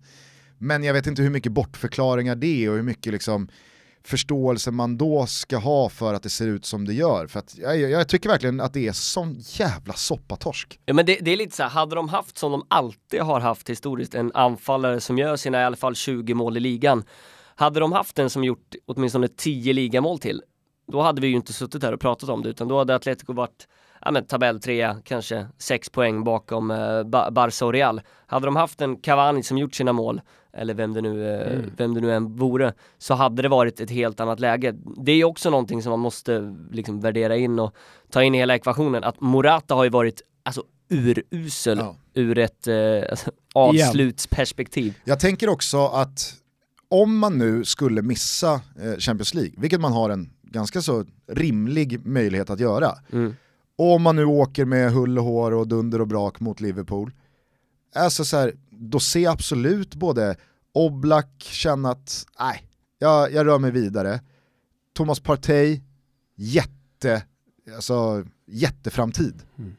Men 0.58 0.84
jag 0.84 0.94
vet 0.94 1.06
inte 1.06 1.22
hur 1.22 1.30
mycket 1.30 1.52
bortförklaringar 1.52 2.36
det 2.36 2.64
är 2.64 2.70
och 2.70 2.76
hur 2.76 2.82
mycket 2.82 3.12
liksom 3.12 3.48
förståelse 4.04 4.70
man 4.70 4.96
då 4.96 5.26
ska 5.26 5.56
ha 5.56 5.88
för 5.88 6.14
att 6.14 6.22
det 6.22 6.30
ser 6.30 6.46
ut 6.46 6.64
som 6.64 6.86
det 6.86 6.94
gör. 6.94 7.26
För 7.26 7.38
att 7.38 7.58
jag, 7.58 7.80
jag 7.80 8.08
tycker 8.08 8.28
verkligen 8.28 8.60
att 8.60 8.72
det 8.72 8.88
är 8.88 8.92
sån 8.92 9.36
jävla 9.38 9.94
soppatorsk. 9.94 10.80
Ja 10.86 10.94
men 10.94 11.06
det, 11.06 11.18
det 11.20 11.30
är 11.30 11.36
lite 11.36 11.56
så 11.56 11.62
här, 11.62 11.70
hade 11.70 11.94
de 11.94 12.08
haft 12.08 12.38
som 12.38 12.52
de 12.52 12.66
alltid 12.68 13.20
har 13.20 13.40
haft 13.40 13.70
historiskt, 13.70 14.14
en 14.14 14.32
anfallare 14.34 15.00
som 15.00 15.18
gör 15.18 15.36
sina 15.36 15.60
i 15.60 15.64
alla 15.64 15.76
fall 15.76 15.94
20 15.94 16.34
mål 16.34 16.56
i 16.56 16.60
ligan. 16.60 17.04
Hade 17.54 17.80
de 17.80 17.92
haft 17.92 18.18
en 18.18 18.30
som 18.30 18.44
gjort 18.44 18.74
åtminstone 18.86 19.28
10 19.28 19.72
ligamål 19.72 20.18
till, 20.18 20.42
då 20.92 21.02
hade 21.02 21.20
vi 21.20 21.28
ju 21.28 21.34
inte 21.34 21.52
suttit 21.52 21.82
här 21.82 21.92
och 21.92 22.00
pratat 22.00 22.28
om 22.28 22.42
det, 22.42 22.48
utan 22.48 22.68
då 22.68 22.78
hade 22.78 22.94
Atletico 22.94 23.32
varit 23.32 23.68
ja, 24.00 24.10
men 24.10 24.26
tabell 24.26 24.60
3 24.60 24.94
kanske 25.04 25.46
6 25.58 25.90
poäng 25.90 26.24
bakom 26.24 26.70
eh, 26.70 27.04
Barca 27.30 27.66
och 27.66 27.72
Real. 27.72 28.00
Hade 28.26 28.46
de 28.46 28.56
haft 28.56 28.80
en 28.80 28.96
Cavani 28.96 29.42
som 29.42 29.58
gjort 29.58 29.74
sina 29.74 29.92
mål, 29.92 30.20
eller 30.52 30.74
vem 30.74 30.92
det, 30.94 31.00
nu, 31.00 31.28
eh, 31.34 31.52
Mm. 31.52 31.70
vem 31.76 31.94
det 31.94 32.00
nu 32.00 32.12
än 32.12 32.36
vore, 32.36 32.72
så 32.98 33.14
hade 33.14 33.42
det 33.42 33.48
varit 33.48 33.80
ett 33.80 33.90
helt 33.90 34.20
annat 34.20 34.40
läge. 34.40 34.74
Det 34.96 35.12
är 35.12 35.24
också 35.24 35.50
någonting 35.50 35.82
som 35.82 35.90
man 35.90 36.00
måste 36.00 36.56
liksom 36.72 37.00
värdera 37.00 37.36
in 37.36 37.58
och 37.58 37.74
ta 38.10 38.22
in 38.22 38.34
i 38.34 38.38
hela 38.38 38.54
ekvationen, 38.54 39.04
att 39.04 39.20
Morata 39.20 39.74
har 39.74 39.84
ju 39.84 39.90
varit 39.90 40.22
alltså, 40.42 40.62
urusel 40.90 41.78
Ja. 41.78 41.96
ur 42.14 42.38
ett 42.38 42.66
eh, 42.66 42.74
alltså, 43.10 43.30
avslutsperspektiv. 43.54 44.94
Jag 45.04 45.20
tänker 45.20 45.48
också 45.48 45.86
att 45.86 46.34
om 46.88 47.18
man 47.18 47.38
nu 47.38 47.64
skulle 47.64 48.02
missa 48.02 48.52
eh, 48.54 48.96
Champions 48.98 49.34
League, 49.34 49.52
vilket 49.56 49.80
man 49.80 49.92
har 49.92 50.10
en 50.10 50.30
ganska 50.42 50.82
så 50.82 51.04
rimlig 51.32 52.06
möjlighet 52.06 52.50
att 52.50 52.60
göra, 52.60 52.92
Mm. 53.12 53.36
om 53.78 54.02
man 54.02 54.16
nu 54.16 54.24
åker 54.24 54.64
med 54.64 54.92
hull 54.92 55.18
och 55.18 55.24
hår 55.24 55.52
och 55.54 55.68
dunder 55.68 56.00
och 56.00 56.06
brak 56.08 56.40
mot 56.40 56.60
Liverpool, 56.60 57.12
alltså 57.94 58.24
så 58.24 58.36
här, 58.36 58.52
då 58.80 59.00
ser 59.00 59.20
jag 59.20 59.32
absolut 59.32 59.94
både 59.94 60.36
Oblak 60.72 61.30
känna 61.38 61.90
att, 61.90 62.26
nej, 62.40 62.62
jag, 62.98 63.32
jag 63.32 63.46
rör 63.46 63.58
mig 63.58 63.70
vidare. 63.70 64.20
Thomas 64.94 65.20
Partey, 65.20 65.80
jätte, 66.36 67.22
alltså, 67.76 68.24
jätteframtid. 68.46 69.42
Mm. 69.58 69.74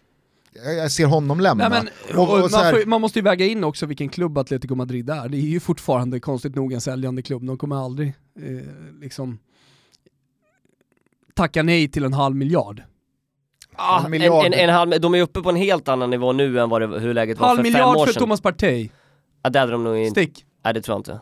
Jag, 0.78 0.92
ser 0.92 1.06
honom 1.06 1.40
lämna. 1.40 1.70
Nej, 1.70 1.84
men, 2.08 2.18
Och- 2.18 2.30
och 2.34 2.44
och 2.44 2.52
så 2.52 2.58
här- 2.58 2.72
man, 2.74 2.82
får, 2.82 2.90
man 2.90 3.02
måste 3.02 3.20
ju 3.20 3.24
väga 3.24 3.46
in 3.46 3.64
också 3.64 3.86
vilken 3.86 4.10
klubb 4.10 4.38
Atletico 4.38 4.76
Madrid 4.76 5.10
är. 5.10 5.30
Det 5.30 5.38
är 5.38 5.42
ju 5.42 5.60
fortfarande 5.60 6.20
konstigt 6.20 6.56
nog 6.56 6.74
en 6.74 6.82
säljande 6.82 7.22
klubb. 7.22 7.46
De 7.46 7.58
kommer 7.58 7.86
aldrig 7.86 8.08
eh, 8.40 8.68
liksom 9.02 9.40
tacka 11.34 11.64
nej 11.64 11.88
till 11.88 12.04
en 12.04 12.14
halv 12.14 12.36
miljard. 12.36 12.84
Ah, 13.82 14.00
En 14.00 14.06
en, 14.06 14.12
miljard. 14.12 14.46
en, 14.46 14.54
en 14.54 14.70
halv, 14.70 15.02
de 15.02 15.16
är 15.16 15.22
uppe 15.22 15.42
på 15.42 15.50
en 15.50 15.56
helt 15.56 15.88
annan 15.88 16.10
nivå 16.10 16.32
nu 16.34 16.60
än 16.60 16.70
vad 16.70 16.82
det, 16.82 17.00
hur 17.00 17.14
läget 17.14 17.38
var 17.40 17.48
Halv 17.48 17.58
för 17.58 17.64
fem 17.64 17.74
miljard 17.74 17.96
år 17.98 18.06
för 18.06 18.14
sedan. 18.14 18.20
Thomas 18.22 18.42
Partey. 18.42 18.90
Ja, 19.44 19.50
det 19.50 19.60
hade 19.60 19.72
de 19.72 19.84
nog 19.84 19.98
inte. 19.98 20.22
Stick. 20.22 20.46
Nej 20.66 20.74
det 20.74 20.82
tror 20.82 20.94
jag 20.96 21.00
inte. 21.00 21.20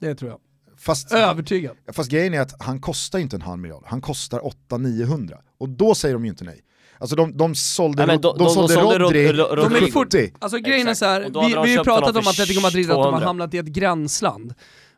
Det 0.00 0.14
tror 0.14 0.30
jag. 0.30 0.40
Fast, 0.78 1.12
Övertygad. 1.12 1.76
fast 1.92 2.10
grejen 2.10 2.34
är 2.34 2.40
att 2.40 2.62
han 2.62 2.80
kostar 2.80 3.18
inte 3.18 3.36
en 3.36 3.42
halv 3.42 3.58
miljard, 3.60 3.82
han 3.86 4.00
kostar 4.00 4.40
800-900. 4.70 5.34
Och 5.58 5.68
då 5.68 5.94
säger 5.94 6.14
de 6.14 6.24
ju 6.24 6.30
inte 6.30 6.44
nej. 6.44 6.60
Alltså 6.98 7.16
de, 7.16 7.36
de 7.36 7.54
sålde, 7.54 8.06
Nej, 8.06 8.18
de, 8.18 8.22
de- 8.22 8.38
de 8.44 8.50
sålde 8.50 8.74
sålde 8.74 8.98
Rodri 8.98 9.32
Ro- 9.32 9.36
Ro- 9.42 9.48
för 9.48 9.56
Rodrigo. 9.56 9.92
70. 9.92 10.32
Alltså 10.38 10.58
grejen 10.58 10.88
Exakt. 10.88 11.02
är 11.02 11.06
så 11.06 11.12
här, 11.12 11.20
vi, 11.20 11.30
de 11.30 11.46
vi 11.46 11.54
har 11.54 11.66
ju 11.66 11.78
pratat 11.84 12.16
om 12.16 12.22
för 12.22 12.30
Atletico 12.30 12.60
Madrid 12.60 12.84
att 12.84 12.90
de 12.90 12.96
har 12.96 13.04
200. 13.04 13.26
hamnat 13.26 13.54
i 13.54 13.58
ett 13.58 13.66
gränsland 13.66 14.54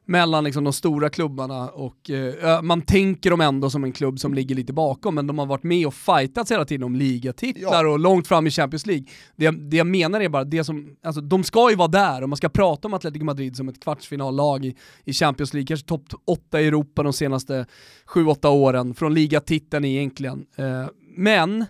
mellan 0.08 0.44
liksom 0.44 0.64
de 0.64 0.72
stora 0.72 1.08
klubbarna 1.10 1.68
och 1.68 2.10
eh, 2.10 2.62
man 2.62 2.82
tänker 2.82 3.30
dem 3.30 3.40
ändå 3.40 3.70
som 3.70 3.84
en 3.84 3.92
klubb 3.92 4.18
som 4.18 4.34
ligger 4.34 4.54
lite 4.54 4.72
bakom 4.72 5.14
men 5.14 5.26
de 5.26 5.38
har 5.38 5.46
varit 5.46 5.62
med 5.62 5.86
och 5.86 5.94
fightats 5.94 6.50
hela 6.52 6.64
tiden 6.64 6.84
om 6.84 6.96
ligatitlar 6.96 7.84
och 7.84 7.98
långt 7.98 8.26
fram 8.28 8.46
i 8.46 8.50
Champions 8.50 8.86
League. 8.86 9.04
Det, 9.36 9.44
jag- 9.44 9.60
det 9.60 9.76
jag 9.76 9.86
menar 9.86 10.20
är 10.20 10.28
bara, 10.28 10.44
det 10.44 10.64
som, 10.64 10.96
alltså, 11.02 11.20
de 11.20 11.44
ska 11.44 11.70
ju 11.70 11.76
vara 11.76 11.88
där 11.88 12.22
och 12.22 12.28
man 12.28 12.36
ska 12.36 12.48
prata 12.48 12.88
om 12.88 12.94
Atletico 12.94 13.24
Madrid 13.24 13.56
som 13.56 13.68
ett 13.68 13.80
kvartsfinallag 13.80 14.64
i, 14.64 14.74
i 15.04 15.12
Champions 15.12 15.54
League, 15.54 15.66
kanske 15.66 15.86
topp 15.86 16.02
8 16.26 16.60
i 16.60 16.66
Europa 16.66 17.02
de 17.02 17.12
senaste 17.12 17.66
7-8 18.14 18.46
åren, 18.46 18.94
från 18.94 19.14
ligatiteln 19.14 19.84
egentligen. 19.84 20.46
Eh, 20.56 20.86
men 21.16 21.64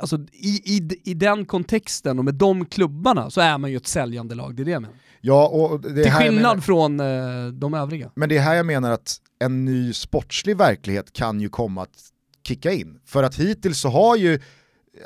alltså, 0.00 0.18
i, 0.32 0.76
i, 0.76 1.00
i 1.04 1.14
den 1.14 1.44
kontexten 1.44 2.18
och 2.18 2.24
med 2.24 2.34
de 2.34 2.66
klubbarna 2.66 3.30
så 3.30 3.40
är 3.40 3.58
man 3.58 3.70
ju 3.70 3.76
ett 3.76 3.86
säljande 3.86 4.34
lag, 4.34 4.56
det 4.56 4.62
är 4.62 4.64
det 4.64 4.70
jag 4.70 4.82
menar. 4.82 4.96
Ja, 5.20 5.48
och 5.48 5.80
det 5.80 6.02
Till 6.02 6.12
skillnad 6.12 6.64
från 6.64 7.00
eh, 7.00 7.46
de 7.52 7.74
övriga. 7.74 8.10
men 8.14 8.28
det 8.28 8.36
är 8.36 8.40
här 8.40 8.54
jag 8.54 8.66
menar 8.66 8.90
att 8.90 9.16
en 9.38 9.64
ny 9.64 9.92
sportslig 9.92 10.56
verklighet 10.56 11.12
kan 11.12 11.40
ju 11.40 11.48
komma 11.48 11.82
att 11.82 11.98
kicka 12.46 12.72
in. 12.72 13.00
För 13.04 13.22
att 13.22 13.34
hittills 13.34 13.80
så 13.80 13.88
har 13.88 14.16
ju 14.16 14.40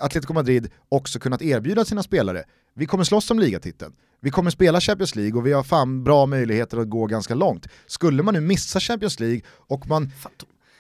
Atletico 0.01 0.33
Madrid 0.33 0.71
också 0.89 1.19
kunnat 1.19 1.43
erbjuda 1.43 1.85
sina 1.85 2.03
spelare, 2.03 2.45
vi 2.75 2.87
kommer 2.87 3.05
slåss 3.05 3.31
om 3.31 3.39
ligatiteln, 3.39 3.93
vi 4.21 4.31
kommer 4.31 4.51
spela 4.51 4.81
Champions 4.81 5.17
League 5.17 5.39
och 5.39 5.47
vi 5.47 5.53
har 5.53 5.63
fan 5.63 6.05
bra 6.05 6.27
möjligheter 6.27 6.79
att 6.79 6.91
gå 6.91 7.07
ganska 7.07 7.35
långt. 7.35 7.67
Skulle 7.87 8.23
man 8.23 8.35
nu 8.35 8.41
missa 8.41 8.81
Champions 8.81 9.21
League 9.21 9.41
och 9.49 9.89
man, 9.89 10.13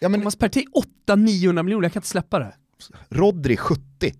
ja 0.00 0.08
men 0.08 0.20
Thomas 0.20 0.36
Partey 0.36 0.64
800-900 1.08 1.62
miljoner, 1.62 1.84
jag 1.84 1.92
kan 1.92 2.00
inte 2.00 2.08
släppa 2.08 2.38
det. 2.38 2.54
Rodri 3.08 3.56
70, 3.56 4.12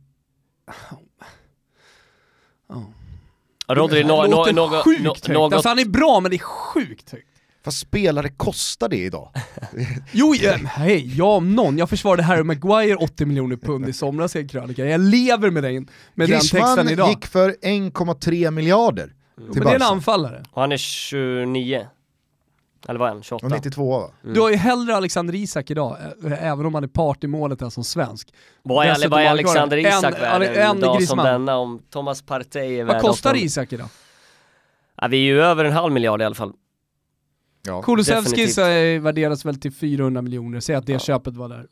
Rodri, 3.69 3.99
Det 4.03 4.09
no, 4.09 4.13
no, 4.23 4.27
låter 4.31 4.53
något, 4.53 4.85
sjukt 4.85 5.03
no, 5.03 5.09
högt. 5.09 5.29
något, 5.29 5.53
Alltså 5.53 5.69
han 5.69 5.79
är 5.79 5.85
bra 5.85 6.21
men 6.21 6.31
det 6.31 6.37
är 6.37 6.39
sjukt 6.39 7.11
högt. 7.11 7.27
Fast 7.65 7.79
spelare 7.79 8.29
kostar 8.29 8.89
det 8.89 8.97
idag. 8.97 9.31
Jo, 10.13 10.35
ja, 10.35 10.53
hej, 10.53 11.17
jag 11.17 11.29
om 11.29 11.55
någon. 11.55 11.79
Jag 11.79 11.91
försvarade 11.91 12.23
Harry 12.23 12.43
Maguire 12.43 12.97
80 12.97 13.27
miljoner 13.27 13.57
pund 13.57 13.89
i 13.89 13.93
somras 13.93 14.37
i 14.37 14.39
en 14.39 14.49
krönika. 14.49 14.87
Jag 14.87 15.01
lever 15.01 15.51
med 15.51 15.63
den, 15.63 15.89
med 16.15 16.29
den 16.29 16.41
texten 16.41 16.89
idag. 16.89 17.09
gick 17.09 17.27
för 17.27 17.51
1,3 17.63 18.51
miljarder 18.51 19.07
till 19.07 19.63
men 19.63 19.63
det 19.63 19.71
är 19.71 19.75
en 19.75 19.83
anfallare. 19.83 20.45
och 20.51 20.61
han 20.61 20.73
är 20.73 20.77
29. 20.77 21.87
Eller 22.89 22.99
vad 22.99 23.09
är 23.09 23.13
han? 23.13 23.23
28? 23.23 23.47
Och 23.47 23.53
92 23.53 23.91
va? 23.99 24.11
Du 24.23 24.41
har 24.41 24.51
ju 24.51 24.57
hellre 24.57 24.97
Alexander 24.97 25.35
Isak 25.35 25.71
idag, 25.71 25.97
ä- 26.25 26.37
även 26.37 26.67
om 26.67 26.75
han 26.75 26.85
är 26.85 26.89
part 26.89 27.25
i 27.25 27.27
målet 27.27 27.61
här 27.61 27.71
som 27.71 27.85
svensk. 27.85 28.35
Vad 28.63 28.87
är, 28.87 29.09
vad 29.09 29.21
är. 29.23 29.27
Alexander 29.31 29.77
En- 29.77 29.87
Isak 29.99 30.21
värd 30.21 30.43
en 30.43 30.71
en 30.71 30.81
dag 30.81 30.91
som 30.91 30.97
Griezmann. 30.99 31.27
denna 31.27 31.57
om 31.57 31.83
Thomas 31.91 32.23
Partey 32.23 32.77
är 32.79 32.85
värd 32.85 32.95
Vad 32.95 33.03
kostar 33.03 33.31
800? 33.31 33.45
Isak 33.47 33.73
idag? 33.73 33.89
Ja, 35.01 35.09
vi 35.09 35.17
är 35.17 35.23
ju 35.23 35.41
över 35.43 35.65
en 35.65 35.73
halv 35.73 35.93
miljard 35.93 36.23
i 36.23 36.25
alla 36.25 36.35
fall. 36.35 36.53
Ja. 37.67 37.83
Kulusevski 37.83 38.99
värderas 38.99 39.45
väl 39.45 39.61
till 39.61 39.73
400 39.73 40.23
miljoner, 40.23 40.61
säg 40.61 40.75
att 40.77 40.87
det 40.87 41.03
köpet 41.03 41.35
var 41.37 41.49
där. 41.49 41.67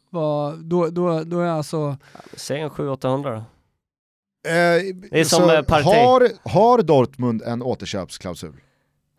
Då, 0.61 0.91
då, 0.91 1.21
då 1.25 1.41
är 1.41 1.47
alltså... 1.47 1.97
Säg 2.37 2.61
en 2.61 2.71
700-800 2.71 3.23
då. 3.23 3.37
Eh, 4.51 4.55
Det 5.11 5.21
är 5.21 5.25
som, 5.25 5.51
eh, 5.51 5.63
Partey. 5.63 5.85
har, 6.05 6.29
har 6.51 6.83
Dortmund 6.83 7.43
en 7.43 7.63
återköpsklausul? 7.63 8.53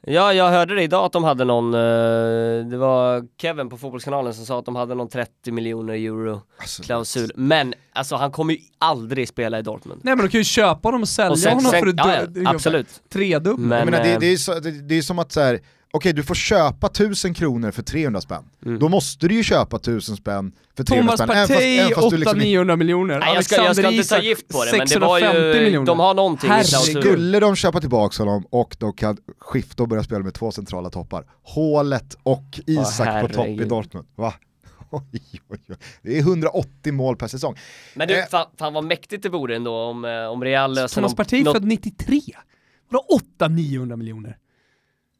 Ja, 0.08 0.34
jag 0.34 0.50
hörde 0.50 0.76
det 0.76 0.84
idag 0.84 1.06
att 1.06 1.12
de 1.12 1.24
hade 1.24 1.46
någon, 1.46 1.74
eh, 1.74 2.66
det 2.70 2.78
var 2.78 3.28
Kevin 3.42 3.70
på 3.70 3.78
Fotbollskanalen 3.78 4.34
som 4.34 4.46
sa 4.46 4.60
att 4.60 4.66
de 4.66 4.76
hade 4.76 4.96
någon 4.96 5.10
30 5.10 5.52
miljoner 5.52 5.94
euro 5.94 6.42
Alltså, 6.58 6.84
klausul. 6.84 7.32
Men 7.36 7.74
alltså 7.94 8.16
han 8.16 8.32
kommer 8.32 8.54
ju 8.54 8.60
aldrig 8.80 9.28
spela 9.28 9.60
i 9.60 9.62
Dortmund. 9.62 10.02
Nej 10.04 10.16
men 10.16 10.26
de 10.26 10.32
kan 10.32 10.40
ju 10.40 10.44
köpa 10.44 10.88
honom 10.88 11.02
och 11.02 11.10
sälja 11.10 11.32
Och 11.32 11.40
sen, 11.40 11.54
honom 11.54 11.72
sen, 11.72 11.80
för 11.80 11.88
att 11.88 11.96
ja, 11.98 12.42
ja, 12.44 12.50
absolut. 12.50 13.02
tredubbla. 13.10 13.68
Men, 13.68 13.78
jag 13.78 13.86
menar, 13.86 14.04
det, 14.04 14.14
eh, 14.14 14.20
det, 14.20 14.26
är 14.26 14.38
så, 14.38 14.60
det, 14.60 14.72
det 14.72 14.98
är 14.98 15.02
som 15.02 15.20
att 15.20 15.32
så 15.32 15.42
här, 15.42 15.60
okej 15.96 16.14
du 16.14 16.24
får 16.24 16.36
köpa 16.36 16.88
1000 16.88 17.34
kronor 17.34 17.72
för 17.72 17.84
300 17.84 18.22
spänn. 18.22 18.44
Mm. 18.66 18.80
Då 18.80 18.90
måste 18.90 19.28
du 19.28 19.36
ju 19.36 19.44
köpa 19.44 19.76
1000 19.78 20.16
spänn 20.18 20.52
för 20.78 20.84
300 20.84 21.18
Thomas 21.18 21.20
spänn. 21.20 21.30
även 21.30 21.48
fast- 21.48 21.54
Partey 21.54 21.78
även 21.78 21.96
fast 21.96 22.10
du 22.12 22.18
liksom 22.18 22.42
inte- 22.42 22.48
800-900 22.74 22.76
miljoner. 22.78 23.20
Nej, 23.20 23.36
jag 23.36 23.46
ska, 23.46 23.56
jag 23.56 23.76
ska 23.76 23.90
inte 23.92 24.10
ta 24.10 24.22
gift 24.22 24.48
på 24.48 24.66
det, 24.66 24.78
men 24.78 24.88
det 24.88 25.00
var 25.00 25.20
650 25.20 25.58
ju, 25.60 25.64
miljoner. 25.66 25.86
de 25.86 26.00
har 26.00 26.14
någonting 26.14 26.50
Herregud. 26.50 27.04
Skulle 27.04 27.40
de 27.40 27.56
köpa 27.56 27.80
tillbaka 27.80 28.24
honom 28.24 28.46
och 28.50 28.76
de 28.80 28.94
kan 28.94 29.18
skifta 29.40 29.84
och 29.84 29.90
börja 29.90 30.04
spela 30.04 30.20
med 30.24 30.34
två 30.34 30.52
centrala 30.52 30.90
toppar, 30.90 31.26
Hålet 31.44 32.18
och 32.24 32.60
Isak 32.68 33.22
på 33.22 33.34
topp 33.34 33.48
i. 33.48 33.56
Dortmund. 33.66 34.08
Va? 34.16 34.34
Oj, 34.92 35.02
oj, 35.50 35.60
oj. 35.70 35.76
Det 36.02 36.18
är 36.18 36.22
180 36.22 36.94
mål 36.94 37.16
per 37.18 37.28
säsong. 37.28 37.56
Men 37.94 38.08
du, 38.08 38.20
Eh. 38.20 38.26
fan, 38.32 38.46
fan 38.60 38.74
vad 38.74 38.84
mäktigt 38.84 39.24
det 39.24 39.30
vore 39.30 39.56
ändå 39.56 39.76
om, 39.76 40.06
eh, 40.06 40.12
om 40.26 40.44
Real 40.44 40.74
löser 40.76 40.96
Thomas 40.96 41.16
Partey 41.16 41.44
något- 41.44 41.54
född 41.54 41.64
93. 41.66 42.22
Vadå 42.90 43.06
800-900 43.40 43.96
miljoner? 43.96 44.38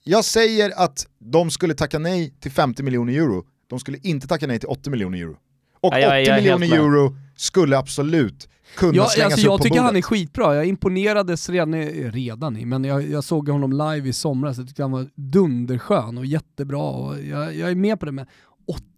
Jag 0.08 0.26
säger 0.26 0.72
att 0.84 1.08
de 1.20 1.52
skulle 1.52 1.74
tacka 1.74 2.00
nej 2.00 2.34
till 2.40 2.52
50 2.52 2.84
miljoner 2.84 3.14
euro, 3.14 3.46
de 3.68 3.80
skulle 3.80 3.98
inte 3.98 4.28
tacka 4.28 4.48
nej 4.48 4.60
till 4.60 4.70
80 4.70 4.90
miljoner 4.90 5.18
euro. 5.18 5.38
Och 5.82 5.94
Ja, 5.94 5.98
är- 5.98 6.22
80 6.22 6.30
jag 6.30 6.38
är 6.38 6.42
helt 6.42 6.60
miljoner 6.60 6.84
euro 6.98 7.16
skulle 7.36 7.78
absolut 7.78 8.50
kunna 8.78 8.96
Jag, 8.96 9.12
slängas 9.12 9.34
alltså, 9.34 9.48
upp 9.48 9.52
jag 9.52 9.58
på 9.60 9.64
tycker 9.64 9.74
bordet. 9.76 9.86
han 9.86 9.96
är 9.96 10.02
skitbra, 10.02 10.56
jag 10.56 10.66
imponerades 10.66 11.50
redan, 11.50 11.74
i- 11.74 12.10
redan 12.10 12.58
i, 12.58 12.66
men 12.66 12.84
jag, 12.84 13.10
jag 13.10 13.24
såg 13.24 13.50
honom 13.50 13.72
live 13.72 14.10
i 14.10 14.14
somras, 14.14 14.58
jag 14.58 14.68
tyckte 14.68 14.82
han 14.84 14.92
var 14.92 15.10
dunderskön 15.16 16.18
och 16.18 16.26
jättebra 16.26 16.84
och 16.90 17.22
jag, 17.24 17.56
jag 17.56 17.72
är 17.72 17.76
med 17.76 18.00
på 18.00 18.06
det 18.06 18.12
med 18.12 18.28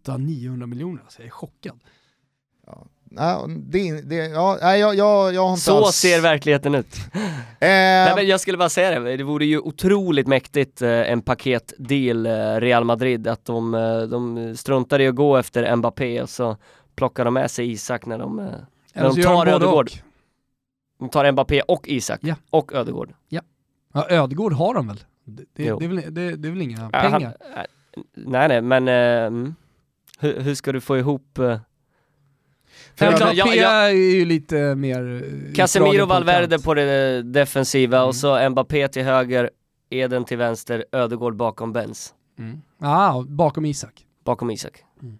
800-900 0.06 0.66
miljoner, 0.66 1.02
alltså 1.02 1.20
jag 1.20 1.26
är 1.26 1.30
chockad. 1.30 1.80
Ja, 2.66 2.86
det, 3.48 4.00
det, 4.02 4.14
ja, 4.16 4.58
nej, 4.62 4.80
jag, 4.80 4.94
jag, 4.94 5.34
jag 5.34 5.42
har 5.42 5.50
inte 5.50 5.60
Så 5.62 5.84
alls... 5.84 5.96
ser 5.96 6.20
verkligheten 6.20 6.74
ut. 6.74 6.96
Eh, 7.60 7.68
Nej, 7.68 8.12
men 8.16 8.26
jag 8.26 8.40
skulle 8.40 8.58
bara 8.58 8.68
säga 8.68 9.00
det, 9.00 9.16
det 9.16 9.24
vore 9.24 9.44
ju 9.46 9.58
otroligt 9.58 10.26
mäktigt 10.26 10.82
eh, 10.82 10.90
en 10.90 11.22
paketdeal 11.22 12.26
eh, 12.26 12.60
Real 12.60 12.84
Madrid, 12.84 13.28
att 13.28 13.44
de, 13.44 13.70
de 14.10 14.56
struntar 14.56 15.00
i 15.00 15.06
att 15.08 15.14
gå 15.14 15.36
efter 15.36 15.76
Mbappé 15.76 16.22
och 16.22 16.30
så 16.30 16.56
plockar 16.96 17.24
de 17.24 17.34
med 17.34 17.50
sig 17.50 17.70
Isak 17.72 18.06
när 18.06 18.18
de, 18.18 18.36
när 18.94 19.04
de 19.04 19.22
tar 19.22 19.34
både 19.34 19.50
Ödegård. 19.50 19.90
De 20.98 21.08
tar 21.08 21.32
Mbappé 21.32 21.60
och 21.60 21.88
Isak, 21.88 22.18
Ja. 22.22 22.34
och 22.50 22.72
Ödegård. 22.72 23.12
Ja, 23.28 23.40
Ödegård 24.08 24.52
har 24.52 24.74
de 24.74 24.88
väl? 24.88 25.00
Det, 25.24 25.44
det, 25.54 25.68
är, 25.68 25.88
väl, 25.88 26.14
det, 26.14 26.36
det 26.36 26.48
är 26.48 26.52
väl 26.52 26.62
inga 26.62 26.90
Ja, 26.92 26.98
han- 26.98 27.12
pengar? 27.12 27.36
eh, 27.56 27.62
nej 28.14 28.48
nej, 28.48 28.62
men 28.62 28.88
eh, 28.88 29.26
mm. 29.26 29.54
hur, 30.18 30.40
hur 30.40 30.54
ska 30.54 30.72
du 30.72 30.80
få 30.80 30.98
ihop 30.98 31.38
eh, 31.38 31.58
För 32.98 33.06
Ja, 33.06 33.12
Mbappé 33.12 33.32
ja, 33.36 33.54
ja. 33.54 33.70
är 33.70 33.90
ju 33.90 34.24
lite 34.24 34.74
mer... 34.74 35.22
eh, 35.48 35.54
Casemiro 35.54 36.06
Valverde 36.06 36.58
på 36.58 36.74
det 36.74 37.22
defensiva 37.22 37.96
Mm. 37.96 38.08
och 38.08 38.14
så 38.16 38.50
Mbappé 38.50 38.88
till 38.88 39.02
höger, 39.04 39.50
Eden 39.90 40.24
till 40.24 40.36
vänster, 40.38 40.84
Ödegård 40.92 41.36
bakom 41.36 41.72
Benz, 41.72 42.14
Mm. 42.38 42.60
Ah, 42.80 43.22
bakom 43.28 43.64
Isak. 43.64 44.06
bakom 44.24 44.50
Isak. 44.50 44.84
Mm. 45.02 45.18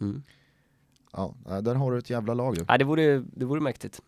Mm. 0.00 0.22
ja, 1.12 1.34
där 1.62 1.74
har 1.74 1.92
du 1.92 1.98
ett 1.98 2.10
jävla 2.10 2.34
lag 2.34 2.54
du. 2.56 2.64
Ja, 2.68 2.78
det, 2.78 2.84
vore, 2.84 3.18
det 3.18 3.44
vore 3.44 3.60
mäktigt. 3.60 4.00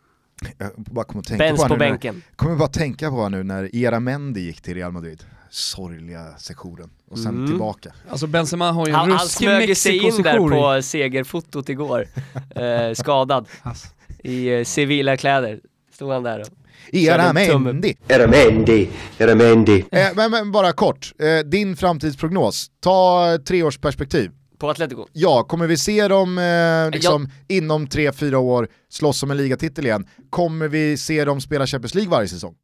Jag 0.59 0.71
bara 0.77 1.05
kommer 1.05 1.21
att 1.21 1.27
tänka 1.27 1.45
Benz 1.45 1.63
på, 1.63 1.69
på 1.69 1.75
nu 1.75 1.79
när, 1.79 1.91
bänken. 1.91 2.23
kommer 2.37 2.57
bara 2.57 2.69
tänka 2.69 3.11
på 3.11 3.29
nu 3.29 3.43
när 3.43 3.77
Era 3.77 4.01
Mendy 4.01 4.41
gick 4.41 4.61
till 4.61 4.75
Real 4.75 4.93
Madrid. 4.93 5.25
Sorgliga 5.51 6.35
sektionen. 6.39 6.91
Och 7.11 7.19
sen 7.19 7.35
Mm. 7.35 7.47
tillbaka. 7.47 7.93
Alltså 8.11 8.27
Benzema 8.27 8.73
har 8.73 8.87
ju 8.87 8.91
en 8.91 8.97
Han, 8.97 9.11
han 9.11 9.19
ruskig 9.19 9.37
smög 9.47 9.77
sig 9.77 9.97
in 9.97 10.23
där 10.23 10.39
på 10.77 10.83
segerfotot 10.83 11.69
igår, 11.69 12.07
eh, 12.57 12.95
skadad 12.95 13.49
Alltså. 13.63 13.89
i 14.25 14.49
eh, 14.59 14.65
civila 14.65 15.17
kläder. 15.17 15.61
Stod 15.95 16.13
han 16.13 16.23
där 16.23 16.41
och 16.41 16.47
Era 16.93 17.17
Körde 17.27 17.41
en 17.41 17.51
tumme. 17.51 17.73
Mendy! 17.73 17.95
Era 18.09 18.27
Mendy, 18.27 18.89
era 19.19 19.35
Mendy. 19.35 19.85
Eh, 19.93 20.09
men, 20.17 20.31
men 20.31 20.53
bara 20.53 20.73
kort, 20.73 21.13
eh, 21.19 21.39
din 21.51 21.77
framtidsprognos. 21.77 22.71
Ta 22.81 23.39
treårsperspektiv. 23.49 24.31
på 24.59 24.71
Atletico. 24.71 25.07
Ja, 25.13 25.43
kommer 25.49 25.67
vi 25.67 25.77
se 25.77 26.09
dem 26.09 26.39
eh, 26.39 26.91
liksom, 26.91 27.29
inom 27.49 27.87
tre 27.87 28.13
fyra 28.13 28.39
år 28.39 28.69
slåss 28.89 29.23
om 29.23 29.31
en 29.31 29.37
ligatitel 29.37 29.87
igen? 29.87 30.07
Kommer 30.31 30.69
vi 30.69 30.97
se 30.97 31.25
dem 31.25 31.41
spela 31.41 31.67
Champions 31.67 31.95
League 31.95 32.11
varje 32.11 32.29
säsong? 32.29 32.55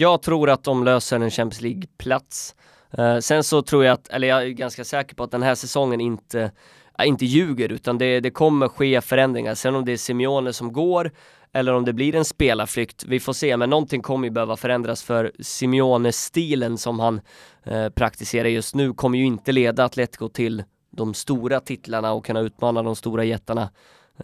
Jag 0.00 0.22
tror 0.22 0.50
att 0.50 0.64
de 0.64 0.84
löser 0.84 1.20
en 1.20 1.30
Champions 1.30 1.60
League-plats. 1.60 2.54
Uh, 2.98 3.18
sen 3.18 3.44
så 3.44 3.62
tror 3.62 3.84
jag 3.84 3.92
att, 3.92 4.08
eller 4.08 4.28
jag 4.28 4.42
är 4.42 4.48
ganska 4.48 4.84
säker 4.84 5.14
på 5.14 5.22
att 5.22 5.30
den 5.30 5.42
här 5.42 5.54
säsongen 5.54 6.00
inte, 6.00 6.50
äh, 6.98 7.08
inte 7.08 7.24
ljuger 7.24 7.72
utan 7.72 7.98
det, 7.98 8.20
det 8.20 8.30
kommer 8.30 8.68
ske 8.68 9.00
förändringar. 9.00 9.54
Sen 9.54 9.74
om 9.74 9.84
det 9.84 9.92
är 9.92 9.96
Simeone 9.96 10.52
som 10.52 10.72
går 10.72 11.10
eller 11.52 11.74
om 11.74 11.84
det 11.84 11.92
blir 11.92 12.14
en 12.14 12.24
spelarflykt, 12.24 13.04
vi 13.04 13.20
får 13.20 13.32
se. 13.32 13.56
Men 13.56 13.70
någonting 13.70 14.02
kommer 14.02 14.28
ju 14.28 14.30
behöva 14.30 14.56
förändras 14.56 15.02
för 15.02 15.32
Simeone-stilen 15.40 16.78
som 16.78 17.00
han 17.00 17.20
eh, 17.64 17.88
praktiserar 17.88 18.48
just 18.48 18.74
nu 18.74 18.92
kommer 18.92 19.18
ju 19.18 19.24
inte 19.24 19.52
leda 19.52 19.84
Atletico 19.84 20.28
till 20.28 20.64
de 20.90 21.14
stora 21.14 21.60
titlarna 21.60 22.12
och 22.12 22.26
kunna 22.26 22.40
utmana 22.40 22.82
de 22.82 22.96
stora 22.96 23.24
jättarna 23.24 23.70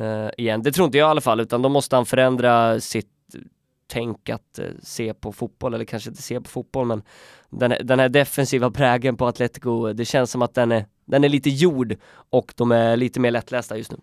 eh, 0.01 0.29
igen. 0.39 0.62
Det 0.62 0.72
tror 0.72 0.85
inte 0.85 0.99
jag 0.99 1.07
i 1.07 1.11
alla 1.11 1.20
fall, 1.20 1.41
utan 1.41 1.62
då 1.62 1.68
måste 1.68 1.97
han 1.97 2.07
förändra 2.07 2.81
sitt 2.81 3.14
tänk 3.95 4.29
att 4.29 4.59
eh, 4.59 4.65
se 4.83 5.15
på 5.15 5.33
fotboll, 5.33 5.75
eller 5.75 5.85
kanske 5.85 6.11
inte 6.11 6.23
se 6.23 6.41
på 6.41 6.49
fotboll, 6.49 6.87
men 6.87 7.03
den, 7.51 7.71
här- 7.71 7.83
den 7.83 7.99
här 7.99 8.09
defensiva 8.09 8.71
prägen 8.71 9.17
på 9.17 9.27
Atletico, 9.27 9.93
det 9.93 10.05
känns 10.05 10.31
som 10.31 10.43
att 10.43 10.55
den 10.55 10.73
är, 10.73 10.87
den 11.07 11.25
är 11.25 11.29
lite 11.29 11.51
gjord 11.51 11.97
och 12.31 12.53
de 12.57 12.73
är 12.73 12.97
lite 12.97 13.21
mer 13.21 13.31
lättlästa 13.31 13.77
just 13.77 13.91
nu. 13.93 13.99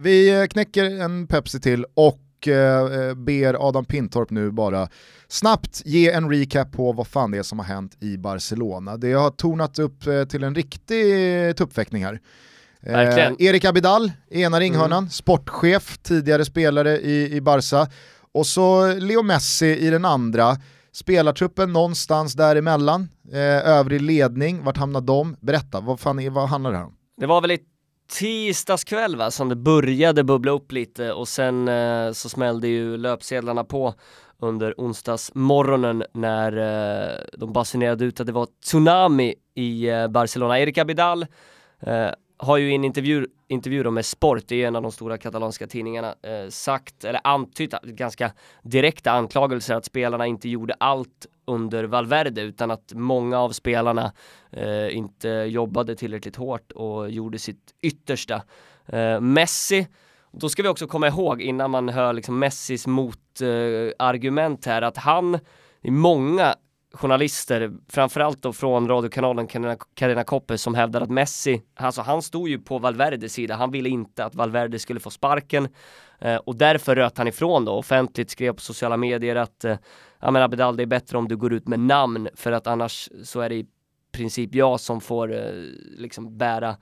Vi 0.00 0.40
eh, 0.40 0.46
knäcker 0.46 0.84
en 1.00 1.26
Pepsi 1.26 1.60
till 1.60 1.84
och 1.94 2.48
eh, 2.48 3.14
ber 3.14 3.68
Adam 3.68 3.84
Pintorp 3.84 4.30
nu 4.30 4.50
bara 4.50 4.88
snabbt 5.28 5.82
ge 5.84 6.10
en 6.12 6.30
recap 6.30 6.72
på 6.72 6.92
vad 6.92 7.06
fan 7.06 7.30
det 7.30 7.38
är 7.38 7.42
som 7.42 7.58
har 7.58 7.66
hänt 7.66 7.96
i 8.02 8.18
Barcelona. 8.18 8.96
Det 8.96 9.12
har 9.12 9.30
tornat 9.30 9.78
upp 9.78 10.00
till 10.28 10.44
en 10.44 10.54
riktig 10.54 11.04
tuppfäktning 11.56 12.04
här. 12.04 12.20
Eh. 12.86 13.32
Erik 13.38 13.64
Abidal 13.64 14.12
i 14.30 14.42
ena 14.42 14.60
ringhörnan, 14.60 15.10
sportchef, 15.10 15.98
tidigare 15.98 16.44
spelare 16.44 16.98
i, 16.98 17.36
i 17.36 17.40
Barca. 17.40 17.86
Och 18.32 18.46
så 18.46 18.94
Leo 18.94 19.22
Messi 19.22 19.66
i 19.66 19.90
den 19.90 20.04
andra. 20.04 20.56
Spelartruppen 20.92 21.72
någonstans 21.72 22.34
däremellan, 22.34 23.08
eh, 23.32 23.68
övrig 23.68 24.00
ledning, 24.00 24.64
vart 24.64 24.76
hamnar 24.76 25.00
de? 25.00 25.36
Berätta, 25.40 25.80
vad, 25.80 26.00
fan 26.00 26.18
är, 26.20 26.30
vad 26.30 26.48
handlar 26.48 26.72
det 26.72 26.76
här 26.76 26.84
om? 26.84 26.94
Det 27.20 27.26
var 27.26 27.40
väl 27.40 27.50
i 27.50 27.58
tisdagskväll 28.18 29.16
va, 29.16 29.30
som 29.30 29.48
det 29.48 29.56
började 29.56 30.24
bubbla 30.24 30.52
upp 30.52 30.72
lite 30.72 31.12
och 31.12 31.28
sen 31.28 31.68
eh, 31.68 32.12
så 32.12 32.28
smällde 32.28 32.68
ju 32.68 32.96
löpsedlarna 32.96 33.64
på 33.64 33.94
under 34.38 34.74
onsdagsmorgonen 34.76 36.04
när 36.14 36.56
eh, 36.56 37.18
de 37.38 37.52
basunerade 37.52 38.04
ut 38.04 38.20
att 38.20 38.26
det 38.26 38.32
var 38.32 38.48
tsunami 38.64 39.34
i 39.54 39.88
eh, 39.88 40.08
Barcelona. 40.08 40.60
Erik 40.60 40.78
Abidal 40.78 41.26
eh, 41.80 42.08
har 42.42 42.56
ju 42.56 42.72
i 42.72 42.74
en 42.74 42.84
intervju, 42.84 43.26
intervju 43.48 43.82
då 43.82 43.90
med 43.90 44.06
Sport, 44.06 44.42
det 44.46 44.62
är 44.62 44.68
en 44.68 44.76
av 44.76 44.82
de 44.82 44.92
stora 44.92 45.18
katalanska 45.18 45.66
tidningarna, 45.66 46.14
eh, 46.22 46.48
sagt, 46.48 47.04
eller 47.04 47.20
antytt 47.24 47.74
ganska 47.82 48.32
direkta 48.62 49.10
anklagelser 49.10 49.74
att 49.74 49.84
spelarna 49.84 50.26
inte 50.26 50.48
gjorde 50.48 50.74
allt 50.74 51.26
under 51.44 51.84
Valverde 51.84 52.40
utan 52.40 52.70
att 52.70 52.92
många 52.94 53.38
av 53.38 53.50
spelarna 53.50 54.12
eh, 54.50 54.96
inte 54.96 55.28
jobbade 55.28 55.96
tillräckligt 55.96 56.36
hårt 56.36 56.72
och 56.72 57.10
gjorde 57.10 57.38
sitt 57.38 57.74
yttersta. 57.82 58.42
Eh, 58.86 59.20
Messi, 59.20 59.86
då 60.32 60.48
ska 60.48 60.62
vi 60.62 60.68
också 60.68 60.86
komma 60.86 61.08
ihåg 61.08 61.40
innan 61.40 61.70
man 61.70 61.88
hör 61.88 62.12
liksom 62.12 62.38
Messis 62.38 62.86
motargument 62.86 64.66
eh, 64.66 64.72
här 64.72 64.82
att 64.82 64.96
han, 64.96 65.32
det 65.80 65.88
är 65.88 65.92
många 65.92 66.54
journalister, 66.94 67.72
framförallt 67.88 68.42
då 68.42 68.52
från 68.52 68.88
radiokanalen 68.88 69.46
Carina, 69.94 70.24
Koppe 70.24 70.58
som 70.58 70.74
hävdar 70.74 71.00
att 71.00 71.10
Messi, 71.10 71.62
alltså 71.74 72.02
han 72.02 72.22
stod 72.22 72.48
ju 72.48 72.58
på 72.58 72.78
Valverdes 72.78 73.32
sida, 73.32 73.54
han 73.54 73.70
ville 73.70 73.88
inte 73.88 74.24
att 74.24 74.34
Valverde 74.34 74.78
skulle 74.78 75.00
få 75.00 75.10
sparken. 75.10 75.68
Eh, 76.18 76.36
och 76.36 76.56
därför 76.56 76.96
röt 76.96 77.18
han 77.18 77.28
ifrån 77.28 77.64
då, 77.64 77.72
offentligt 77.72 78.30
skrev 78.30 78.52
på 78.52 78.60
sociala 78.60 78.96
medier 78.96 79.36
att 79.36 79.64
eh, 79.64 79.76
ja 80.20 80.30
men 80.30 80.42
Abidal 80.42 80.76
det 80.76 80.82
är 80.82 80.86
bättre 80.86 81.18
om 81.18 81.28
du 81.28 81.36
går 81.36 81.52
ut 81.52 81.68
med 81.68 81.80
namn 81.80 82.28
för 82.34 82.52
att 82.52 82.66
annars 82.66 83.08
så 83.24 83.40
är 83.40 83.48
det 83.48 83.54
i 83.54 83.66
princip 84.12 84.54
jag 84.54 84.80
som 84.80 85.00
får 85.00 85.34
eh, 85.34 85.52
liksom 85.96 86.38
bära 86.38 86.76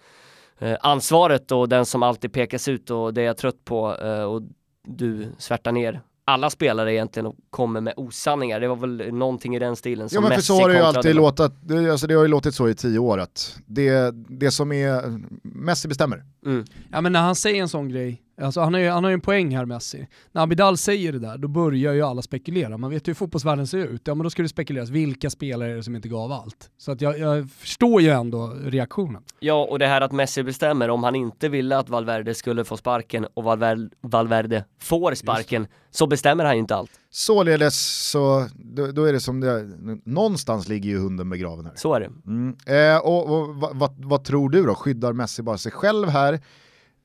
eh, 0.59 0.77
ansvaret 0.81 1.53
och 1.53 1.69
den 1.69 1.87
som 1.87 2.03
alltid 2.03 2.33
pekas 2.33 2.69
ut 2.69 2.91
och 2.91 3.15
det 3.15 3.23
är 3.23 3.27
jag 3.27 3.37
trött 3.37 3.65
på 3.65 3.97
eh, 3.97 4.23
och 4.23 4.43
du 4.83 5.33
svärtar 5.39 5.73
ner 5.73 6.01
alla 6.31 6.51
spelare 6.51 6.95
egentligen 6.95 7.27
och 7.27 7.37
kommer 7.51 7.81
med 7.81 7.95
osanningar. 7.97 8.61
Det 8.61 8.69
var 8.69 8.77
väl 8.77 9.15
någonting 9.15 9.57
i 9.57 9.59
den 9.59 9.77
stilen 9.77 10.09
som 10.09 10.17
Ja 10.17 10.21
men 10.21 10.31
för 10.31 10.37
Messi 10.37 10.47
så 10.47 10.61
har 10.61 10.69
det 10.69 10.75
ju 10.75 10.83
alltid 10.83 11.17
låtit, 11.17 11.53
det, 11.61 11.91
alltså 11.91 12.07
det 12.07 12.15
har 12.15 12.23
ju 12.23 12.29
låtit 12.29 12.55
så 12.55 12.69
i 12.69 12.75
tio 12.75 12.99
år 12.99 13.19
att 13.19 13.57
det, 13.67 14.15
det 14.29 14.51
som 14.51 14.73
är, 14.73 15.21
Messi 15.43 15.89
bestämmer. 15.89 16.25
Mm. 16.47 16.65
Ja 16.93 17.01
men 17.01 17.13
när 17.13 17.21
han 17.21 17.35
säger 17.35 17.63
en 17.63 17.69
sån 17.69 17.89
grej, 17.89 18.23
alltså 18.41 18.61
han 18.61 18.75
har 18.75 18.81
ju, 18.81 18.89
han 18.89 19.05
har 19.05 19.11
ju 19.11 19.15
en 19.15 19.21
poäng 19.21 19.57
här 19.57 19.65
Messi. 19.65 20.09
När 20.33 20.43
Abidal 20.43 20.77
säger 20.77 21.13
det 21.13 21.19
där, 21.19 21.39
då 21.39 21.49
börjar 21.49 21.93
ju 21.93 22.03
alla 22.03 22.23
spekulera. 22.23 22.79
Man 22.79 22.91
vet 22.91 23.09
ju 23.09 23.11
hur 23.11 23.15
fotbollsvärlden 23.15 23.67
ser 23.67 23.79
ut. 23.79 24.03
Ja 24.05 24.15
men 24.15 24.25
då 24.25 24.31
ska 24.31 24.43
det 24.43 24.49
spekuleras, 24.49 24.89
vilka 24.91 25.31
spelare 25.31 25.73
är 25.73 25.77
det 25.77 25.83
som 25.83 25.97
inte 25.97 26.09
gav 26.09 26.33
allt? 26.33 26.71
Så 26.79 26.93
att 26.93 27.01
jag, 27.01 27.19
jag 27.19 27.51
förstår 27.51 28.03
ju 28.03 28.09
ändå 28.09 28.57
reaktionen. 28.65 29.23
Ja, 29.41 29.67
och 29.71 29.79
det 29.79 29.87
här 29.87 30.01
att 30.01 30.13
Messi 30.13 30.43
bestämmer, 30.43 30.91
om 30.91 31.05
han 31.05 31.15
inte 31.15 31.49
ville 31.49 31.79
att 31.79 31.89
Valverde 31.89 32.35
skulle 32.35 32.65
få 32.65 32.77
sparken 32.77 33.27
och 33.35 33.45
Valverde, 33.45 33.89
Valverde 34.01 34.65
får 34.81 35.15
sparken, 35.15 35.67
så 35.91 36.07
bestämmer 36.07 36.45
han 36.45 36.55
ju 36.55 36.61
inte 36.61 36.75
allt. 36.75 36.91
Således 37.11 38.09
så, 38.11 38.47
då, 38.55 38.87
då 38.87 39.05
är 39.05 39.13
det 39.13 39.21
som 39.21 39.41
det, 39.41 39.69
någonstans 40.05 40.69
ligger 40.69 40.91
ju 40.91 40.99
hunden 40.99 41.31
begraven 41.31 41.67
här. 41.67 41.73
Så 41.77 41.95
är 41.95 42.01
det. 42.01 42.11
Mm. 42.27 42.57
Eh, 42.67 42.99
och, 43.07 43.41
och 43.41 43.49
vad, 43.55 43.77
vad, 43.77 44.05
vad 44.05 44.25
tror 44.25 44.51
du 44.51 44.63
då, 44.63 44.75
skyddar 44.75 45.13
Messi 45.13 45.43
bara 45.43 45.59
sig 45.59 45.73
själv 45.73 46.09
här? 46.09 46.41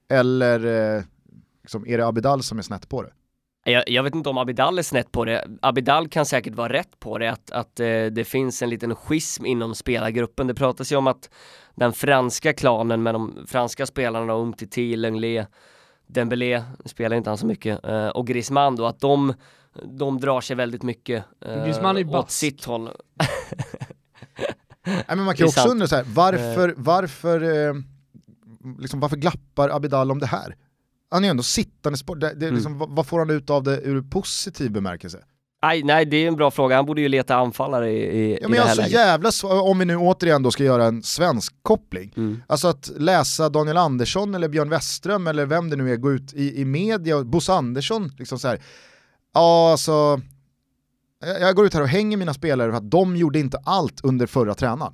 Eller 0.10 0.96
eh, 0.98 1.04
liksom, 1.66 1.88
är 1.88 1.98
det 1.98 2.08
Abidal 2.08 2.44
som 2.44 2.58
är 2.58 2.62
snett 2.62 2.90
på 2.90 3.02
det? 3.02 3.12
Jag, 3.68 3.84
jag 3.90 4.04
vet 4.04 4.16
inte 4.16 4.30
om 4.30 4.38
Abidal 4.38 4.80
är 4.80 4.84
snett 4.84 5.12
på 5.12 5.26
det. 5.26 5.48
Abidal 5.62 6.08
kan 6.08 6.26
säkert 6.26 6.56
vara 6.56 6.74
rätt 6.74 7.00
på 7.00 7.18
det, 7.18 7.32
att, 7.32 7.52
att 7.52 7.80
eh, 7.80 8.06
det 8.06 8.28
finns 8.28 8.62
en 8.62 8.70
liten 8.70 8.96
schism 8.96 9.46
inom 9.46 9.76
spelargruppen. 9.76 10.48
Det 10.48 10.56
pratas 10.56 10.92
ju 10.92 10.96
om 10.96 11.08
att 11.08 11.30
den 11.76 11.94
franska 11.94 12.54
klanen 12.54 13.04
med 13.04 13.16
de 13.16 13.46
franska 13.48 13.86
spelarna, 13.86 14.34
Umtiti, 14.34 14.96
Lenglet, 14.96 15.48
Dembélé, 16.08 16.64
spelar 16.86 17.18
inte 17.18 17.30
han 17.30 17.38
så 17.38 17.46
mycket, 17.46 17.86
eh, 17.86 18.08
och 18.08 18.28
Griezmann 18.28 18.76
då, 18.76 18.86
att 18.86 19.00
de, 19.00 19.34
de 19.84 20.20
drar 20.20 20.42
sig 20.42 20.56
väldigt 20.56 20.84
mycket 20.84 21.24
eh, 21.42 21.64
Griezmann 21.64 21.98
är 21.98 22.16
åt 22.16 22.32
sitt 22.32 22.66
håll. 22.66 22.90
Nej, 24.86 25.04
men 25.08 25.24
man 25.24 25.36
kan 25.36 25.46
ju 25.46 25.50
också 25.50 25.70
undra 25.70 25.88
så 25.88 25.96
här, 25.96 26.06
varför, 26.08 26.74
varför, 26.78 27.68
eh, 27.68 27.74
liksom, 28.80 29.00
varför 29.00 29.18
glappar 29.18 29.70
Abidal 29.70 30.12
om 30.12 30.20
det 30.20 30.26
här? 30.26 30.56
Han 31.12 31.24
är 31.24 31.28
ju 31.28 31.32
ändå 31.32 31.44
sittande 31.44 31.98
sport, 31.98 32.20
det, 32.20 32.34
det, 32.34 32.46
Mm. 32.46 32.56
liksom, 32.56 32.78
vad, 32.78 32.90
vad 32.90 33.08
får 33.08 33.20
han 33.20 33.30
ut 33.30 33.50
av 33.50 33.64
det 33.64 33.82
ur 33.82 34.02
positiv 34.02 34.72
bemärkelse? 34.72 35.18
Nej, 35.64 35.84
nej, 35.84 36.06
det 36.06 36.18
är 36.18 36.28
en 36.28 36.36
bra 36.36 36.52
fråga. 36.52 36.76
Han 36.76 36.86
borde 36.86 37.02
ju 37.02 37.08
leta 37.10 37.36
anfallare 37.36 37.92
i, 37.92 37.96
i, 37.98 38.32
Ja, 38.32 38.38
i 38.38 38.42
men 38.42 38.52
det 38.52 38.58
jag 38.58 38.64
här 38.64 38.70
har 38.70 38.76
så 38.76 38.82
läget. 38.82 38.94
jävla 38.94 39.62
om 39.62 39.80
vi 39.80 39.86
nu 39.86 39.98
återigen 39.98 40.44
då 40.44 40.52
ska 40.52 40.64
göra 40.64 40.86
en 40.86 41.04
svensk 41.04 41.54
koppling. 41.62 42.14
Mm. 42.18 42.42
Alltså 42.48 42.68
att 42.68 42.92
läsa 42.98 43.50
Daniel 43.50 43.78
Andersson 43.78 44.36
eller 44.36 44.48
Björn 44.48 44.70
Westström 44.70 45.28
eller 45.28 45.46
vem 45.46 45.70
det 45.70 45.76
nu 45.76 45.92
är, 45.94 45.96
gå 45.98 46.12
ut 46.12 46.34
i, 46.34 46.62
i 46.62 46.66
media, 46.66 47.24
Bosse 47.24 47.54
Andersson, 47.54 48.12
liksom 48.18 48.40
så 48.40 48.48
här. 48.48 48.62
Ja, 49.34 49.72
alltså, 49.72 50.22
jag, 51.26 51.42
jag 51.42 51.56
går 51.56 51.66
ut 51.66 51.74
här 51.74 51.82
och 51.82 51.88
hänger 51.88 52.18
mina 52.18 52.34
spelare 52.34 52.72
för 52.72 52.78
att 52.78 52.92
de 52.92 53.16
gjorde 53.16 53.40
inte 53.40 53.58
allt 53.66 54.02
under 54.06 54.26
förra 54.28 54.54
tränaren. 54.54 54.94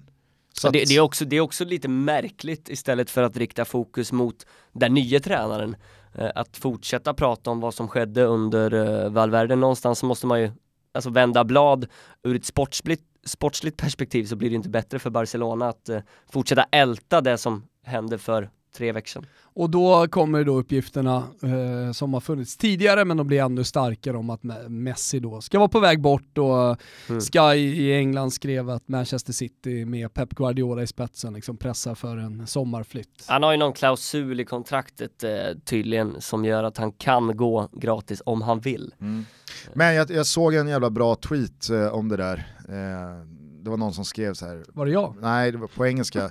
Så 0.62 0.70
det, 0.70 0.82
att- 0.82 0.88
det, 0.88 0.96
är 0.96 1.00
också, 1.02 1.26
det 1.26 1.36
är 1.36 1.42
också 1.42 1.66
lite 1.66 1.88
märkligt 1.88 2.70
istället 2.70 3.10
för 3.10 3.24
att 3.24 3.38
rikta 3.38 3.66
fokus 3.66 4.12
mot 4.12 4.46
den 4.72 4.94
nya 4.94 5.20
tränaren. 5.20 5.76
Eh, 6.16 6.32
att 6.36 6.58
fortsätta 6.58 7.14
prata 7.14 7.52
om 7.52 7.60
vad 7.60 7.74
som 7.74 7.88
skedde 7.88 8.24
under 8.24 8.74
eh, 8.74 9.10
Valverde. 9.10 9.56
Någonstans 9.56 10.00
så 10.00 10.06
måste 10.06 10.28
man 10.28 10.42
ju 10.42 10.52
alltså 10.94 11.10
vända 11.10 11.44
blad 11.44 11.88
ur 12.24 12.36
ett 12.36 12.46
sportsligt, 12.46 13.04
sportsligt 13.26 13.78
perspektiv 13.78 14.26
så 14.26 14.36
blir 14.36 14.50
det 14.50 14.56
inte 14.56 14.70
bättre 14.70 15.00
för 15.00 15.10
Barcelona 15.10 15.68
att 15.70 15.90
eh, 15.90 16.00
fortsätta 16.32 16.64
älta 16.72 17.22
det 17.22 17.38
som 17.38 17.64
hände 17.86 18.18
för 18.18 18.50
tre 18.78 18.92
veckor 18.92 19.08
sedan. 19.08 19.26
Och 19.54 19.70
då 19.70 20.08
kommer 20.08 20.44
då 20.44 20.58
uppgifterna 20.58 21.24
eh, 21.44 21.92
som 21.94 22.14
har 22.14 22.22
funnits 22.22 22.58
tidigare 22.58 23.06
men 23.06 23.18
de 23.18 23.28
blir 23.28 23.42
ännu 23.42 23.64
starkare 23.64 24.18
om 24.18 24.30
att 24.30 24.42
Me- 24.42 24.70
Messi 24.70 25.20
då 25.20 25.42
ska 25.42 25.60
vara 25.60 25.70
på 25.70 25.80
väg 25.80 26.02
bort 26.02 26.38
och 26.38 26.78
Mm. 27.10 27.22
Sky 27.22 27.58
i 27.60 27.94
England 27.98 28.32
skrev 28.32 28.70
att 28.70 28.88
Manchester 28.88 29.34
City 29.34 29.86
med 29.86 30.14
Pep 30.14 30.30
Guardiola 30.30 30.84
i 30.84 30.88
spetsen 30.88 31.34
liksom 31.34 31.58
pressar 31.58 31.96
för 31.96 32.18
en 32.18 32.48
sommarflytt. 32.48 33.26
Han 33.28 33.44
har 33.44 33.52
ju 33.52 33.58
någon 33.58 33.74
klausul 33.74 34.40
i 34.40 34.46
kontraktet 34.46 35.24
eh, 35.24 35.30
tydligen 35.66 36.16
som 36.22 36.46
gör 36.46 36.64
att 36.64 36.78
han 36.78 36.92
kan 36.92 37.38
gå 37.38 37.70
gratis 37.74 38.22
om 38.26 38.42
han 38.42 38.60
vill. 38.60 38.94
Mm. 39.02 39.26
Men 39.74 39.96
jag, 39.96 40.12
jag 40.12 40.26
såg 40.26 40.54
en 40.54 40.68
jävla 40.68 40.90
bra 40.90 41.16
tweet 41.16 41.70
eh, 41.70 41.88
om 41.88 42.10
det 42.10 42.18
där. 42.18 42.38
Eh, 42.70 43.26
det 43.64 43.70
var 43.70 43.78
någon 43.78 43.94
som 43.94 44.06
skrev 44.06 44.34
så 44.34 44.46
här. 44.46 44.64
Var 44.68 44.86
det 44.86 44.92
jag? 44.92 45.16
nej 45.22 45.52
det 45.52 45.58
var 45.58 45.68
på 45.68 45.86
engelska. 45.88 46.30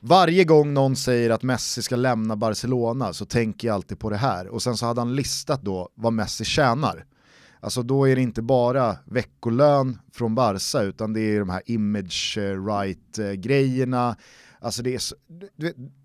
Varje 0.00 0.44
gång 0.44 0.74
någon 0.74 0.96
säger 0.96 1.30
att 1.30 1.42
Messi 1.42 1.82
ska 1.82 1.96
lämna 1.96 2.36
Barcelona 2.36 3.12
så 3.12 3.24
tänker 3.26 3.68
jag 3.68 3.74
alltid 3.74 3.98
på 3.98 4.10
det 4.10 4.16
här. 4.16 4.48
Och 4.48 4.62
sen 4.62 4.76
så 4.76 4.86
hade 4.86 5.00
han 5.00 5.14
listat 5.14 5.62
då 5.62 5.88
vad 5.94 6.12
Messi 6.12 6.44
tjänar. 6.44 7.06
Alltså 7.60 7.82
då 7.82 8.08
är 8.08 8.16
det 8.16 8.22
inte 8.22 8.42
bara 8.42 8.96
veckolön 9.04 9.98
från 10.12 10.34
Barca 10.34 10.82
utan 10.82 11.12
det 11.12 11.20
är 11.20 11.38
de 11.38 11.50
här 11.50 11.62
image 11.66 12.38
eh, 12.38 12.66
right-grejerna. 12.66 14.08
Eh, 14.08 14.14
alltså 14.60 14.82
det 14.82 14.94
är, 14.94 14.98
så, 14.98 15.14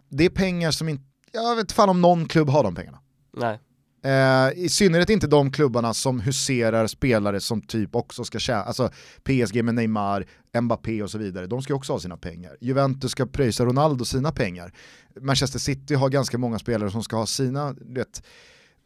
det 0.10 0.26
är 0.26 0.30
pengar 0.30 0.72
som 0.72 0.89
inte, 0.89 1.04
jag 1.32 1.56
vet 1.56 1.64
inte 1.64 1.74
fan 1.74 1.89
om 1.89 2.02
någon 2.02 2.28
klubb 2.28 2.50
har 2.50 2.64
de 2.64 2.76
pengarna. 2.76 3.00
Nej. 3.38 3.60
Eh, 4.06 4.51
I 4.56 4.70
synnerhet 4.70 5.10
inte 5.10 5.28
de 5.28 5.51
klubbarna 5.51 5.93
som 5.93 6.20
huserar 6.20 6.88
spelare 6.88 7.39
som 7.39 7.62
typ 7.62 7.95
också 7.95 8.24
ska 8.24 8.39
tjäna, 8.39 8.64
alltså 8.64 8.89
PSG 9.24 9.64
med 9.64 9.76
Neymar, 9.76 10.26
Mbappé 10.62 11.03
och 11.03 11.12
så 11.12 11.18
vidare, 11.18 11.47
de 11.47 11.62
ska 11.62 11.74
också 11.74 11.93
ha 11.93 11.99
sina 11.99 12.18
pengar. 12.18 12.58
Juventus 12.62 13.12
ska 13.12 13.26
pröjsa 13.26 13.66
Ronaldo 13.66 14.06
sina 14.06 14.32
pengar. 14.32 14.74
Manchester 15.22 15.60
City 15.60 15.95
har 15.95 16.10
ganska 16.10 16.38
många 16.38 16.60
spelare 16.60 16.91
som 16.91 17.03
ska 17.03 17.16
ha 17.16 17.26
sina, 17.26 17.74
du 17.74 17.93
vet, 17.93 18.24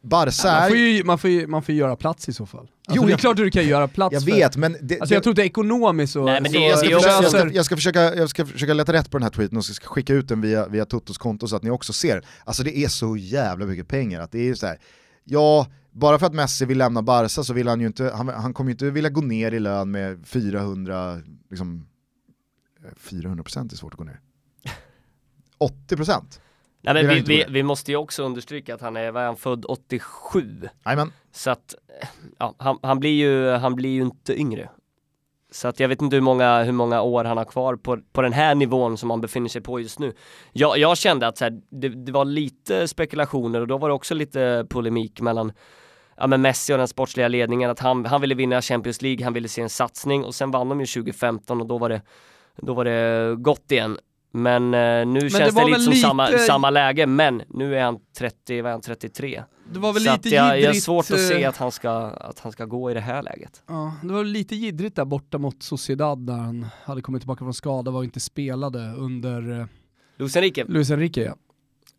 Barca 0.02 0.48
Man 0.48 0.62
är... 0.62 0.68
får, 0.68 0.76
ju, 0.76 1.04
man, 1.04 1.18
får 1.18 1.30
ju, 1.30 1.46
man 1.46 1.62
får 1.62 1.72
ju 1.74 1.80
göra 1.80 1.96
plats 1.96 2.28
i 2.28 2.32
så 2.32 2.46
fall. 2.46 2.60
Alltså 2.60 3.02
Jo, 3.02 3.06
det 3.06 3.12
är 3.12 3.16
klart 3.16 3.30
att 3.32 3.36
du 3.44 3.50
kan 3.50 3.66
göra 3.66 3.88
plats 3.88 4.12
Jag 4.12 4.24
för 4.24 4.30
vet, 4.30 4.56
men... 4.56 4.76
Det, 4.80 5.00
Alltså 5.00 5.14
jag 5.14 5.22
tror 5.22 5.30
inte 5.32 5.42
ekonomiskt 5.42 6.12
så, 6.12 6.24
Nej, 6.24 6.40
men 6.40 6.52
så 6.52 6.58
det 6.58 6.66
är- 6.66 6.70
jag, 6.70 6.78
ska 6.78 6.96
försöka, 6.96 7.22
jag, 7.22 7.30
ska, 7.30 7.50
jag, 7.54 7.64
ska 7.64 7.76
försöka, 7.76 8.14
jag 8.14 8.30
ska 8.30 8.46
försöka 8.46 8.74
leta 8.74 8.92
rätt 8.92 9.10
på 9.10 9.18
den 9.18 9.22
här 9.22 9.30
tweeten 9.30 9.58
och 9.58 9.64
ska 9.64 9.86
skicka 9.86 10.14
ut 10.14 10.28
den 10.28 10.40
via, 10.40 10.66
via 10.68 10.84
Totos 10.84 11.18
konto 11.18 11.48
så 11.48 11.56
att 11.56 11.62
ni 11.62 11.70
också 11.70 11.92
ser. 11.92 12.24
Alltså 12.44 12.62
det 12.62 12.76
är 12.78 12.88
så 12.88 13.16
jävla 13.16 13.66
mycket 13.66 13.88
pengar 13.88 14.20
att 14.20 14.32
det 14.32 14.48
är 14.48 14.54
så 14.54 14.66
här. 14.66 14.78
Ja, 15.24 15.66
bara 15.90 16.18
för 16.18 16.26
att 16.26 16.34
Messi 16.34 16.64
vill 16.64 16.78
lämna 16.78 17.02
Barca 17.02 17.42
så 17.42 17.52
vill 17.52 17.68
han 17.68 17.80
ju 17.80 17.86
inte, 17.86 18.12
han, 18.14 18.28
han 18.28 18.54
kommer 18.54 18.70
ju 18.70 18.72
inte 18.72 18.90
vilja 18.90 19.10
gå 19.10 19.20
ner 19.20 19.52
i 19.52 19.60
lön 19.60 19.90
med 19.90 20.26
400, 20.26 21.20
liksom, 21.50 21.86
eh, 22.84 22.90
400% 22.98 23.72
är 23.72 23.76
svårt 23.76 23.92
att 23.92 23.98
gå 23.98 24.04
ner. 24.04 24.20
80%? 25.88 26.40
Nej 26.82 26.94
men 26.94 27.08
vi, 27.08 27.20
vi, 27.20 27.44
vi 27.48 27.62
måste 27.62 27.90
ju 27.90 27.96
också 27.96 28.22
understryka 28.22 28.74
att 28.74 28.80
han 28.80 28.96
är, 28.96 29.10
vad 29.10 29.22
är 29.22 29.26
han, 29.26 29.36
född 29.36 29.64
87? 29.68 30.68
Jajamän. 30.84 31.12
Så 31.32 31.50
att, 31.50 31.74
ja, 32.38 32.54
han, 32.58 32.78
han, 32.82 33.00
blir 33.00 33.10
ju, 33.10 33.50
han 33.50 33.74
blir 33.74 33.90
ju 33.90 34.02
inte 34.02 34.40
yngre. 34.40 34.70
Så 35.50 35.68
att 35.68 35.80
jag 35.80 35.88
vet 35.88 36.02
inte 36.02 36.16
hur 36.16 36.20
många, 36.20 36.62
hur 36.62 36.72
många 36.72 37.02
år 37.02 37.24
han 37.24 37.36
har 37.36 37.44
kvar 37.44 37.76
på, 37.76 37.98
på 38.12 38.22
den 38.22 38.32
här 38.32 38.54
nivån 38.54 38.96
som 38.96 39.10
han 39.10 39.20
befinner 39.20 39.48
sig 39.48 39.62
på 39.62 39.80
just 39.80 39.98
nu. 39.98 40.12
Jag, 40.52 40.78
jag 40.78 40.98
kände 40.98 41.26
att 41.26 41.38
så 41.38 41.44
här, 41.44 41.60
det, 41.70 41.88
det 41.88 42.12
var 42.12 42.24
lite 42.24 42.88
spekulationer 42.88 43.60
och 43.60 43.66
då 43.66 43.78
var 43.78 43.88
det 43.88 43.94
också 43.94 44.14
lite 44.14 44.66
polemik 44.70 45.20
mellan 45.20 45.52
ja, 46.16 46.26
men 46.26 46.42
Messi 46.42 46.72
och 46.74 46.78
den 46.78 46.88
sportsliga 46.88 47.28
ledningen 47.28 47.70
att 47.70 47.80
han, 47.80 48.06
han 48.06 48.20
ville 48.20 48.34
vinna 48.34 48.62
Champions 48.62 49.02
League, 49.02 49.24
han 49.24 49.32
ville 49.32 49.48
se 49.48 49.62
en 49.62 49.70
satsning 49.70 50.24
och 50.24 50.34
sen 50.34 50.50
vann 50.50 50.68
de 50.68 50.80
ju 50.80 50.86
2015 50.86 51.60
och 51.60 51.66
då 51.66 51.78
var 51.78 51.88
det, 51.88 52.02
då 52.56 52.74
var 52.74 52.84
det 52.84 53.36
gott 53.36 53.72
igen. 53.72 53.98
Men 54.32 54.74
eh, 54.74 55.06
nu 55.06 55.20
det 55.20 55.30
känns 55.30 55.54
det 55.54 55.60
var 55.60 55.68
lite 55.68 55.80
som 55.80 55.90
lite- 55.92 56.08
samma, 56.08 56.28
samma 56.38 56.70
läge, 56.70 57.06
men 57.06 57.42
nu 57.48 57.76
är 57.76 57.82
han 57.84 57.98
30, 58.18 58.62
vad 58.62 58.68
är 58.68 58.72
han, 58.72 58.80
33? 58.80 59.42
Det 59.72 59.78
var 59.78 59.92
väl 59.92 60.02
Så 60.02 60.12
lite 60.12 60.28
jag, 60.28 60.44
jag 60.44 60.50
har 60.50 60.56
jiddrigt, 60.56 60.82
svårt 60.84 61.10
att 61.10 61.20
se 61.20 61.42
eh, 61.42 61.48
att 61.48 61.56
han, 61.56 61.72
ska, 61.72 61.90
att 62.00 62.38
han 62.40 62.52
ska 62.52 62.64
gå 62.64 62.90
i 62.90 62.94
det 62.94 63.00
här 63.00 63.22
läget. 63.22 63.62
Ja, 63.68 63.94
det 64.02 64.12
var 64.12 64.24
lite 64.24 64.56
jiddrigt 64.56 64.96
där 64.96 65.04
borta 65.04 65.38
mot 65.38 65.62
Sociedad 65.62 66.18
när 66.18 66.34
han 66.38 66.66
hade 66.84 67.02
kommit 67.02 67.22
tillbaka 67.22 67.38
från 67.44 67.54
skada 67.54 67.90
och 67.90 68.04
inte 68.04 68.20
spelade 68.20 68.92
under 68.98 69.60
eh, 69.60 69.66
Luis 70.16 70.36
Enrique? 70.36 70.64
Luis 70.68 70.90
Enrique. 70.90 71.22
Ja. 71.24 71.34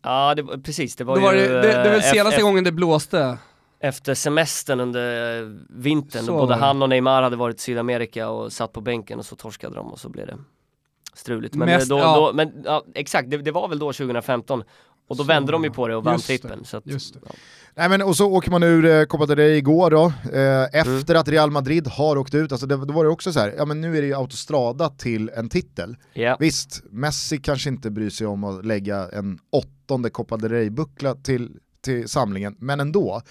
Ja, 0.02 0.34
det, 0.34 0.42
var- 0.42 0.56
precis. 0.56 0.96
Det 0.96 1.04
var 1.04 1.16
ju 1.16 1.22
var 1.22 1.34
det, 1.34 1.48
det, 1.48 1.60
det 1.62 1.72
är 1.72 1.84
väl 1.90 1.94
eh, 1.94 2.00
senaste 2.00 2.40
ef- 2.40 2.42
gången 2.42 2.64
det 2.64 2.72
blåste. 2.72 3.38
efter 3.80 4.14
semestern 4.14 4.80
under 4.80 5.42
vintern. 5.82 6.24
Så 6.24 6.32
både 6.32 6.46
var 6.46 6.56
det. 6.56 6.64
han 6.64 6.82
och 6.82 6.88
Neymar 6.88 7.22
hade 7.22 7.36
varit 7.36 7.56
i 7.56 7.60
Sydamerika 7.60 8.28
och 8.28 8.52
satt 8.52 8.72
på 8.72 8.80
bänken 8.80 9.18
och 9.18 9.24
så 9.26 9.36
torskade 9.36 9.74
de 9.74 9.86
och 9.92 10.00
så 10.00 10.08
blev 10.08 10.26
det 10.26 10.36
struligt. 11.14 11.54
Men, 11.54 11.68
Mest- 11.68 11.82
eh, 11.90 11.96
då, 11.96 11.98
ja. 11.98 12.16
då, 12.16 12.32
men 12.32 12.62
ja, 12.64 12.84
exakt, 12.94 13.30
det, 13.30 13.36
det 13.36 13.50
var 13.50 13.68
väl 13.68 13.78
då 13.78 13.92
2015. 13.92 14.64
Och 15.08 15.16
då 15.16 15.24
Så 15.24 15.28
vände 15.28 15.52
de 15.52 15.64
ju 15.64 15.70
på 15.70 15.88
det 15.88 15.96
och 15.96 16.04
vann 16.04 16.18
trippen. 16.18 16.64
Så 16.64 16.76
att, 16.76 16.86
just. 16.86 17.16
Ja. 17.24 17.34
Nej, 17.74 17.88
men, 17.88 18.02
och 18.02 18.16
så 18.16 18.32
åker 18.32 18.50
man 18.50 18.62
ur 18.62 18.84
eh, 18.84 19.04
Copa 19.04 19.26
del 19.26 19.36
Rey 19.36 19.56
igår 19.56 19.90
då, 19.90 20.12
eh, 20.32 20.80
efter 20.80 21.14
att 21.14 21.28
Real 21.28 21.50
Madrid 21.50 21.88
har 21.88 22.16
åkt 22.16 22.34
ut, 22.34 22.52
alltså 22.52 22.66
det, 22.66 22.76
då 22.76 22.92
var 22.92 23.04
det 23.04 23.10
också 23.10 23.32
så 23.32 23.40
här, 23.40 23.54
ja 23.56 23.64
men 23.64 23.80
nu 23.80 23.96
är 23.96 24.02
det 24.02 24.08
ju 24.08 24.14
autostrada 24.14 24.88
till 24.88 25.30
en 25.36 25.48
titel. 25.48 25.96
Ja. 26.12 26.36
Visst, 26.40 26.82
Messi 26.90 27.38
kanske 27.38 27.68
inte 27.68 27.90
bryr 27.90 28.10
sig 28.10 28.26
om 28.26 28.44
att 28.44 28.66
lägga 28.66 29.08
en 29.08 29.38
åttonde 29.50 30.10
Copa 30.10 30.36
del 30.36 30.50
Rey-buckla 30.50 31.14
till, 31.22 31.56
till 31.84 32.08
samlingen, 32.08 32.56
men 32.58 32.80
ändå. 32.80 33.22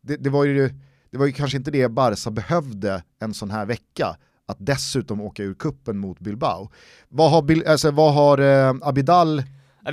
Det, 0.00 0.16
det, 0.16 0.30
var 0.30 0.44
ju, 0.44 0.70
det 1.10 1.18
var 1.18 1.26
ju 1.26 1.32
kanske 1.32 1.56
inte 1.56 1.70
det 1.70 1.88
Barca 1.88 2.30
behövde 2.30 3.02
en 3.20 3.34
sån 3.34 3.50
här 3.50 3.66
vecka, 3.66 4.16
att 4.50 4.56
dessutom 4.60 5.20
åka 5.20 5.42
ur 5.42 5.54
kuppen 5.54 5.98
mot 5.98 6.18
Bilbao. 6.20 6.70
Vad 7.08 7.30
har, 7.30 7.42
Bil, 7.42 7.64
alltså, 7.66 7.90
vad 7.90 8.14
har 8.14 8.38
eh, 8.38 8.74
Abidal 8.82 9.42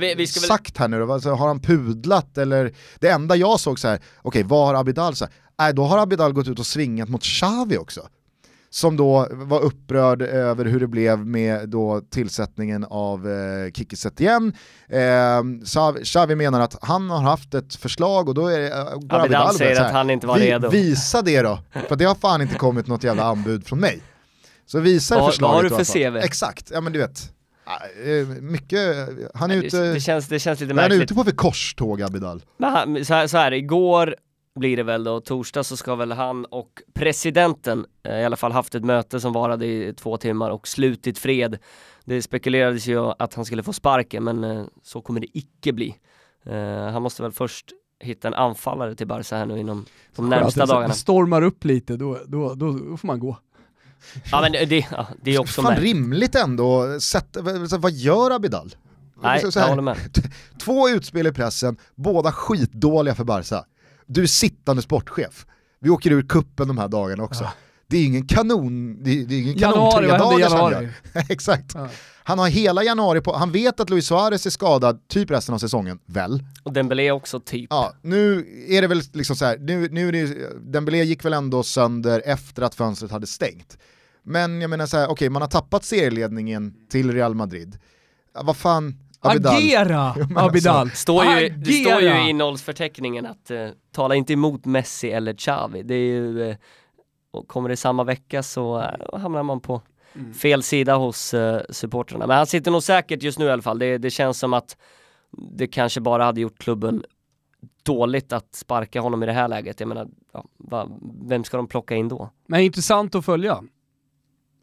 vi 0.00 0.14
väl... 0.14 0.26
sagt 0.26 0.78
här 0.78 0.88
nu 0.88 0.98
då? 1.00 1.12
Alltså, 1.12 1.30
har 1.30 1.46
han 1.48 1.60
pudlat 1.60 2.38
eller? 2.38 2.72
Det 3.00 3.08
enda 3.08 3.36
jag 3.36 3.60
såg 3.60 3.78
så 3.78 3.88
här, 3.88 4.00
okej 4.22 4.42
vad 4.42 4.66
har 4.66 4.74
Abidal 4.74 5.14
sagt? 5.16 5.32
Nej 5.58 5.74
då 5.74 5.84
har 5.84 5.98
Abidal 5.98 6.32
gått 6.32 6.48
ut 6.48 6.58
och 6.58 6.66
svingat 6.66 7.08
mot 7.08 7.22
Xavi 7.22 7.76
också. 7.78 8.00
Som 8.70 8.96
då 8.96 9.28
var 9.30 9.60
upprörd 9.60 10.22
över 10.22 10.64
hur 10.64 10.80
det 10.80 10.86
blev 10.86 11.26
med 11.26 11.68
då 11.68 12.00
tillsättningen 12.10 12.84
av 12.84 13.28
eh, 13.28 13.72
Kiki 13.72 13.96
Setien. 13.96 14.52
Eh, 14.88 14.98
Xavi- 14.98 16.34
menar 16.34 16.60
att 16.60 16.76
han 16.84 17.10
har 17.10 17.20
haft 17.20 17.54
ett 17.54 17.74
förslag 17.74 18.28
och 18.28 18.34
då 18.34 18.46
är, 18.46 18.62
eh, 18.70 18.84
går 18.84 18.94
Abidal 18.94 19.20
Abidal 19.20 19.54
säger 19.54 19.80
att 19.84 19.92
han 19.92 20.10
inte 20.10 20.26
var 20.26 20.38
"Vi- 20.38 20.46
redo." 20.50 20.68
Visa 20.70 21.22
det 21.22 21.42
då, 21.42 21.58
för 21.88 21.96
det 21.96 22.04
har 22.04 22.14
fan 22.14 22.42
inte 22.42 22.54
kommit 22.54 22.86
något 22.86 23.04
jävla 23.04 23.22
anbud 23.24 23.66
från 23.66 23.80
mig. 23.80 24.02
Så 24.70 24.80
visa 24.80 25.14
Vad- 25.14 25.22
vad 25.24 25.32
förslaget 25.32 25.72
har 25.72 25.78
du 25.78 25.84
för. 25.84 26.10
CV? 26.10 26.16
Exakt, 26.16 26.70
ja 26.74 26.80
men 26.80 26.92
du 26.92 26.98
vet. 26.98 27.32
Eh, 28.04 28.28
Mycket, 28.28 29.08
han 29.34 29.50
är 29.50 29.56
ute... 29.56 29.92
det, 29.92 30.00
känns, 30.00 30.28
det 30.28 30.38
känns 30.38 30.60
lite 30.60 30.74
Men 30.74 30.82
han 30.82 30.84
är 30.84 30.88
märkligt. 30.96 31.10
ute 31.10 31.14
på 31.14 31.24
för 31.24 31.32
korståg 31.36 32.02
Abidal. 32.02 32.42
Men 32.56 32.70
han, 32.70 33.04
så, 33.04 33.14
här, 33.14 33.26
så 33.26 33.36
här, 33.36 33.52
igår 33.52 34.16
blir 34.60 34.76
det 34.76 34.82
väl 34.82 35.04
då, 35.04 35.20
torsdag 35.20 35.64
så 35.64 35.76
ska 35.76 35.94
väl 35.94 36.12
han 36.12 36.44
och 36.44 36.68
presidenten 36.94 37.86
eh, 38.02 38.14
i 38.20 38.24
alla 38.24 38.36
fall 38.36 38.52
haft 38.52 38.74
ett 38.74 38.84
möte 38.84 39.20
som 39.20 39.32
varade 39.32 39.66
i 39.66 39.94
två 39.96 40.16
timmar 40.16 40.50
och 40.50 40.68
slutit 40.68 41.18
fred. 41.18 41.58
Det 42.04 42.22
spekulerades 42.22 42.86
ju 42.86 42.98
att 43.18 43.34
han 43.34 43.44
skulle 43.44 43.62
få 43.62 43.72
sparken 43.72 44.24
men 44.24 44.44
eh, 44.44 44.64
så 44.82 45.00
kommer 45.00 45.20
det 45.20 45.38
icke 45.38 45.72
bli. 45.72 45.96
Eh, 46.46 46.92
han 46.92 47.02
måste 47.02 47.22
väl 47.22 47.32
först 47.32 47.66
hitta 48.00 48.28
en 48.28 48.34
anfallare 48.34 48.94
till 48.94 49.06
Barca 49.06 49.36
här 49.36 49.46
nu 49.46 49.58
inom 49.58 49.86
de 50.16 50.28
närmsta 50.28 50.66
dagarna. 50.66 50.94
stormar 50.94 51.42
upp 51.42 51.64
lite, 51.64 51.96
då, 51.96 52.18
då, 52.26 52.54
då, 52.54 52.72
då 52.72 52.96
får 52.96 53.06
man 53.06 53.18
gå. 53.18 53.38
Ja 54.30 54.40
men 54.40 54.52
det, 54.52 54.86
ja, 54.90 55.06
det 55.22 55.34
är 55.34 55.40
också 55.40 55.62
Fan 55.62 55.72
märkligt. 55.72 55.94
rimligt 55.94 56.34
ändå, 56.34 57.00
Sätt, 57.00 57.36
vad- 57.78 57.92
gör 57.92 58.30
Abidal? 58.30 58.74
Nej, 59.22 59.40
Så- 59.40 59.52
så 59.52 59.58
jag 59.58 59.68
håller 59.68 59.82
med. 59.82 59.96
Två 60.64 60.88
utspel 60.88 61.26
i 61.26 61.32
pressen, 61.32 61.76
båda 61.94 62.32
skitdåliga 62.32 63.14
för 63.14 63.24
Barca. 63.24 63.64
Du 64.06 64.22
är 64.22 64.26
sittande 64.26 64.82
sportchef. 64.82 65.46
Vi 65.80 65.90
åker 65.90 66.10
ur 66.10 66.22
kuppen 66.22 66.68
de 66.68 66.78
här 66.78 66.88
dagarna 66.88 67.22
också. 67.22 67.48
Det 67.90 67.96
är 67.98 68.04
ingen 68.04 68.26
kanon, 68.26 69.02
det 69.02 69.10
är, 69.10 69.24
det 69.26 69.34
är 69.34 69.40
ingen 69.40 69.58
kanon 69.58 70.04
Januari, 70.04 70.42
tre 70.42 70.48
dagar 70.48 70.90
Exakt. 71.28 71.74
Ja. 71.74 71.88
Han 72.28 72.38
har 72.38 72.48
hela 72.48 72.84
januari 72.84 73.20
på, 73.20 73.32
han 73.32 73.52
vet 73.52 73.80
att 73.80 73.90
Luis 73.90 74.06
Suarez 74.06 74.46
är 74.46 74.50
skadad 74.50 75.08
typ 75.08 75.30
resten 75.30 75.54
av 75.54 75.58
säsongen, 75.58 75.98
väl? 76.06 76.44
Och 76.62 76.72
Dembélé 76.72 77.10
också 77.10 77.40
typ. 77.40 77.66
Ja, 77.70 77.92
nu 78.02 78.46
är 78.68 78.82
det 78.82 78.88
väl 78.88 79.00
liksom 79.12 79.36
så 79.36 79.44
här, 79.44 79.58
nu, 79.58 79.88
nu 79.90 80.08
är 80.08 80.12
det, 80.12 80.50
Dembélé 80.72 81.04
gick 81.04 81.24
väl 81.24 81.32
ändå 81.32 81.62
sönder 81.62 82.22
efter 82.24 82.62
att 82.62 82.74
fönstret 82.74 83.10
hade 83.10 83.26
stängt. 83.26 83.78
Men 84.22 84.60
jag 84.60 84.70
menar 84.70 84.86
så 84.86 84.96
här, 84.96 85.04
okej 85.04 85.12
okay, 85.12 85.30
man 85.30 85.42
har 85.42 85.48
tappat 85.48 85.84
serieledningen 85.84 86.74
till 86.90 87.12
Real 87.12 87.34
Madrid. 87.34 87.78
Ja, 88.34 88.42
vad 88.44 88.56
fan, 88.56 88.94
Abidal. 89.20 89.54
Agera 89.56 90.14
Abidal! 90.36 90.90
Står 90.90 91.24
ju, 91.24 91.48
det 91.48 91.72
står 91.72 92.00
ju 92.00 92.26
i 92.26 92.28
innehållsförteckningen 92.30 93.26
att 93.26 93.50
uh, 93.50 93.68
tala 93.92 94.14
inte 94.14 94.32
emot 94.32 94.64
Messi 94.64 95.10
eller 95.10 95.34
Xavi. 95.34 95.82
Det 95.82 95.94
är 95.94 96.06
ju, 96.06 96.38
uh, 96.38 96.56
och 97.30 97.48
kommer 97.48 97.68
det 97.68 97.76
samma 97.76 98.04
vecka 98.04 98.42
så 98.42 98.78
uh, 98.78 99.20
hamnar 99.20 99.42
man 99.42 99.60
på 99.60 99.82
mm. 100.18 100.34
fel 100.34 100.62
sida 100.62 100.96
hos 100.96 101.34
uh, 101.34 101.58
supportrarna. 101.70 102.26
Men 102.26 102.36
han 102.36 102.46
sitter 102.46 102.70
nog 102.70 102.82
säkert 102.82 103.22
just 103.22 103.38
nu 103.38 103.44
i 103.44 103.50
alla 103.50 103.62
fall. 103.62 103.78
Det, 103.78 103.98
det 103.98 104.10
känns 104.10 104.38
som 104.38 104.52
att 104.52 104.76
det 105.30 105.66
kanske 105.66 106.00
bara 106.00 106.24
hade 106.24 106.40
gjort 106.40 106.58
klubben 106.58 107.04
dåligt 107.82 108.32
att 108.32 108.54
sparka 108.54 109.00
honom 109.00 109.22
i 109.22 109.26
det 109.26 109.32
här 109.32 109.48
läget. 109.48 109.80
Jag 109.80 109.88
menar, 109.88 110.08
ja, 110.32 110.44
va, 110.56 110.88
vem 111.22 111.44
ska 111.44 111.56
de 111.56 111.66
plocka 111.66 111.94
in 111.94 112.08
då? 112.08 112.30
Men 112.46 112.60
intressant 112.60 113.14
att 113.14 113.24
följa. 113.24 113.62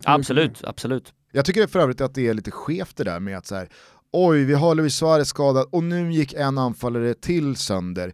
Absolut, 0.06 0.64
absolut. 0.64 1.14
Jag 1.32 1.46
tycker 1.46 1.68
för 1.68 1.80
övrigt 1.80 2.02
att 2.02 2.14
det 2.14 2.28
är 2.28 2.34
lite 2.34 2.52
skevt 2.52 2.98
det 2.98 3.04
där 3.04 3.20
med 3.20 3.38
att 3.38 3.46
så 3.46 3.56
här, 3.56 3.70
oj 4.12 4.44
vi 4.44 4.54
har 4.54 4.76
Luis 4.76 4.96
Suarez 4.96 5.28
skadad 5.28 5.68
och 5.72 5.84
nu 5.84 6.12
gick 6.12 6.34
en 6.34 6.58
anfallare 6.58 7.14
till 7.14 7.56
sönder. 7.56 8.14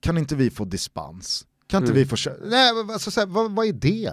Kan 0.00 0.18
inte 0.18 0.36
vi 0.36 0.50
få 0.50 0.64
dispens? 0.64 1.46
Kan 1.66 1.82
inte 1.82 1.92
mm. 1.92 2.02
vi 2.02 2.08
få 2.08 2.16
köra? 2.16 2.34
Nej, 2.44 2.70
alltså, 2.92 3.10
så 3.10 3.20
här, 3.20 3.26
vad, 3.26 3.50
vad 3.50 3.66
är 3.66 3.72
det? 3.72 4.12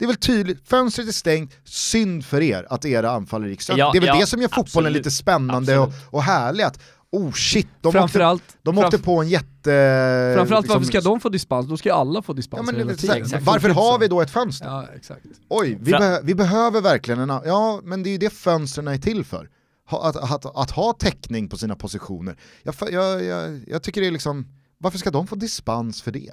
Det 0.00 0.04
är 0.04 0.06
väl 0.06 0.16
tydligt, 0.16 0.68
fönstret 0.68 1.08
är 1.08 1.12
stängt, 1.12 1.52
synd 1.64 2.24
för 2.24 2.40
er 2.40 2.66
att 2.70 2.84
era 2.84 3.10
anfallare 3.10 3.50
gick 3.50 3.62
sönder. 3.62 3.84
Ja, 3.84 3.90
det 3.92 3.98
är 3.98 4.00
väl 4.00 4.08
ja, 4.08 4.20
det 4.20 4.26
som 4.26 4.40
gör 4.42 4.48
fotbollen 4.48 4.86
absolut, 4.86 5.06
lite 5.06 5.10
spännande 5.10 5.78
och, 5.78 5.92
och 6.10 6.22
härlig. 6.22 6.64
Att, 6.64 6.80
oh 7.10 7.32
shit, 7.32 7.68
de, 7.80 7.92
framförallt, 7.92 8.42
åkte, 8.42 8.58
de 8.62 8.78
åkte 8.78 8.98
på 8.98 9.22
en 9.22 9.28
jätte... 9.28 10.32
Framförallt 10.36 10.64
liksom, 10.64 10.74
varför 10.74 10.86
ska 10.86 11.00
de 11.00 11.20
få 11.20 11.28
dispens? 11.28 11.66
Då 11.66 11.76
ska 11.76 11.88
ju 11.88 11.94
alla 11.94 12.22
få 12.22 12.32
dispens 12.32 12.60
ja, 12.66 12.72
men, 12.72 12.76
hela 12.76 12.94
tiden. 12.94 13.44
Varför 13.44 13.68
har 13.68 13.98
vi 13.98 14.08
då 14.08 14.20
ett 14.20 14.30
fönster? 14.30 14.66
Ja, 14.66 14.86
exakt. 14.96 15.26
Oj, 15.48 15.78
vi, 15.80 15.92
be 15.92 16.20
vi 16.24 16.34
behöver 16.34 16.80
verkligen 16.80 17.20
en... 17.20 17.40
Ja, 17.44 17.80
men 17.84 18.02
det 18.02 18.08
är 18.08 18.12
ju 18.12 18.18
det 18.18 18.30
fönstren 18.30 18.88
är 18.88 18.98
till 18.98 19.24
för. 19.24 19.48
Att, 19.88 20.16
att, 20.16 20.32
att, 20.32 20.56
att 20.56 20.70
ha 20.70 20.92
täckning 20.92 21.48
på 21.48 21.56
sina 21.56 21.76
positioner. 21.76 22.36
Jag, 22.62 22.74
jag, 22.90 23.24
jag, 23.24 23.60
jag 23.66 23.82
tycker 23.82 24.00
det 24.00 24.06
är 24.06 24.10
liksom, 24.10 24.46
varför 24.78 24.98
ska 24.98 25.10
de 25.10 25.26
få 25.26 25.34
dispens 25.34 26.02
för 26.02 26.10
det? 26.10 26.30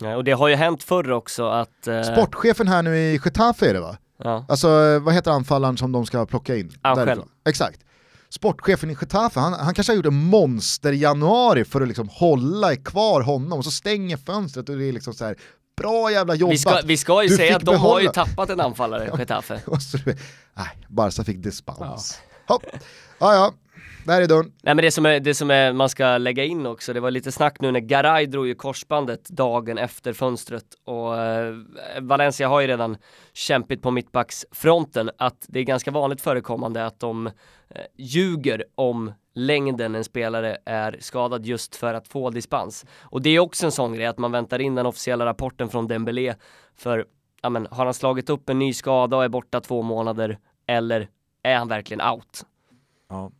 Ja, 0.00 0.16
och 0.16 0.24
det 0.24 0.32
har 0.32 0.48
ju 0.48 0.54
hänt 0.54 0.82
förr 0.82 1.10
också 1.10 1.46
att... 1.48 1.86
Eh... 1.86 2.02
Sportchefen 2.02 2.68
här 2.68 2.82
nu 2.82 2.96
i 2.98 3.20
Getafe 3.24 3.70
är 3.70 3.74
det 3.74 3.80
va? 3.80 3.96
Ja. 4.18 4.44
Alltså 4.48 4.98
vad 4.98 5.14
heter 5.14 5.30
anfallaren 5.30 5.76
som 5.76 5.92
de 5.92 6.06
ska 6.06 6.26
plocka 6.26 6.56
in? 6.56 6.72
Angel. 6.82 7.22
Exakt. 7.48 7.80
Sportchefen 8.28 8.90
i 8.90 8.96
Getafe, 9.00 9.40
han, 9.40 9.52
han 9.52 9.74
kanske 9.74 9.92
har 9.92 9.96
gjort 9.96 10.06
en 10.06 10.24
monster 10.24 10.92
januari 10.92 11.64
för 11.64 11.80
att 11.80 11.88
liksom 11.88 12.08
hålla 12.08 12.76
kvar 12.76 13.20
honom 13.20 13.58
och 13.58 13.64
så 13.64 13.70
stänger 13.70 14.16
fönstret 14.16 14.68
och 14.68 14.76
det 14.76 14.84
är 14.84 14.92
liksom 14.92 15.14
så 15.14 15.24
här, 15.24 15.36
bra 15.76 16.10
jävla 16.10 16.34
jobbat. 16.34 16.54
Vi 16.54 16.58
ska, 16.58 16.80
vi 16.84 16.96
ska 16.96 17.22
ju 17.22 17.28
du 17.28 17.36
säga 17.36 17.56
att 17.56 17.64
de 17.64 17.70
behålla. 17.70 17.94
har 17.94 18.00
ju 18.00 18.08
tappat 18.08 18.50
en 18.50 18.60
anfallare, 18.60 19.10
Getafe. 19.18 19.60
Nej, 20.54 20.66
Barca 20.88 21.24
fick 21.24 21.36
dispens. 21.36 21.78
Ja. 21.80 22.54
Hopp. 22.54 22.62
Ja, 23.18 23.34
ja. 23.34 23.52
Där 24.04 24.22
är 24.22 24.26
dörren. 24.26 24.52
Nej 24.62 24.74
men 24.74 24.82
det 24.82 24.90
som, 24.90 25.06
är, 25.06 25.20
det 25.20 25.34
som 25.34 25.50
är, 25.50 25.72
man 25.72 25.88
ska 25.88 26.18
lägga 26.18 26.44
in 26.44 26.66
också, 26.66 26.92
det 26.92 27.00
var 27.00 27.10
lite 27.10 27.32
snack 27.32 27.60
nu 27.60 27.72
när 27.72 27.80
Garay 27.80 28.26
drog 28.26 28.46
ju 28.46 28.54
korsbandet 28.54 29.28
dagen 29.28 29.78
efter 29.78 30.12
fönstret 30.12 30.64
och 30.84 31.18
eh, 31.18 31.54
Valencia 32.00 32.48
har 32.48 32.60
ju 32.60 32.66
redan 32.66 32.96
kämpit 33.32 33.82
på 33.82 33.90
mittbacksfronten 33.90 35.10
att 35.18 35.44
det 35.48 35.58
är 35.58 35.64
ganska 35.64 35.90
vanligt 35.90 36.20
förekommande 36.20 36.86
att 36.86 37.00
de 37.00 37.26
eh, 37.26 37.32
ljuger 37.98 38.64
om 38.74 39.12
längden 39.34 39.94
en 39.94 40.04
spelare 40.04 40.56
är 40.64 40.96
skadad 41.00 41.46
just 41.46 41.76
för 41.76 41.94
att 41.94 42.08
få 42.08 42.30
dispens. 42.30 42.86
Och 43.00 43.22
det 43.22 43.30
är 43.30 43.38
också 43.38 43.66
en 43.66 43.72
sån 43.72 43.92
grej 43.92 44.06
att 44.06 44.18
man 44.18 44.32
väntar 44.32 44.58
in 44.58 44.74
den 44.74 44.86
officiella 44.86 45.26
rapporten 45.26 45.68
från 45.68 45.88
Dembélé 45.88 46.34
för, 46.76 47.06
ja 47.42 47.50
men 47.50 47.66
har 47.70 47.84
han 47.84 47.94
slagit 47.94 48.30
upp 48.30 48.48
en 48.48 48.58
ny 48.58 48.72
skada 48.72 49.16
och 49.16 49.24
är 49.24 49.28
borta 49.28 49.60
två 49.60 49.82
månader 49.82 50.38
eller 50.66 51.08
är 51.42 51.56
han 51.56 51.68
verkligen 51.68 52.00
out? 52.00 52.42
Ja. 53.08 53.30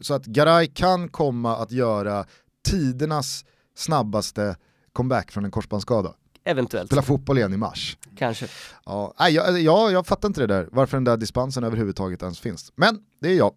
Så 0.00 0.14
att 0.14 0.26
Garay 0.26 0.66
kan 0.66 1.08
komma 1.08 1.56
att 1.56 1.72
göra 1.72 2.26
tidernas 2.68 3.44
snabbaste 3.76 4.56
comeback 4.92 5.32
från 5.32 5.44
en 5.44 5.50
korsbandsskada. 5.50 6.14
Eventuellt. 6.44 6.88
Spela 6.88 7.02
fotboll 7.02 7.38
igen 7.38 7.52
i 7.52 7.56
mars. 7.56 7.96
Kanske. 8.18 8.46
Ja, 8.84 9.14
jag, 9.28 9.60
jag, 9.60 9.92
jag 9.92 10.06
fattar 10.06 10.28
inte 10.28 10.40
det 10.40 10.46
där, 10.46 10.68
varför 10.72 10.96
den 10.96 11.04
där 11.04 11.16
dispensen 11.16 11.64
överhuvudtaget 11.64 12.22
ens 12.22 12.40
finns. 12.40 12.72
Men 12.76 12.98
det 13.20 13.28
är 13.28 13.34
jag. 13.34 13.54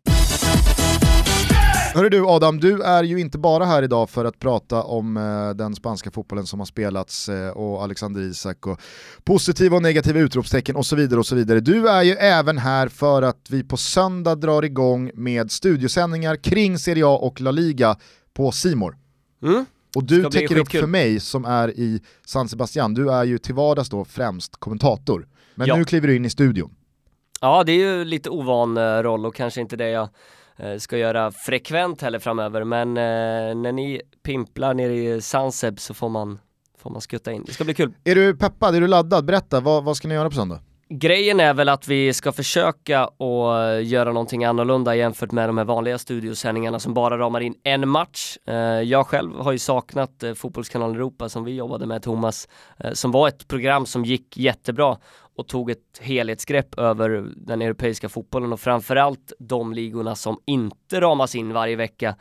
Hörru 1.94 2.10
du 2.10 2.26
Adam, 2.28 2.60
du 2.60 2.84
är 2.84 3.04
ju 3.04 3.20
inte 3.20 3.38
bara 3.38 3.66
här 3.66 3.84
idag 3.84 4.10
för 4.10 4.26
att 4.26 4.40
prata 4.40 4.84
om 4.84 5.18
eh, 5.18 5.50
den 5.50 5.76
spanska 5.76 6.12
fotbollen 6.12 6.46
som 6.46 6.60
har 6.60 6.66
spelats 6.66 7.30
eh, 7.30 7.50
och 7.50 7.84
Alexander 7.84 8.22
Isak 8.22 8.68
och 8.68 8.82
positiva 9.24 9.76
och 9.76 9.82
negativa 9.82 10.20
utropstecken 10.20 10.76
och 10.76 10.86
så 10.86 10.96
vidare 10.96 11.20
och 11.20 11.26
så 11.26 11.36
vidare. 11.36 11.60
Du 11.60 11.90
är 11.90 12.04
ju 12.04 12.12
även 12.12 12.58
här 12.58 12.88
för 12.88 13.22
att 13.22 13.48
vi 13.50 13.64
på 13.64 13.78
söndag 13.78 14.36
drar 14.36 14.64
igång 14.64 15.12
med 15.14 15.52
studiosändningar 15.52 16.36
kring 16.36 16.80
Serie 16.80 17.06
A 17.06 17.18
och 17.22 17.42
La 17.42 17.52
Liga 17.52 17.96
på 18.34 18.52
Simor. 18.52 18.98
Mm. 19.44 19.66
Och 19.96 20.04
du 20.04 20.24
täcker 20.24 20.58
upp 20.58 20.72
för 20.72 20.88
mig 20.88 21.20
som 21.20 21.46
är 21.46 21.70
i 21.70 22.02
San 22.26 22.50
Sebastian, 22.50 22.94
du 22.94 23.12
är 23.12 23.24
ju 23.24 23.38
till 23.38 23.56
vardags 23.56 23.90
då 23.90 24.06
främst 24.06 24.56
kommentator. 24.60 25.28
Men 25.56 25.68
ja. 25.68 25.76
nu 25.76 25.86
kliver 25.86 26.08
du 26.08 26.16
in 26.16 26.26
i 26.26 26.30
studion. 26.30 26.74
Ja, 27.42 27.64
det 27.64 27.72
är 27.72 27.78
ju 27.78 28.06
lite 28.06 28.30
ovan 28.30 28.78
eh, 28.78 28.84
roll 28.84 29.26
och 29.26 29.36
kanske 29.36 29.62
inte 29.62 29.76
det 29.76 29.90
jag 29.90 30.10
ska 30.80 30.98
göra 30.98 31.32
frekvent 31.32 32.02
heller 32.02 32.20
framöver 32.20 32.64
men 32.64 32.98
eh, 32.98 33.56
när 33.56 33.72
ni 33.72 34.02
pimplar 34.24 34.74
nere 34.74 34.94
i 34.94 35.22
Sanseb 35.22 35.80
så 35.80 35.94
får 35.94 36.10
man, 36.10 36.40
får 36.78 36.90
man 36.90 37.02
skutta 37.02 37.32
in. 37.32 37.44
Det 37.46 37.54
ska 37.54 37.64
bli 37.64 37.74
kul. 37.74 37.94
Är 38.04 38.16
du 38.16 38.36
peppad? 38.36 38.76
Är 38.76 38.82
du 38.82 38.88
laddad? 38.88 39.26
Berätta, 39.26 39.60
vad, 39.60 39.84
vad 39.84 39.98
ska 39.98 40.08
ni 40.08 40.14
göra 40.14 40.30
på 40.30 40.36
söndag? 40.36 40.60
Grejen 40.90 41.40
är 41.40 41.54
väl 41.54 41.70
att 41.70 41.88
vi 41.88 42.14
ska 42.14 42.32
försöka 42.32 43.04
att 43.04 43.84
göra 43.84 44.12
någonting 44.14 44.46
annorlunda 44.46 44.96
jämfört 44.96 45.32
med 45.32 45.50
de 45.50 45.58
här 45.58 45.66
vanliga 45.66 45.98
studiosändningarna 45.98 46.80
som 46.80 46.94
bara 46.94 47.18
ramar 47.18 47.42
in 47.42 47.56
en 47.64 47.90
match. 47.90 48.38
Eh, 48.46 48.56
jag 48.82 49.08
själv 49.08 49.40
har 49.40 49.52
ju 49.52 49.58
saknat 49.58 50.24
Fotbollskanalen 50.36 50.96
Europa 50.96 51.30
som 51.30 51.44
vi 51.44 51.56
jobbade 51.56 51.86
med 51.86 52.04
Thomas, 52.04 52.48
som 52.94 53.12
var 53.12 53.28
ett 53.28 53.48
program 53.48 53.86
som 53.86 54.06
gick 54.06 54.38
jättebra 54.38 54.98
och 55.38 55.48
tog 55.48 55.70
ett 55.70 56.00
helhetsgrepp 56.02 56.80
över 56.80 57.30
den 57.36 57.62
europeiska 57.62 58.10
fotbollen 58.10 58.54
och 58.54 58.60
framförallt 58.60 59.34
de 59.40 59.74
ligorna 59.74 60.16
som 60.16 60.40
inte 60.46 61.02
ramas 61.02 61.36
in 61.36 61.54
varje 61.54 61.76
vecka. 61.76 62.16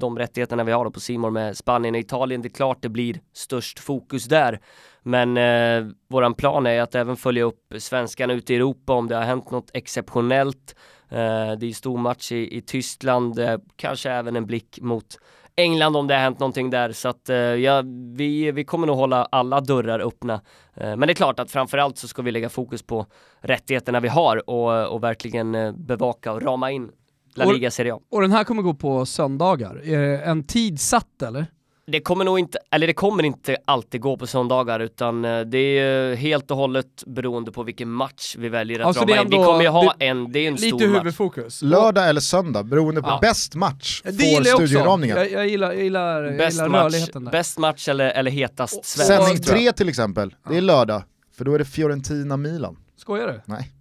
De 0.00 0.18
rättigheterna 0.18 0.64
vi 0.64 0.72
har 0.72 0.84
då 0.84 0.90
på 0.90 1.00
Simor 1.00 1.30
med 1.30 1.56
Spanien 1.56 1.94
och 1.94 2.00
Italien, 2.00 2.42
det 2.42 2.48
är 2.48 2.50
klart 2.50 2.82
det 2.82 2.88
blir 2.88 3.20
störst 3.32 3.78
fokus 3.78 4.24
där. 4.24 4.60
Men 5.02 5.36
eh, 5.36 5.92
våran 6.08 6.34
plan 6.34 6.66
är 6.66 6.80
att 6.80 6.94
även 6.94 7.16
följa 7.16 7.44
upp 7.44 7.74
svenskarna 7.78 8.32
ute 8.32 8.52
i 8.52 8.56
Europa 8.56 8.92
om 8.92 9.08
det 9.08 9.16
har 9.16 9.22
hänt 9.22 9.50
något 9.50 9.70
exceptionellt. 9.74 10.74
Eh, 11.08 11.52
det 11.58 11.66
är 11.66 11.72
stor 11.72 11.98
match 11.98 12.32
i, 12.32 12.56
i 12.56 12.60
Tyskland, 12.60 13.38
eh, 13.38 13.58
kanske 13.76 14.10
även 14.10 14.36
en 14.36 14.46
blick 14.46 14.78
mot 14.80 15.18
England 15.58 15.96
om 15.96 16.06
det 16.06 16.14
har 16.14 16.20
hänt 16.20 16.38
någonting 16.38 16.70
där 16.70 16.92
så 16.92 17.08
att 17.08 17.28
eh, 17.28 17.36
ja, 17.36 17.82
vi, 18.16 18.52
vi 18.52 18.64
kommer 18.64 18.86
nog 18.86 18.96
hålla 18.96 19.24
alla 19.24 19.60
dörrar 19.60 20.00
öppna. 20.00 20.34
Eh, 20.74 20.96
men 20.96 21.00
det 21.00 21.12
är 21.12 21.14
klart 21.14 21.40
att 21.40 21.50
framförallt 21.50 21.98
så 21.98 22.08
ska 22.08 22.22
vi 22.22 22.30
lägga 22.30 22.48
fokus 22.48 22.82
på 22.82 23.06
rättigheterna 23.40 24.00
vi 24.00 24.08
har 24.08 24.50
och, 24.50 24.94
och 24.94 25.02
verkligen 25.02 25.54
eh, 25.54 25.72
bevaka 25.72 26.32
och 26.32 26.42
rama 26.42 26.70
in 26.70 26.90
La 27.34 27.44
Liga 27.44 27.70
Serie 27.70 27.94
A. 27.94 28.00
Och 28.10 28.20
den 28.20 28.32
här 28.32 28.44
kommer 28.44 28.62
gå 28.62 28.74
på 28.74 29.06
söndagar. 29.06 29.80
Är 29.84 29.98
det 29.98 30.18
en 30.18 30.44
tid 30.44 30.80
satt 30.80 31.22
eller? 31.22 31.46
Det 31.90 32.00
kommer 32.00 32.24
nog 32.24 32.38
inte, 32.38 32.58
eller 32.70 32.86
det 32.86 32.92
kommer 32.92 33.22
inte 33.22 33.56
alltid 33.64 34.00
gå 34.00 34.16
på 34.16 34.26
söndagar 34.26 34.80
utan 34.80 35.24
eh, 35.24 35.40
det 35.40 35.58
är 35.58 36.14
helt 36.14 36.50
och 36.50 36.56
hållet 36.56 37.04
beroende 37.06 37.52
på 37.52 37.62
vilken 37.62 37.90
match 37.90 38.36
vi 38.38 38.48
väljer 38.48 38.80
att 38.80 38.86
alltså 38.86 39.04
dra 39.04 39.20
in. 39.20 39.30
Vi 39.30 39.36
kommer 39.36 39.62
ju 39.62 39.68
ha 39.68 39.94
en, 39.98 40.32
det 40.32 40.38
är 40.38 40.48
en 40.48 40.54
lite 40.54 40.68
stor 40.68 40.80
huvudfokus. 40.80 41.62
match. 41.62 41.70
Lördag 41.70 42.08
eller 42.08 42.20
söndag, 42.20 42.62
beroende 42.62 43.02
på 43.02 43.08
ja. 43.08 43.18
bäst 43.22 43.54
match 43.54 44.02
det 44.04 44.12
får 44.12 44.44
studieramningen. 44.44 45.16
Jag, 45.16 45.30
jag 45.32 45.48
gillar, 45.48 45.72
jag 45.72 45.82
gillar, 45.82 46.22
jag 46.22 46.36
bäst 46.36 46.56
gillar 46.56 46.68
match, 46.68 46.82
rörligheten 46.82 47.24
där. 47.24 47.32
Bäst 47.32 47.58
match 47.58 47.88
eller, 47.88 48.10
eller 48.10 48.30
hetast 48.30 48.84
svensk. 48.84 49.12
Sändning 49.12 49.42
tre 49.42 49.72
till 49.72 49.88
exempel, 49.88 50.34
det 50.48 50.56
är 50.56 50.60
lördag, 50.60 51.02
för 51.36 51.44
då 51.44 51.54
är 51.54 51.58
det 51.58 51.64
Fiorentina-Milan. 51.64 52.76
Skojar 52.96 53.26
du? 53.26 53.40
Nej, 53.44 53.72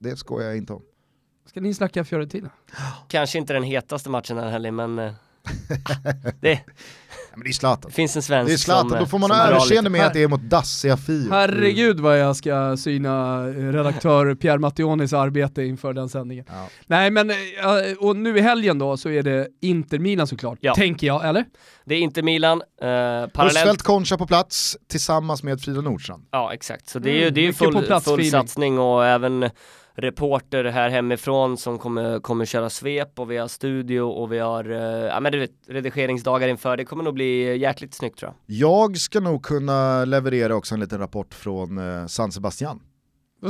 det 0.00 0.16
skojar 0.16 0.48
jag 0.48 0.56
inte 0.56 0.72
om. 0.72 0.82
Ska 1.48 1.60
ni 1.60 1.74
snacka 1.74 2.04
Fiorentina? 2.04 2.50
Kanske 3.08 3.38
inte 3.38 3.52
den 3.52 3.62
hetaste 3.62 4.10
matchen 4.10 4.36
den 4.36 4.44
här 4.44 4.52
helgen 4.52 4.74
men 4.74 4.98
eh, 4.98 5.12
det, 6.40 6.60
men 7.36 7.44
det 7.44 7.50
är 7.50 7.52
Zlatan. 7.52 7.90
finns 7.90 8.16
en 8.16 8.22
svensk 8.22 8.48
Det 8.48 8.54
är 8.54 8.56
Zlatan, 8.56 8.90
som, 8.90 8.98
då 8.98 9.06
får 9.06 9.18
man 9.18 9.30
ha 9.30 9.46
överseende 9.46 9.90
med 9.90 10.06
att 10.06 10.12
det 10.12 10.22
är 10.22 10.28
mot 10.28 10.40
dassiga 10.40 10.96
Fio. 10.96 11.30
Herregud 11.30 12.00
vad 12.00 12.18
jag 12.18 12.36
ska 12.36 12.76
syna 12.76 13.46
redaktör 13.46 14.34
Pierre 14.34 14.58
Mattionis 14.58 15.12
arbete 15.12 15.62
inför 15.62 15.92
den 15.92 16.08
sändningen. 16.08 16.44
Ja. 16.48 16.68
Nej 16.86 17.10
men, 17.10 17.32
och 17.98 18.16
nu 18.16 18.38
i 18.38 18.40
helgen 18.40 18.78
då 18.78 18.96
så 18.96 19.08
är 19.08 19.22
det 19.22 19.48
Inter 19.60 19.98
Milan 19.98 20.26
såklart, 20.26 20.58
ja. 20.60 20.74
tänker 20.74 21.06
jag, 21.06 21.28
eller? 21.28 21.44
Det 21.84 21.94
är 21.94 21.98
Inter 21.98 22.22
Milan, 22.22 22.62
eh, 22.62 22.86
parallellt... 22.86 23.56
Husfeldt 23.58 23.82
Concha 23.82 24.18
på 24.18 24.26
plats 24.26 24.76
tillsammans 24.88 25.42
med 25.42 25.60
Frida 25.60 25.80
Nordstrand. 25.80 26.26
Ja 26.30 26.54
exakt, 26.54 26.88
så 26.88 26.98
det 26.98 27.10
är 27.10 27.14
ju 27.14 27.22
mm, 27.22 27.34
det 27.34 27.46
är 27.46 27.52
full, 27.52 28.00
full 28.00 28.30
satsning 28.30 28.78
och 28.78 29.06
även 29.06 29.50
reporter 29.96 30.64
här 30.64 30.88
hemifrån 30.88 31.56
som 31.56 31.78
kommer, 31.78 32.20
kommer 32.20 32.44
köra 32.44 32.70
svep 32.70 33.18
och 33.18 33.30
vi 33.30 33.36
har 33.36 33.48
studio 33.48 34.00
och 34.00 34.32
vi 34.32 34.38
har, 34.38 34.70
eh, 34.70 35.06
ja 35.06 35.20
men 35.20 35.32
vet, 35.32 35.50
redigeringsdagar 35.68 36.48
inför. 36.48 36.76
Det 36.76 36.84
kommer 36.84 37.04
nog 37.04 37.14
bli 37.14 37.56
jäkligt 37.58 37.94
snyggt 37.94 38.18
tror 38.18 38.32
jag. 38.46 38.56
Jag 38.56 38.96
ska 38.96 39.20
nog 39.20 39.42
kunna 39.42 40.04
leverera 40.04 40.54
också 40.54 40.74
en 40.74 40.80
liten 40.80 40.98
rapport 40.98 41.34
från 41.34 41.78
eh, 41.78 42.06
San 42.06 42.32
Sebastian. 42.32 42.80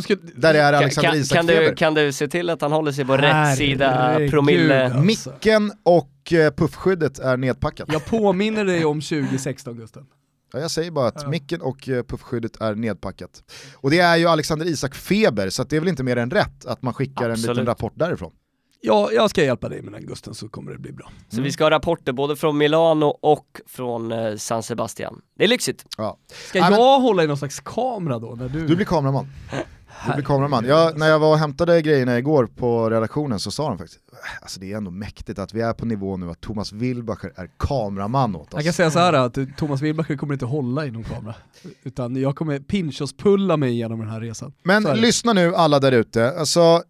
Ska, 0.03 0.17
Där 0.37 0.55
är 0.55 0.73
Kan, 0.73 0.83
Alexander 0.83 1.11
kan, 1.11 1.21
Isak 1.21 1.37
kan, 1.37 1.47
du, 1.47 1.75
kan 1.75 1.95
du 1.95 2.13
se 2.13 2.29
till 2.29 2.51
att 2.51 2.61
han 2.61 2.73
håller 2.73 2.93
sig 2.93 3.05
på 3.05 3.17
rätt 3.17 3.33
Herregud, 3.33 3.57
sida 3.57 4.19
promille? 4.31 4.85
alltså. 4.85 5.01
Micken 5.01 5.73
och 5.83 6.33
eh, 6.33 6.51
puffskyddet 6.51 7.19
är 7.19 7.37
nedpackat. 7.37 7.89
Jag 7.93 8.07
påminner 8.07 8.65
dig 8.65 8.85
om 8.85 9.01
2016 9.01 9.77
Gusten. 9.77 10.07
Ja, 10.53 10.59
jag 10.59 10.71
säger 10.71 10.91
bara 10.91 11.09
att 11.09 11.23
Ja. 11.23 11.29
micken 11.29 11.61
och 11.61 11.89
eh, 11.89 12.03
puffskyddet 12.03 12.61
är 12.61 12.75
nedpackat. 12.75 13.43
Och 13.75 13.91
det 13.91 13.99
är 13.99 14.17
ju 14.17 14.27
Alexander 14.27 14.67
Isak 14.67 14.95
Feber, 14.95 15.51
så 15.51 15.63
att 15.63 15.71
det 15.71 15.77
är 15.77 15.81
väl 15.81 15.89
inte 15.89 16.03
mer 16.03 16.17
än 16.17 16.31
rätt 16.31 16.67
att 16.67 16.83
man 16.83 16.95
skickar 16.95 17.25
en 17.25 17.31
Absolut. 17.31 17.57
liten 17.57 17.67
rapport 17.67 17.93
därifrån. 17.97 18.33
Ja, 18.81 19.11
jag 19.13 19.31
ska 19.31 19.45
hjälpa 19.45 19.69
dig 19.69 19.83
med 19.83 19.93
den 19.93 20.07
Gusten 20.07 20.35
så 20.35 20.49
kommer 20.49 20.73
det 20.73 20.79
bli 20.79 20.93
bra. 20.93 21.11
Så 21.29 21.43
vi 21.43 21.53
ska 21.53 21.65
ha 21.65 21.71
rapporter 21.71 22.13
både 22.13 22.37
från 22.37 22.59
Milano 22.59 23.07
och 23.07 23.61
från 23.67 24.13
eh, 24.13 24.37
San 24.37 24.63
Sebastian. 24.63 25.21
Det 25.39 25.45
är 25.45 25.49
lyxigt. 25.49 25.85
Ja. 25.99 26.19
Ska 26.49 26.61
men- 26.61 26.73
jag 26.73 27.01
hålla 27.01 27.25
i 27.25 27.27
någon 27.27 27.37
slags 27.37 27.61
kamera 27.61 28.19
då? 28.19 28.35
När 28.35 28.49
du... 28.49 28.67
Du 28.67 28.77
blir 28.77 28.87
kameraman. 28.87 29.27
Du 30.07 30.13
blir 30.13 30.25
kameraman. 30.25 30.65
Jag, 30.65 30.99
när 30.99 31.09
jag 31.09 31.19
var 31.19 31.31
och 31.33 31.39
hämtade 31.39 31.83
grejerna 31.83 32.19
igår 32.19 32.47
på 32.47 32.91
redaktionen 32.91 33.41
så 33.41 33.51
sa 33.51 33.69
de 33.69 33.79
faktiskt, 33.79 34.01
alltså 34.43 34.61
det 34.61 34.73
är 34.73 34.77
ändå 34.77 34.91
mäktigt 34.91 35.39
att 35.39 35.55
vi 35.55 35.61
är 35.61 35.73
på 35.73 35.87
nivå 35.87 36.17
nu 36.17 36.31
att 36.31 36.41
Thomas 36.41 36.73
Wilbacher 36.73 37.33
är 37.37 37.51
kameraman 37.57 38.37
åt 38.37 38.49
Jag 38.53 38.63
kan 38.63 38.71
oss. 38.71 38.77
säga 38.77 38.91
så 38.91 38.99
här 38.99 39.13
att 39.13 39.39
Thomas 39.57 39.81
Wilbacher 39.83 40.17
kommer 40.17 40.33
inte 40.33 40.45
hålla 40.47 40.87
i 40.87 40.91
någon 40.91 41.05
kamera. 41.05 41.35
Utan 41.83 42.17
jag 42.17 42.37
kommer 42.37 42.59
pinchos-pulla 42.59 43.57
mig 43.57 43.71
igenom 43.73 43.99
den 44.01 44.09
här 44.09 44.21
resan. 44.21 44.53
Men 44.63 44.83
lyssna 44.83 45.33
nu 45.33 45.55
alla 45.55 45.81
där 45.81 45.93
ute, 45.93 46.31
alltså 46.39 46.83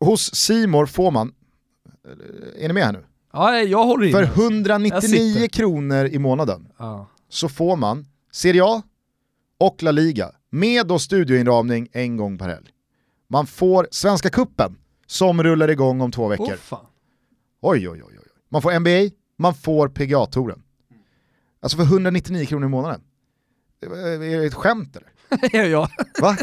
hos 0.00 0.34
Simor 0.34 0.86
får 0.86 1.10
man, 1.10 1.32
är 2.58 2.68
ni 2.68 2.74
med 2.74 2.84
här 2.84 2.92
nu? 2.92 3.04
Ja, 3.32 3.58
jag 3.58 3.84
håller 3.84 4.06
i 4.06 4.12
För 4.12 4.20
den. 4.22 4.30
Jag 4.36 4.44
199 4.44 5.00
sitter. 5.00 5.48
kronor 5.48 6.06
i 6.06 6.18
månaden 6.18 6.68
Ja. 6.78 7.06
så 7.28 7.48
får 7.48 7.76
man 7.76 8.06
Serie 8.32 8.62
A 8.64 8.82
och 9.60 9.82
La 9.82 9.90
Liga 9.90 10.30
med 10.50 10.86
då 10.86 10.98
studioinramning 10.98 11.88
en 11.92 12.16
gång 12.16 12.38
per 12.38 12.48
helg. 12.48 12.68
Man 13.28 13.46
får 13.46 13.88
Svenska 13.90 14.30
Kuppen 14.30 14.76
som 15.06 15.42
rullar 15.42 15.68
igång 15.68 16.00
om 16.00 16.12
två 16.12 16.28
veckor. 16.28 16.56
Fan. 16.56 16.86
Oj, 17.60 17.88
oj, 17.88 18.02
oj, 18.02 18.18
oj. 18.18 18.28
Man 18.48 18.62
får 18.62 18.78
NBA, 18.78 19.16
man 19.38 19.54
får 19.54 19.88
PGA-touren. 19.88 20.62
Alltså 21.60 21.76
för 21.76 21.84
199 21.84 22.46
kronor 22.46 22.66
i 22.66 22.70
månaden. 22.70 23.00
Är 23.82 24.40
det 24.40 24.46
ett 24.46 24.54
skämt 24.54 24.96
eller? 24.96 25.66
ja. 25.66 25.88
Va? 26.20 26.36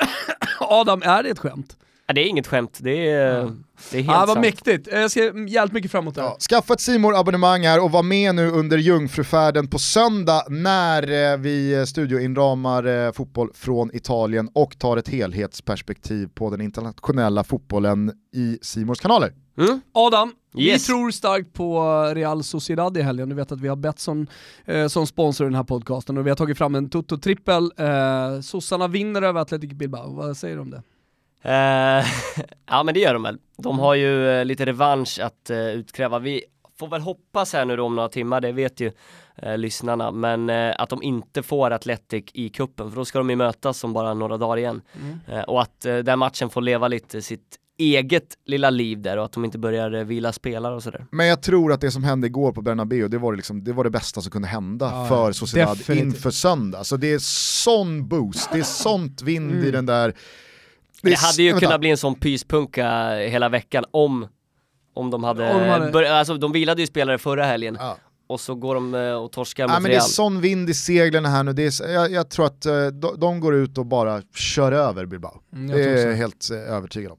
Adam, 0.60 1.02
är 1.02 1.22
det 1.22 1.30
ett 1.30 1.38
skämt? 1.38 1.76
Ja, 2.06 2.14
det 2.14 2.20
är 2.20 2.26
inget 2.26 2.46
skämt, 2.46 2.78
det 2.82 3.08
är, 3.10 3.36
Ja. 3.38 3.50
det 3.90 3.98
är 3.98 4.02
helt 4.02 4.06
Ja, 4.06 4.18
vad 4.18 4.28
sant. 4.28 4.40
mäktigt. 4.40 4.88
Jag 4.92 5.10
ser 5.10 5.48
jävligt 5.48 5.72
mycket 5.72 5.90
fram 5.90 6.04
emot 6.04 6.14
det 6.14 6.22
här. 6.22 6.28
Ja, 6.28 6.36
skaffa 6.50 6.74
ett 6.74 6.80
simor 6.80 7.16
abonnemang 7.16 7.62
här 7.62 7.84
och 7.84 7.90
var 7.90 8.02
med 8.02 8.34
nu 8.34 8.50
under 8.50 8.78
Jungfrufärden 8.78 9.68
på 9.68 9.78
söndag 9.78 10.42
när 10.48 11.32
eh, 11.32 11.38
vi 11.38 11.74
eh, 11.74 11.84
studioinramar 11.84 13.06
eh, 13.06 13.12
fotboll 13.12 13.50
från 13.54 13.90
Italien 13.96 14.48
och 14.52 14.78
tar 14.78 14.96
ett 14.96 15.08
helhetsperspektiv 15.08 16.28
på 16.34 16.50
den 16.50 16.60
internationella 16.60 17.44
fotbollen 17.44 18.12
i 18.34 18.58
Simors 18.62 19.00
kanaler. 19.00 19.32
Mm? 19.58 19.80
Adam, 19.92 20.32
Yes. 20.58 20.82
vi 20.82 20.86
tror 20.92 21.10
starkt 21.10 21.52
på 21.52 21.82
Real 22.14 22.42
Sociedad 22.44 22.96
i 22.96 23.02
helgen. 23.02 23.28
Du 23.28 23.34
vet 23.34 23.52
att 23.52 23.60
vi 23.60 23.68
har 23.68 23.76
Betsson 23.76 24.26
eh, 24.64 24.86
som 24.86 25.06
sponsor 25.06 25.46
i 25.46 25.48
den 25.48 25.54
här 25.54 25.64
podcasten 25.64 26.18
och 26.18 26.26
vi 26.26 26.30
har 26.30 26.36
tagit 26.36 26.58
fram 26.58 26.74
en 26.74 26.88
Toto-trippel. 26.90 27.70
Eh, 27.76 28.40
Sossarna 28.40 28.88
vinner 28.88 29.22
över 29.22 29.40
Athletic 29.40 29.70
Bilbao. 29.72 30.14
Vad 30.14 30.36
säger 30.36 30.54
du 30.56 30.60
om 30.62 30.70
det? 30.70 30.82
Eh, 31.42 32.06
ja 32.66 32.82
men 32.82 32.94
det 32.94 33.00
gör 33.00 33.12
de 33.14 33.22
väl. 33.22 33.38
De 33.58 33.78
har 33.78 33.94
ju 33.94 34.28
eh, 34.30 34.44
lite 34.44 34.66
revansch 34.66 35.18
att 35.22 35.50
eh, 35.50 35.58
utkräva. 35.58 36.18
Vi 36.18 36.42
får 36.78 36.88
väl 36.88 37.00
hoppas 37.00 37.52
här 37.52 37.64
nu 37.64 37.76
då 37.76 37.84
om 37.84 37.96
några 37.96 38.08
timmar, 38.08 38.40
det 38.40 38.52
vet 38.52 38.80
ju 38.80 38.92
eh, 39.36 39.58
lyssnarna, 39.58 40.10
men 40.10 40.50
eh, 40.50 40.74
att 40.78 40.88
de 40.88 41.02
inte 41.02 41.42
får 41.42 41.70
Atletic 41.70 42.24
i 42.34 42.48
kuppen 42.48 42.90
för 42.90 42.96
då 42.96 43.04
ska 43.04 43.18
de 43.18 43.30
ju 43.30 43.36
mötas 43.36 43.84
om 43.84 43.92
bara 43.92 44.14
några 44.14 44.36
dagar 44.36 44.56
igen. 44.56 44.80
Eh, 45.28 45.40
och 45.40 45.62
att 45.62 45.84
eh, 45.84 45.96
den 45.98 46.18
matchen 46.18 46.50
får 46.50 46.60
leva 46.60 46.88
lite 46.88 47.22
sitt 47.22 47.58
eget 47.78 48.26
lilla 48.46 48.70
liv 48.70 49.00
där 49.02 49.16
och 49.16 49.24
att 49.24 49.32
de 49.32 49.44
inte 49.44 49.58
börjar 49.58 49.92
eh, 49.94 50.04
vila 50.04 50.32
spelare 50.32 50.74
och 50.74 50.82
sådär. 50.82 51.06
Men 51.10 51.26
jag 51.26 51.42
tror 51.42 51.72
att 51.72 51.80
det 51.80 51.90
som 51.90 52.04
hände 52.04 52.26
igår 52.26 52.52
på 52.52 52.62
Bernabéu, 52.62 53.08
det 53.08 53.18
var 53.18 53.32
det, 53.32 53.36
liksom, 53.36 53.64
det, 53.64 53.72
var 53.72 53.84
det 53.84 53.90
bästa 53.90 54.20
som 54.20 54.30
kunde 54.30 54.48
hända 54.48 54.86
Ja, 54.92 55.06
för 55.08 55.32
Sociedad 55.32 55.78
definitivt. 55.78 56.14
inför 56.14 56.30
söndag. 56.30 56.84
Så 56.84 56.96
det 56.96 57.12
är 57.12 57.18
sån 57.62 58.08
boost, 58.08 58.48
det 58.52 58.58
är 58.58 58.62
sånt 58.62 59.22
vind 59.22 59.50
i 59.52 59.54
Mm. 59.58 59.72
den 59.72 59.86
där... 59.86 60.14
Det, 61.02 61.18
hade 61.18 61.42
ju 61.42 61.48
vänta. 61.52 61.66
kunnat 61.66 61.80
bli 61.80 61.90
en 61.90 61.96
sån 61.96 62.14
pyspunka 62.14 63.10
hela 63.16 63.48
veckan 63.48 63.84
om 63.90 64.28
om 64.94 65.10
de 65.10 65.24
hade, 65.24 65.52
Om 65.54 65.60
de 65.60 65.68
hade- 65.68 65.90
bör- 65.92 66.04
alltså 66.04 66.34
de 66.34 66.52
vilade 66.52 66.80
ju 66.80 66.86
spelare 66.86 67.18
förra 67.18 67.44
helgen 67.44 67.76
Ja. 67.80 67.96
och 68.26 68.40
så 68.40 68.54
går 68.54 68.74
de 68.74 68.94
eh, 68.94 69.12
och 69.12 69.32
torskar 69.32 69.64
Ja, 69.64 69.68
mot 69.68 69.74
men 69.74 69.82
det 69.82 69.88
är 69.88 70.00
Real. 70.00 70.08
sån 70.08 70.40
vind 70.40 70.70
i 70.70 70.74
seglen 70.74 71.24
här 71.24 71.42
nu, 71.42 71.52
det 71.52 71.80
är, 71.80 71.88
jag, 71.92 72.10
jag 72.12 72.30
tror 72.30 72.46
att 72.46 72.66
eh, 72.66 72.86
de, 72.86 73.20
de 73.20 73.40
går 73.40 73.54
ut 73.54 73.78
och 73.78 73.86
bara 73.86 74.22
kör 74.34 74.72
över 74.72 75.06
Bilbao. 75.06 75.40
Mm, 75.52 75.70
jag 75.70 75.78
det 75.78 75.84
tror 75.84 75.96
är 75.96 76.06
jag 76.08 76.16
helt 76.16 76.50
eh, 76.50 76.56
övertygad 76.74 77.12
om. 77.12 77.18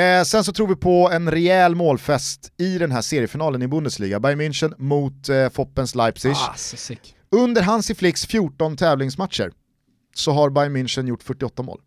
Eh, 0.00 0.22
sen 0.22 0.44
så 0.44 0.52
tror 0.52 0.66
vi 0.68 0.76
på 0.76 1.10
en 1.12 1.30
rejäl 1.30 1.74
målfest 1.74 2.52
i 2.58 2.78
den 2.78 2.90
här 2.92 3.02
seriefinalen 3.02 3.62
i 3.62 3.68
Bundesliga. 3.68 4.20
Bayern 4.20 4.40
München 4.40 4.74
mot 4.78 5.28
eh, 5.28 5.48
Foppens 5.48 5.94
Leipzig. 5.94 6.30
Ah, 6.32 6.54
så 6.56 6.76
sick. 6.76 7.14
Under 7.30 7.62
Hansi 7.62 7.94
Flicks 7.94 8.26
14 8.26 8.76
tävlingsmatcher 8.76 9.50
så 10.14 10.32
har 10.32 10.50
Bayern 10.50 10.76
München 10.76 11.06
gjort 11.08 11.22
48 11.22 11.62
mål. 11.62 11.80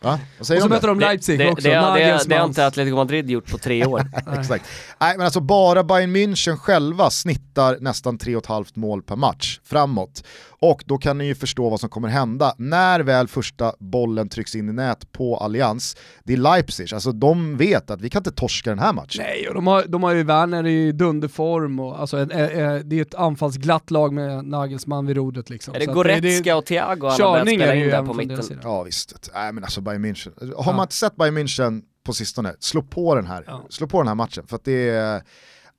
Va? 0.00 0.20
Och 0.38 0.46
så 0.46 0.68
möter 0.68 0.88
de 0.88 1.00
Leipzig 1.00 1.38
det, 1.38 1.50
också. 1.50 1.68
det, 1.68 1.74
det, 1.74 1.94
det, 1.94 2.20
det 2.26 2.36
har 2.36 2.46
inte 2.46 2.66
Atletico 2.66 2.96
Madrid 2.96 3.30
gjort 3.30 3.50
på 3.50 3.58
tre 3.58 3.86
år. 3.86 4.10
Exakt. 4.38 4.64
Nej 5.00 5.16
men 5.16 5.24
alltså 5.24 5.40
bara 5.40 5.84
Bayern 5.84 6.16
München 6.16 6.56
själva 6.56 7.10
snittar 7.10 7.78
nästan 7.80 8.18
3,5 8.18 8.66
mål 8.74 9.02
per 9.02 9.16
match 9.16 9.60
framåt. 9.64 10.24
Och 10.70 10.84
då 10.86 10.98
kan 10.98 11.18
ni 11.18 11.24
ju 11.26 11.34
förstå 11.34 11.70
vad 11.70 11.80
som 11.80 11.88
kommer 11.88 12.08
hända 12.08 12.54
när 12.58 13.00
väl 13.00 13.28
första 13.28 13.72
bollen 13.78 14.28
trycks 14.28 14.54
in 14.54 14.68
i 14.68 14.72
nät 14.72 15.12
på 15.12 15.36
Allians. 15.36 15.96
Det 16.24 16.32
är 16.32 16.36
Leipzig, 16.36 16.94
alltså 16.94 17.12
de 17.12 17.56
vet 17.56 17.90
att 17.90 18.00
vi 18.00 18.10
kan 18.10 18.20
inte 18.20 18.32
torska 18.32 18.70
den 18.70 18.78
här 18.78 18.92
matchen. 18.92 19.24
Nej, 19.24 19.48
och 19.48 19.54
de 19.54 19.66
har, 19.66 19.84
de 19.88 20.02
har 20.02 20.12
ju 20.14 20.22
Werner 20.22 20.66
i 20.66 20.92
dunderform 20.92 21.80
och 21.80 22.00
alltså, 22.00 22.16
en, 22.16 22.30
eh, 22.30 22.40
eh, 22.58 22.74
det 22.84 22.98
är 22.98 23.02
ett 23.02 23.14
anfallsglatt 23.14 23.90
lag 23.90 24.12
med 24.12 24.44
Nagelsmann 24.44 25.06
vid 25.06 25.16
rodret 25.16 25.50
liksom. 25.50 25.74
Är 25.74 25.78
det 25.78 25.86
Goretzka 25.86 26.56
och 26.56 26.66
Thiago 26.66 27.06
han 27.08 27.20
har 27.20 27.46
spela 27.46 27.66
det 27.66 27.76
in 27.76 27.88
där 27.88 28.02
på 28.06 28.14
mitten? 28.14 28.60
Ja 28.62 28.82
visst, 28.82 29.30
nej 29.34 29.52
men 29.52 29.64
alltså 29.64 29.80
Bayern 29.80 30.04
München. 30.04 30.54
Har 30.56 30.64
Ja. 30.72 30.72
man 30.76 30.82
inte 30.84 30.94
sett 30.94 31.16
Bayern 31.16 31.38
München 31.38 31.82
på 32.06 32.12
sistone, 32.12 32.54
slå 32.60 32.82
på 32.82 33.14
den 33.14 33.26
här, 33.26 33.44
Ja. 33.46 33.66
slå 33.70 33.86
på 33.86 33.98
den 33.98 34.08
här 34.08 34.14
matchen 34.14 34.46
för 34.46 34.56
att 34.56 34.64
det 34.64 34.88
är... 34.88 35.22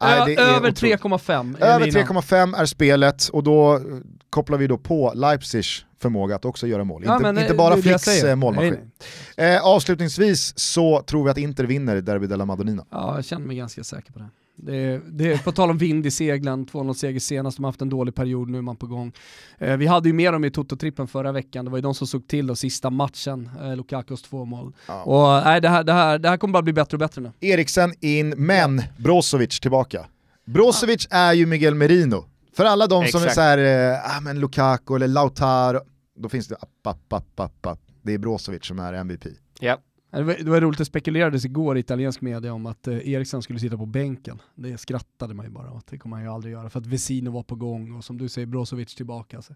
nej, 0.01 0.37
över 0.37 0.69
otroligt. 0.69 1.01
3,5 1.01 1.63
är 1.63 1.75
Över 1.75 1.85
linan. 1.85 2.07
3,5 2.07 2.57
är 2.57 2.65
spelet 2.65 3.27
och 3.27 3.43
då 3.43 3.75
eh, 3.75 3.81
kopplar 4.29 4.57
vi 4.57 4.67
då 4.67 4.77
på 4.77 5.11
Leipzigs 5.15 5.85
förmåga 6.01 6.35
att 6.35 6.45
också 6.45 6.67
göra 6.67 6.83
mål. 6.83 7.03
Ja, 7.05 7.13
inte, 7.13 7.33
men, 7.33 7.43
inte 7.43 7.53
bara 7.53 7.77
Flicks 7.77 8.23
eh, 8.23 8.35
målmaskin. 8.35 8.91
Eh, 9.37 9.65
avslutningsvis 9.65 10.59
så 10.59 11.01
tror 11.01 11.23
vi 11.23 11.29
att 11.29 11.37
Inter 11.37 11.63
vinner 11.63 12.01
Derby 12.01 12.27
della 12.27 12.45
Madonnina. 12.45 12.85
Ja, 12.89 13.15
jag 13.15 13.25
känner 13.25 13.45
mig 13.45 13.57
ganska 13.57 13.83
säker 13.83 14.13
på 14.13 14.19
det. 14.19 14.29
Det 14.57 14.75
är, 14.75 15.01
det 15.05 15.33
är, 15.33 15.37
på 15.37 15.51
tal 15.51 15.69
om 15.69 15.77
vind 15.77 16.05
i 16.05 16.11
seglen, 16.11 16.65
2-0-seger 16.65 17.19
senast, 17.19 17.57
de 17.57 17.63
har 17.63 17.71
haft 17.71 17.81
en 17.81 17.89
dålig 17.89 18.15
period, 18.15 18.49
nu 18.49 18.57
är 18.57 18.61
man 18.61 18.75
på 18.75 18.87
gång. 18.87 19.11
Eh, 19.57 19.77
vi 19.77 19.87
hade 19.87 20.09
ju 20.09 20.13
med 20.13 20.33
dem 20.33 20.45
i 20.45 20.49
Toto-trippen 20.49 21.07
förra 21.07 21.31
veckan, 21.31 21.65
det 21.65 21.71
var 21.71 21.77
ju 21.77 21.81
de 21.81 21.95
som 21.95 22.07
såg 22.07 22.27
till 22.27 22.47
då 22.47 22.55
sista 22.55 22.89
matchen, 22.89 23.49
eh, 23.61 23.75
Lukakos 23.75 24.21
två 24.21 24.45
mål. 24.45 24.73
Ja. 24.87 25.03
Och 25.03 25.45
nej, 25.45 25.61
det, 25.61 25.69
här, 25.69 25.83
det, 25.83 25.93
här, 25.93 26.19
det 26.19 26.29
här 26.29 26.37
kommer 26.37 26.51
bara 26.51 26.63
bli 26.63 26.73
bättre 26.73 26.95
och 26.95 26.99
bättre 26.99 27.21
nu. 27.21 27.31
Eriksen 27.39 27.93
in, 27.99 28.29
men 28.29 28.81
Brozovic 28.97 29.59
tillbaka. 29.59 30.05
Brozovic 30.45 31.07
är 31.09 31.33
ju 31.33 31.45
Miguel 31.45 31.75
Merino. 31.75 32.25
För 32.55 32.65
alla 32.65 32.87
de 32.87 33.07
som 33.07 33.21
är 33.21 33.25
Exakt. 33.25 33.35
såhär, 33.35 33.91
eh, 33.93 34.17
ah, 34.17 34.21
men 34.21 34.39
Lukaku 34.39 34.95
eller 34.95 35.07
Lautaro, 35.07 35.79
då 36.19 36.29
finns 36.29 36.47
det 36.47 36.55
app, 36.55 36.87
app, 36.87 37.13
app, 37.13 37.39
app, 37.39 37.65
app. 37.65 37.79
Det 38.01 38.13
är 38.13 38.17
Brozovic 38.17 38.65
som 38.65 38.79
är 38.79 38.93
MVP. 38.93 39.25
Ja. 39.59 39.77
Det 40.15 40.23
var, 40.23 40.33
det 40.33 40.49
var 40.49 40.61
roligt, 40.61 40.77
det 40.77 40.85
spekulerades 40.85 41.45
igår 41.45 41.77
i 41.77 41.79
italiensk 41.79 42.21
media 42.21 42.53
om 42.53 42.65
att 42.65 42.87
eh, 42.87 43.09
Eriksen 43.09 43.41
skulle 43.41 43.59
sitta 43.59 43.77
på 43.77 43.85
bänken. 43.85 44.41
Det 44.55 44.77
skrattade 44.77 45.33
man 45.33 45.45
ju 45.45 45.51
bara 45.51 45.71
åt, 45.71 45.87
det 45.87 45.97
kommer 45.97 46.15
han 46.15 46.25
ju 46.25 46.31
aldrig 46.31 46.53
göra 46.53 46.69
för 46.69 46.79
att 46.79 46.85
Vesino 46.85 47.31
var 47.31 47.43
på 47.43 47.55
gång 47.55 47.95
och 47.95 48.03
som 48.03 48.17
du 48.17 48.29
säger 48.29 48.45
Brozovic 48.47 48.95
tillbaka. 48.95 49.41
Så. 49.41 49.53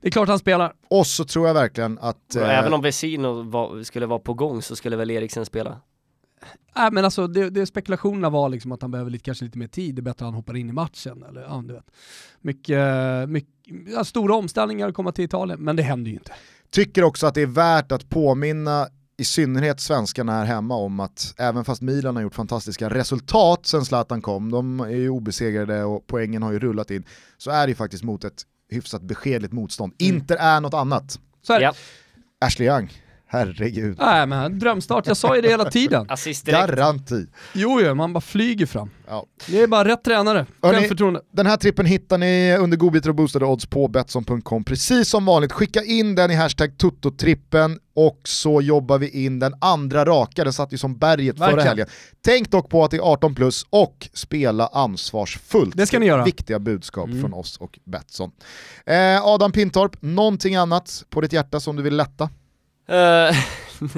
Det 0.00 0.08
är 0.08 0.10
klart 0.10 0.28
han 0.28 0.38
spelar. 0.38 0.72
Och 0.88 1.06
så 1.06 1.24
tror 1.24 1.46
jag 1.46 1.54
verkligen 1.54 1.98
att... 1.98 2.36
Eh, 2.36 2.58
Även 2.58 2.72
om 2.72 2.82
Vesino 2.82 3.42
var, 3.42 3.82
skulle 3.82 4.06
vara 4.06 4.18
på 4.18 4.34
gång 4.34 4.62
så 4.62 4.76
skulle 4.76 4.96
väl 4.96 5.10
Eriksen 5.10 5.46
spela. 5.46 5.80
Nej 6.76 6.92
men 6.92 7.04
alltså 7.04 7.26
det, 7.26 7.50
det 7.50 7.66
spekulationerna 7.66 8.30
var 8.30 8.48
liksom 8.48 8.72
att 8.72 8.82
han 8.82 8.90
behöver 8.90 9.10
lite, 9.10 9.24
kanske 9.24 9.44
lite 9.44 9.58
mer 9.58 9.66
tid, 9.66 9.94
det 9.94 10.00
är 10.00 10.02
bättre 10.02 10.24
att 10.24 10.26
han 10.26 10.34
hoppar 10.34 10.56
in 10.56 10.68
i 10.68 10.72
matchen. 10.72 11.24
Eller, 11.28 11.40
ja, 11.42 11.62
du 11.66 11.74
vet. 11.74 11.90
Mycket, 12.40 13.28
mycket, 13.28 13.54
ja, 13.86 14.04
stora 14.04 14.34
omställningar 14.34 14.88
att 14.88 14.94
komma 14.94 15.12
till 15.12 15.24
Italien, 15.24 15.60
men 15.60 15.76
det 15.76 15.82
händer 15.82 16.10
ju 16.10 16.16
inte. 16.16 16.32
Tycker 16.70 17.04
också 17.04 17.26
att 17.26 17.34
det 17.34 17.42
är 17.42 17.46
värt 17.46 17.92
att 17.92 18.08
påminna 18.08 18.88
i 19.22 19.24
synnerhet 19.24 19.80
svenskarna 19.80 20.32
här 20.32 20.44
hemma 20.44 20.74
om 20.74 21.00
att 21.00 21.34
även 21.38 21.64
fast 21.64 21.82
Milan 21.82 22.16
har 22.16 22.22
gjort 22.22 22.34
fantastiska 22.34 22.90
resultat 22.90 23.66
sen 23.66 23.84
Zlatan 23.84 24.22
kom, 24.22 24.50
de 24.50 24.80
är 24.80 24.88
ju 24.88 25.08
obesegrade 25.08 25.84
och 25.84 26.06
poängen 26.06 26.42
har 26.42 26.52
ju 26.52 26.58
rullat 26.58 26.90
in, 26.90 27.04
så 27.38 27.50
är 27.50 27.66
det 27.66 27.70
ju 27.70 27.74
faktiskt 27.74 28.04
mot 28.04 28.24
ett 28.24 28.42
hyfsat 28.70 29.02
beskedligt 29.02 29.52
motstånd. 29.52 29.92
Mm. 29.98 30.14
Inter 30.14 30.36
är 30.36 30.60
något 30.60 30.74
annat. 30.74 31.18
Så 31.42 31.52
är 31.52 31.58
det. 31.58 31.64
Ja. 31.64 31.74
Ashley 32.46 32.68
Young, 32.68 33.01
Herregud. 33.32 33.96
Nej 34.00 34.26
men 34.26 34.58
drömstart, 34.58 35.06
jag 35.06 35.16
sa 35.16 35.36
ju 35.36 35.42
det 35.42 35.48
hela 35.48 35.70
tiden. 35.70 36.06
Assist 36.10 36.46
direkt. 36.46 36.68
Garanti. 36.68 37.26
Jo, 37.52 37.80
jo 37.80 37.94
man 37.94 38.12
bara 38.12 38.20
flyger 38.20 38.66
fram. 38.66 38.90
Ja. 39.08 39.26
Det 39.46 39.60
är 39.62 39.66
bara 39.66 39.88
rätt 39.88 40.04
tränare, 40.04 40.46
självförtroende. 40.62 41.20
Den 41.32 41.46
här 41.46 41.56
trippen 41.56 41.86
hittar 41.86 42.18
ni 42.18 42.56
under 42.60 42.76
godbitar 42.76 43.10
och 43.10 43.16
boostade 43.16 43.44
odds 43.46 43.66
på 43.66 43.88
Betsson.com. 43.88 44.64
Precis 44.64 45.08
som 45.08 45.24
vanligt, 45.24 45.52
skicka 45.52 45.82
in 45.84 46.14
den 46.14 46.30
i 46.30 46.34
hashtag 46.34 46.78
tuttotrippen 46.78 47.78
och 47.94 48.20
så 48.24 48.60
jobbar 48.60 48.98
vi 48.98 49.24
in 49.24 49.38
den 49.38 49.54
andra 49.60 50.04
raka, 50.04 50.44
den 50.44 50.52
satt 50.52 50.72
ju 50.72 50.78
som 50.78 50.98
berget 50.98 51.36
förra 51.38 51.46
Verkligen. 51.46 51.68
helgen. 51.68 51.86
Tänk 52.24 52.50
dock 52.50 52.70
på 52.70 52.84
att 52.84 52.90
det 52.90 52.96
är 52.96 53.12
18 53.12 53.34
plus 53.34 53.66
och 53.70 54.08
spela 54.14 54.66
ansvarsfullt. 54.66 55.76
Det 55.76 55.86
ska 55.86 55.98
ni 55.98 56.06
göra. 56.06 56.24
Viktiga 56.24 56.58
budskap 56.58 57.06
Mm. 57.08 57.20
från 57.20 57.34
oss 57.34 57.56
och 57.56 57.78
Betsson. 57.84 58.30
Eh, 58.86 59.24
Adam 59.26 59.52
Pintorp, 59.52 59.96
någonting 60.02 60.56
annat 60.56 61.04
på 61.10 61.20
ditt 61.20 61.32
hjärta 61.32 61.60
som 61.60 61.76
du 61.76 61.82
vill 61.82 61.96
lätta? 61.96 62.30
Eh, 62.86 62.94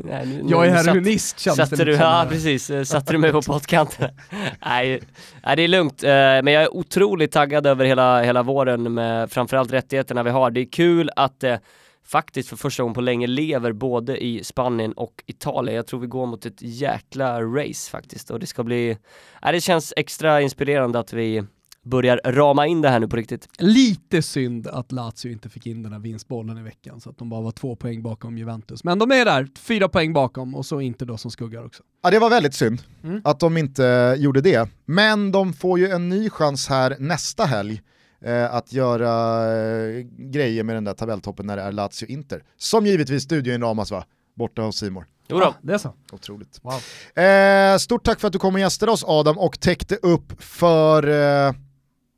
nej, 0.05 0.27
nu- 0.27 0.45
Jag 0.49 0.67
är 0.67 0.71
nu 0.71 0.77
satt- 0.77 0.87
heroinist 0.87 1.39
kändes 1.39 1.71
det 1.71 1.85
du, 1.85 1.93
ja 1.93 1.99
här. 1.99 2.27
precis, 2.27 2.71
Eh, 2.71 2.83
satte 2.83 3.13
du 3.13 3.19
mig 3.19 3.33
på 3.33 3.43
pottkanten? 3.43 4.11
nej, 4.67 5.01
nej, 5.47 5.57
det 5.57 5.63
är 5.63 5.69
lugnt. 5.69 6.03
Eh, 6.05 6.09
Men 6.11 6.47
jag 6.47 6.63
är 6.63 6.75
otroligt 6.77 7.33
taggad 7.33 7.67
över 7.67 7.85
hela, 7.85 8.23
hela 8.23 8.43
våren 8.43 8.95
med 8.95 9.33
framförallt 9.33 9.73
rättigheterna 9.73 10.23
vi 10.23 10.31
har. 10.31 10.51
Det 10.51 10.61
är 10.61 10.65
kul 10.73 11.11
att 11.17 11.41
det 11.41 11.61
faktiskt 12.07 12.49
för 12.49 12.57
första 12.57 12.83
gången 12.83 12.95
på 12.95 13.01
länge 13.01 13.27
lever 13.27 13.73
både 13.73 14.25
i 14.25 14.45
Spanien 14.45 14.93
och 14.93 15.23
Italien. 15.27 15.77
Jag 15.77 15.87
tror 15.87 16.01
vi 16.01 16.07
går 16.07 16.27
mot 16.27 16.47
ett 16.47 16.59
jäkla 16.63 17.43
race 17.43 17.91
faktiskt 17.91 18.31
och 18.31 18.41
det 18.41 18.47
ska 18.47 18.63
bli, 18.65 18.99
nej, 19.43 19.53
det 19.53 19.61
känns 19.61 19.93
extra 19.97 20.41
inspirerande 20.41 20.99
att 20.99 21.13
vi 21.13 21.45
börjar 21.85 22.21
rama 22.25 22.67
in 22.67 22.81
det 22.81 22.89
här 22.89 23.01
nu 23.01 23.09
på 23.09 23.17
riktigt. 23.17 23.49
Lite 23.59 24.23
synd 24.23 24.67
att 24.67 24.93
Lazio 24.93 25.33
inte 25.33 25.49
fick 25.49 25.67
in 25.67 25.83
den 25.83 25.93
här 25.93 25.99
vinstbollen 25.99 26.59
i 26.59 26.63
veckan 26.63 27.01
så 27.01 27.11
att 27.11 27.19
de 27.19 27.29
bara 27.29 27.41
var 27.41 27.51
två 27.51 27.77
poäng 27.77 28.03
bakom 28.03 28.39
Juventus. 28.39 28.85
Men 28.85 28.99
de 28.99 29.11
är 29.11 29.25
där, 29.25 29.49
fyra 29.59 29.89
poäng 29.89 30.13
bakom 30.13 30.55
och 30.55 30.67
så 30.67 30.81
inte 30.81 31.05
då 31.05 31.17
som 31.17 31.31
skuggar 31.31 31.65
också. 31.67 31.83
Ja, 32.03 32.11
det 32.11 32.19
var 32.19 32.31
väldigt 32.31 32.55
synd 32.55 32.83
Mm. 33.05 33.21
att 33.25 33.41
de 33.41 33.57
inte 33.57 34.17
gjorde 34.19 34.41
det. 34.41 34.69
Men 34.85 35.33
de 35.33 35.53
får 35.53 35.79
ju 35.79 35.89
en 35.89 36.09
ny 36.09 36.31
chans 36.31 36.69
här 36.69 36.97
nästa 36.99 37.45
helg 37.45 37.83
eh, 38.25 38.55
att 38.55 38.73
göra 38.73 39.43
eh, 39.57 40.01
grejer 40.19 40.63
med 40.65 40.77
den 40.77 40.85
där 40.85 40.95
tabelltoppen 40.95 41.47
när 41.47 41.57
det 41.57 41.63
är 41.63 41.73
Lazio-Inter. 41.73 42.43
Som 42.57 42.87
givetvis 42.87 43.23
studion 43.23 43.61
ramas 43.63 43.91
va? 43.91 44.05
Borta 44.37 44.63
hos 44.63 44.77
Simor. 44.77 45.07
Jo 45.29 45.39
då. 45.39 45.45
Ah, 45.45 45.55
det 45.63 45.75
är 45.75 45.79
så. 45.79 45.93
Otroligt. 46.13 46.61
Wow. 46.63 47.25
Eh, 47.25 47.77
stort 47.79 48.05
tack 48.05 48.21
för 48.21 48.27
att 48.27 48.33
du 48.33 48.39
kom 48.39 48.55
och 48.55 48.61
gästade 48.61 48.93
oss 48.93 49.05
Adam 49.07 49.39
och 49.39 49.61
täckte 49.61 49.97
upp 49.97 50.43
för, 50.43 51.09
eh, 51.49 51.53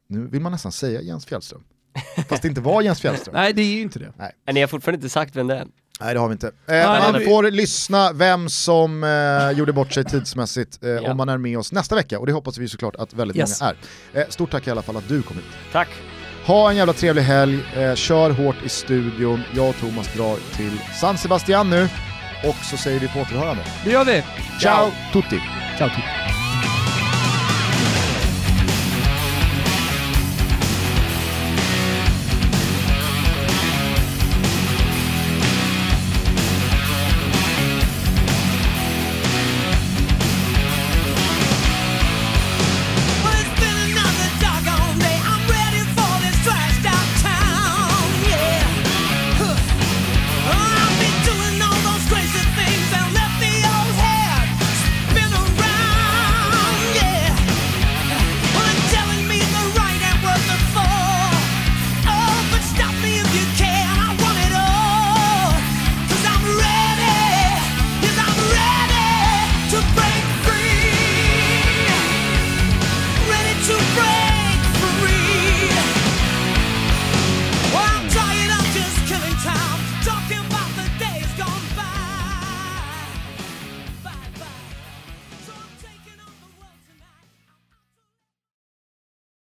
nu 0.08 0.26
vill 0.26 0.40
man 0.40 0.52
nästan 0.52 0.72
säga 0.72 1.00
Jens 1.00 1.26
Fjällström. 1.26 1.62
Fast 2.28 2.42
det 2.42 2.48
inte 2.48 2.60
var 2.60 2.82
Jens 2.82 3.00
Fjällström. 3.00 3.34
Nej 3.34 3.52
det 3.52 3.62
är 3.62 3.74
ju 3.74 3.80
inte 3.82 3.98
det. 3.98 4.12
Men 4.46 4.54
ni 4.54 4.60
har 4.60 4.68
fortfarande 4.68 4.96
inte 4.96 5.08
sagt 5.08 5.36
vem 5.36 5.46
det 5.46 5.54
är. 5.56 5.66
Nej 6.00 6.14
det 6.14 6.20
har 6.20 6.28
vi 6.28 6.32
inte. 6.32 6.46
Eh, 6.46 6.52
Nej, 6.66 6.86
man 7.12 7.18
vi- 7.18 7.24
får 7.24 7.50
lyssna 7.50 8.12
vem 8.12 8.48
som 8.48 9.04
eh, 9.04 9.50
gjorde 9.58 9.72
bort 9.72 9.92
sig 9.92 10.04
tidsmässigt 10.04 10.84
eh, 10.84 10.90
Ja. 10.90 11.10
om 11.10 11.16
man 11.16 11.28
är 11.28 11.38
med 11.38 11.58
oss 11.58 11.72
nästa 11.72 11.94
vecka 11.94 12.18
och 12.18 12.26
det 12.26 12.32
hoppas 12.32 12.58
vi 12.58 12.68
såklart 12.68 12.96
att 12.96 13.12
väldigt 13.14 13.36
Yes. 13.36 13.60
många 13.60 13.74
är. 14.12 14.20
Eh, 14.20 14.28
stort 14.28 14.50
tack 14.50 14.66
i 14.66 14.70
alla 14.70 14.82
fall 14.82 14.96
att 14.96 15.08
du 15.08 15.22
kom 15.22 15.36
hit. 15.36 15.44
Tack! 15.72 15.88
Ha 16.46 16.70
en 16.70 16.76
jävla 16.76 16.92
trevlig 16.92 17.22
helg, 17.22 17.58
eh, 17.76 17.94
kör 17.94 18.30
hårt 18.30 18.56
i 18.64 18.68
studion, 18.68 19.42
jag 19.54 19.68
och 19.68 19.76
Thomas 19.76 20.14
drar 20.14 20.36
till 20.56 20.80
San 21.00 21.18
Sebastian 21.18 21.70
nu 21.70 21.88
och 22.48 22.56
så 22.70 22.76
säger 22.76 23.00
vi 23.00 23.08
på 23.08 23.18
återhörande. 23.20 23.62
Det 23.84 23.90
gör 23.90 24.04
vi. 24.04 24.22
Ciao 24.60 24.90
tutti! 25.12 25.40
Ciao. 25.78 25.88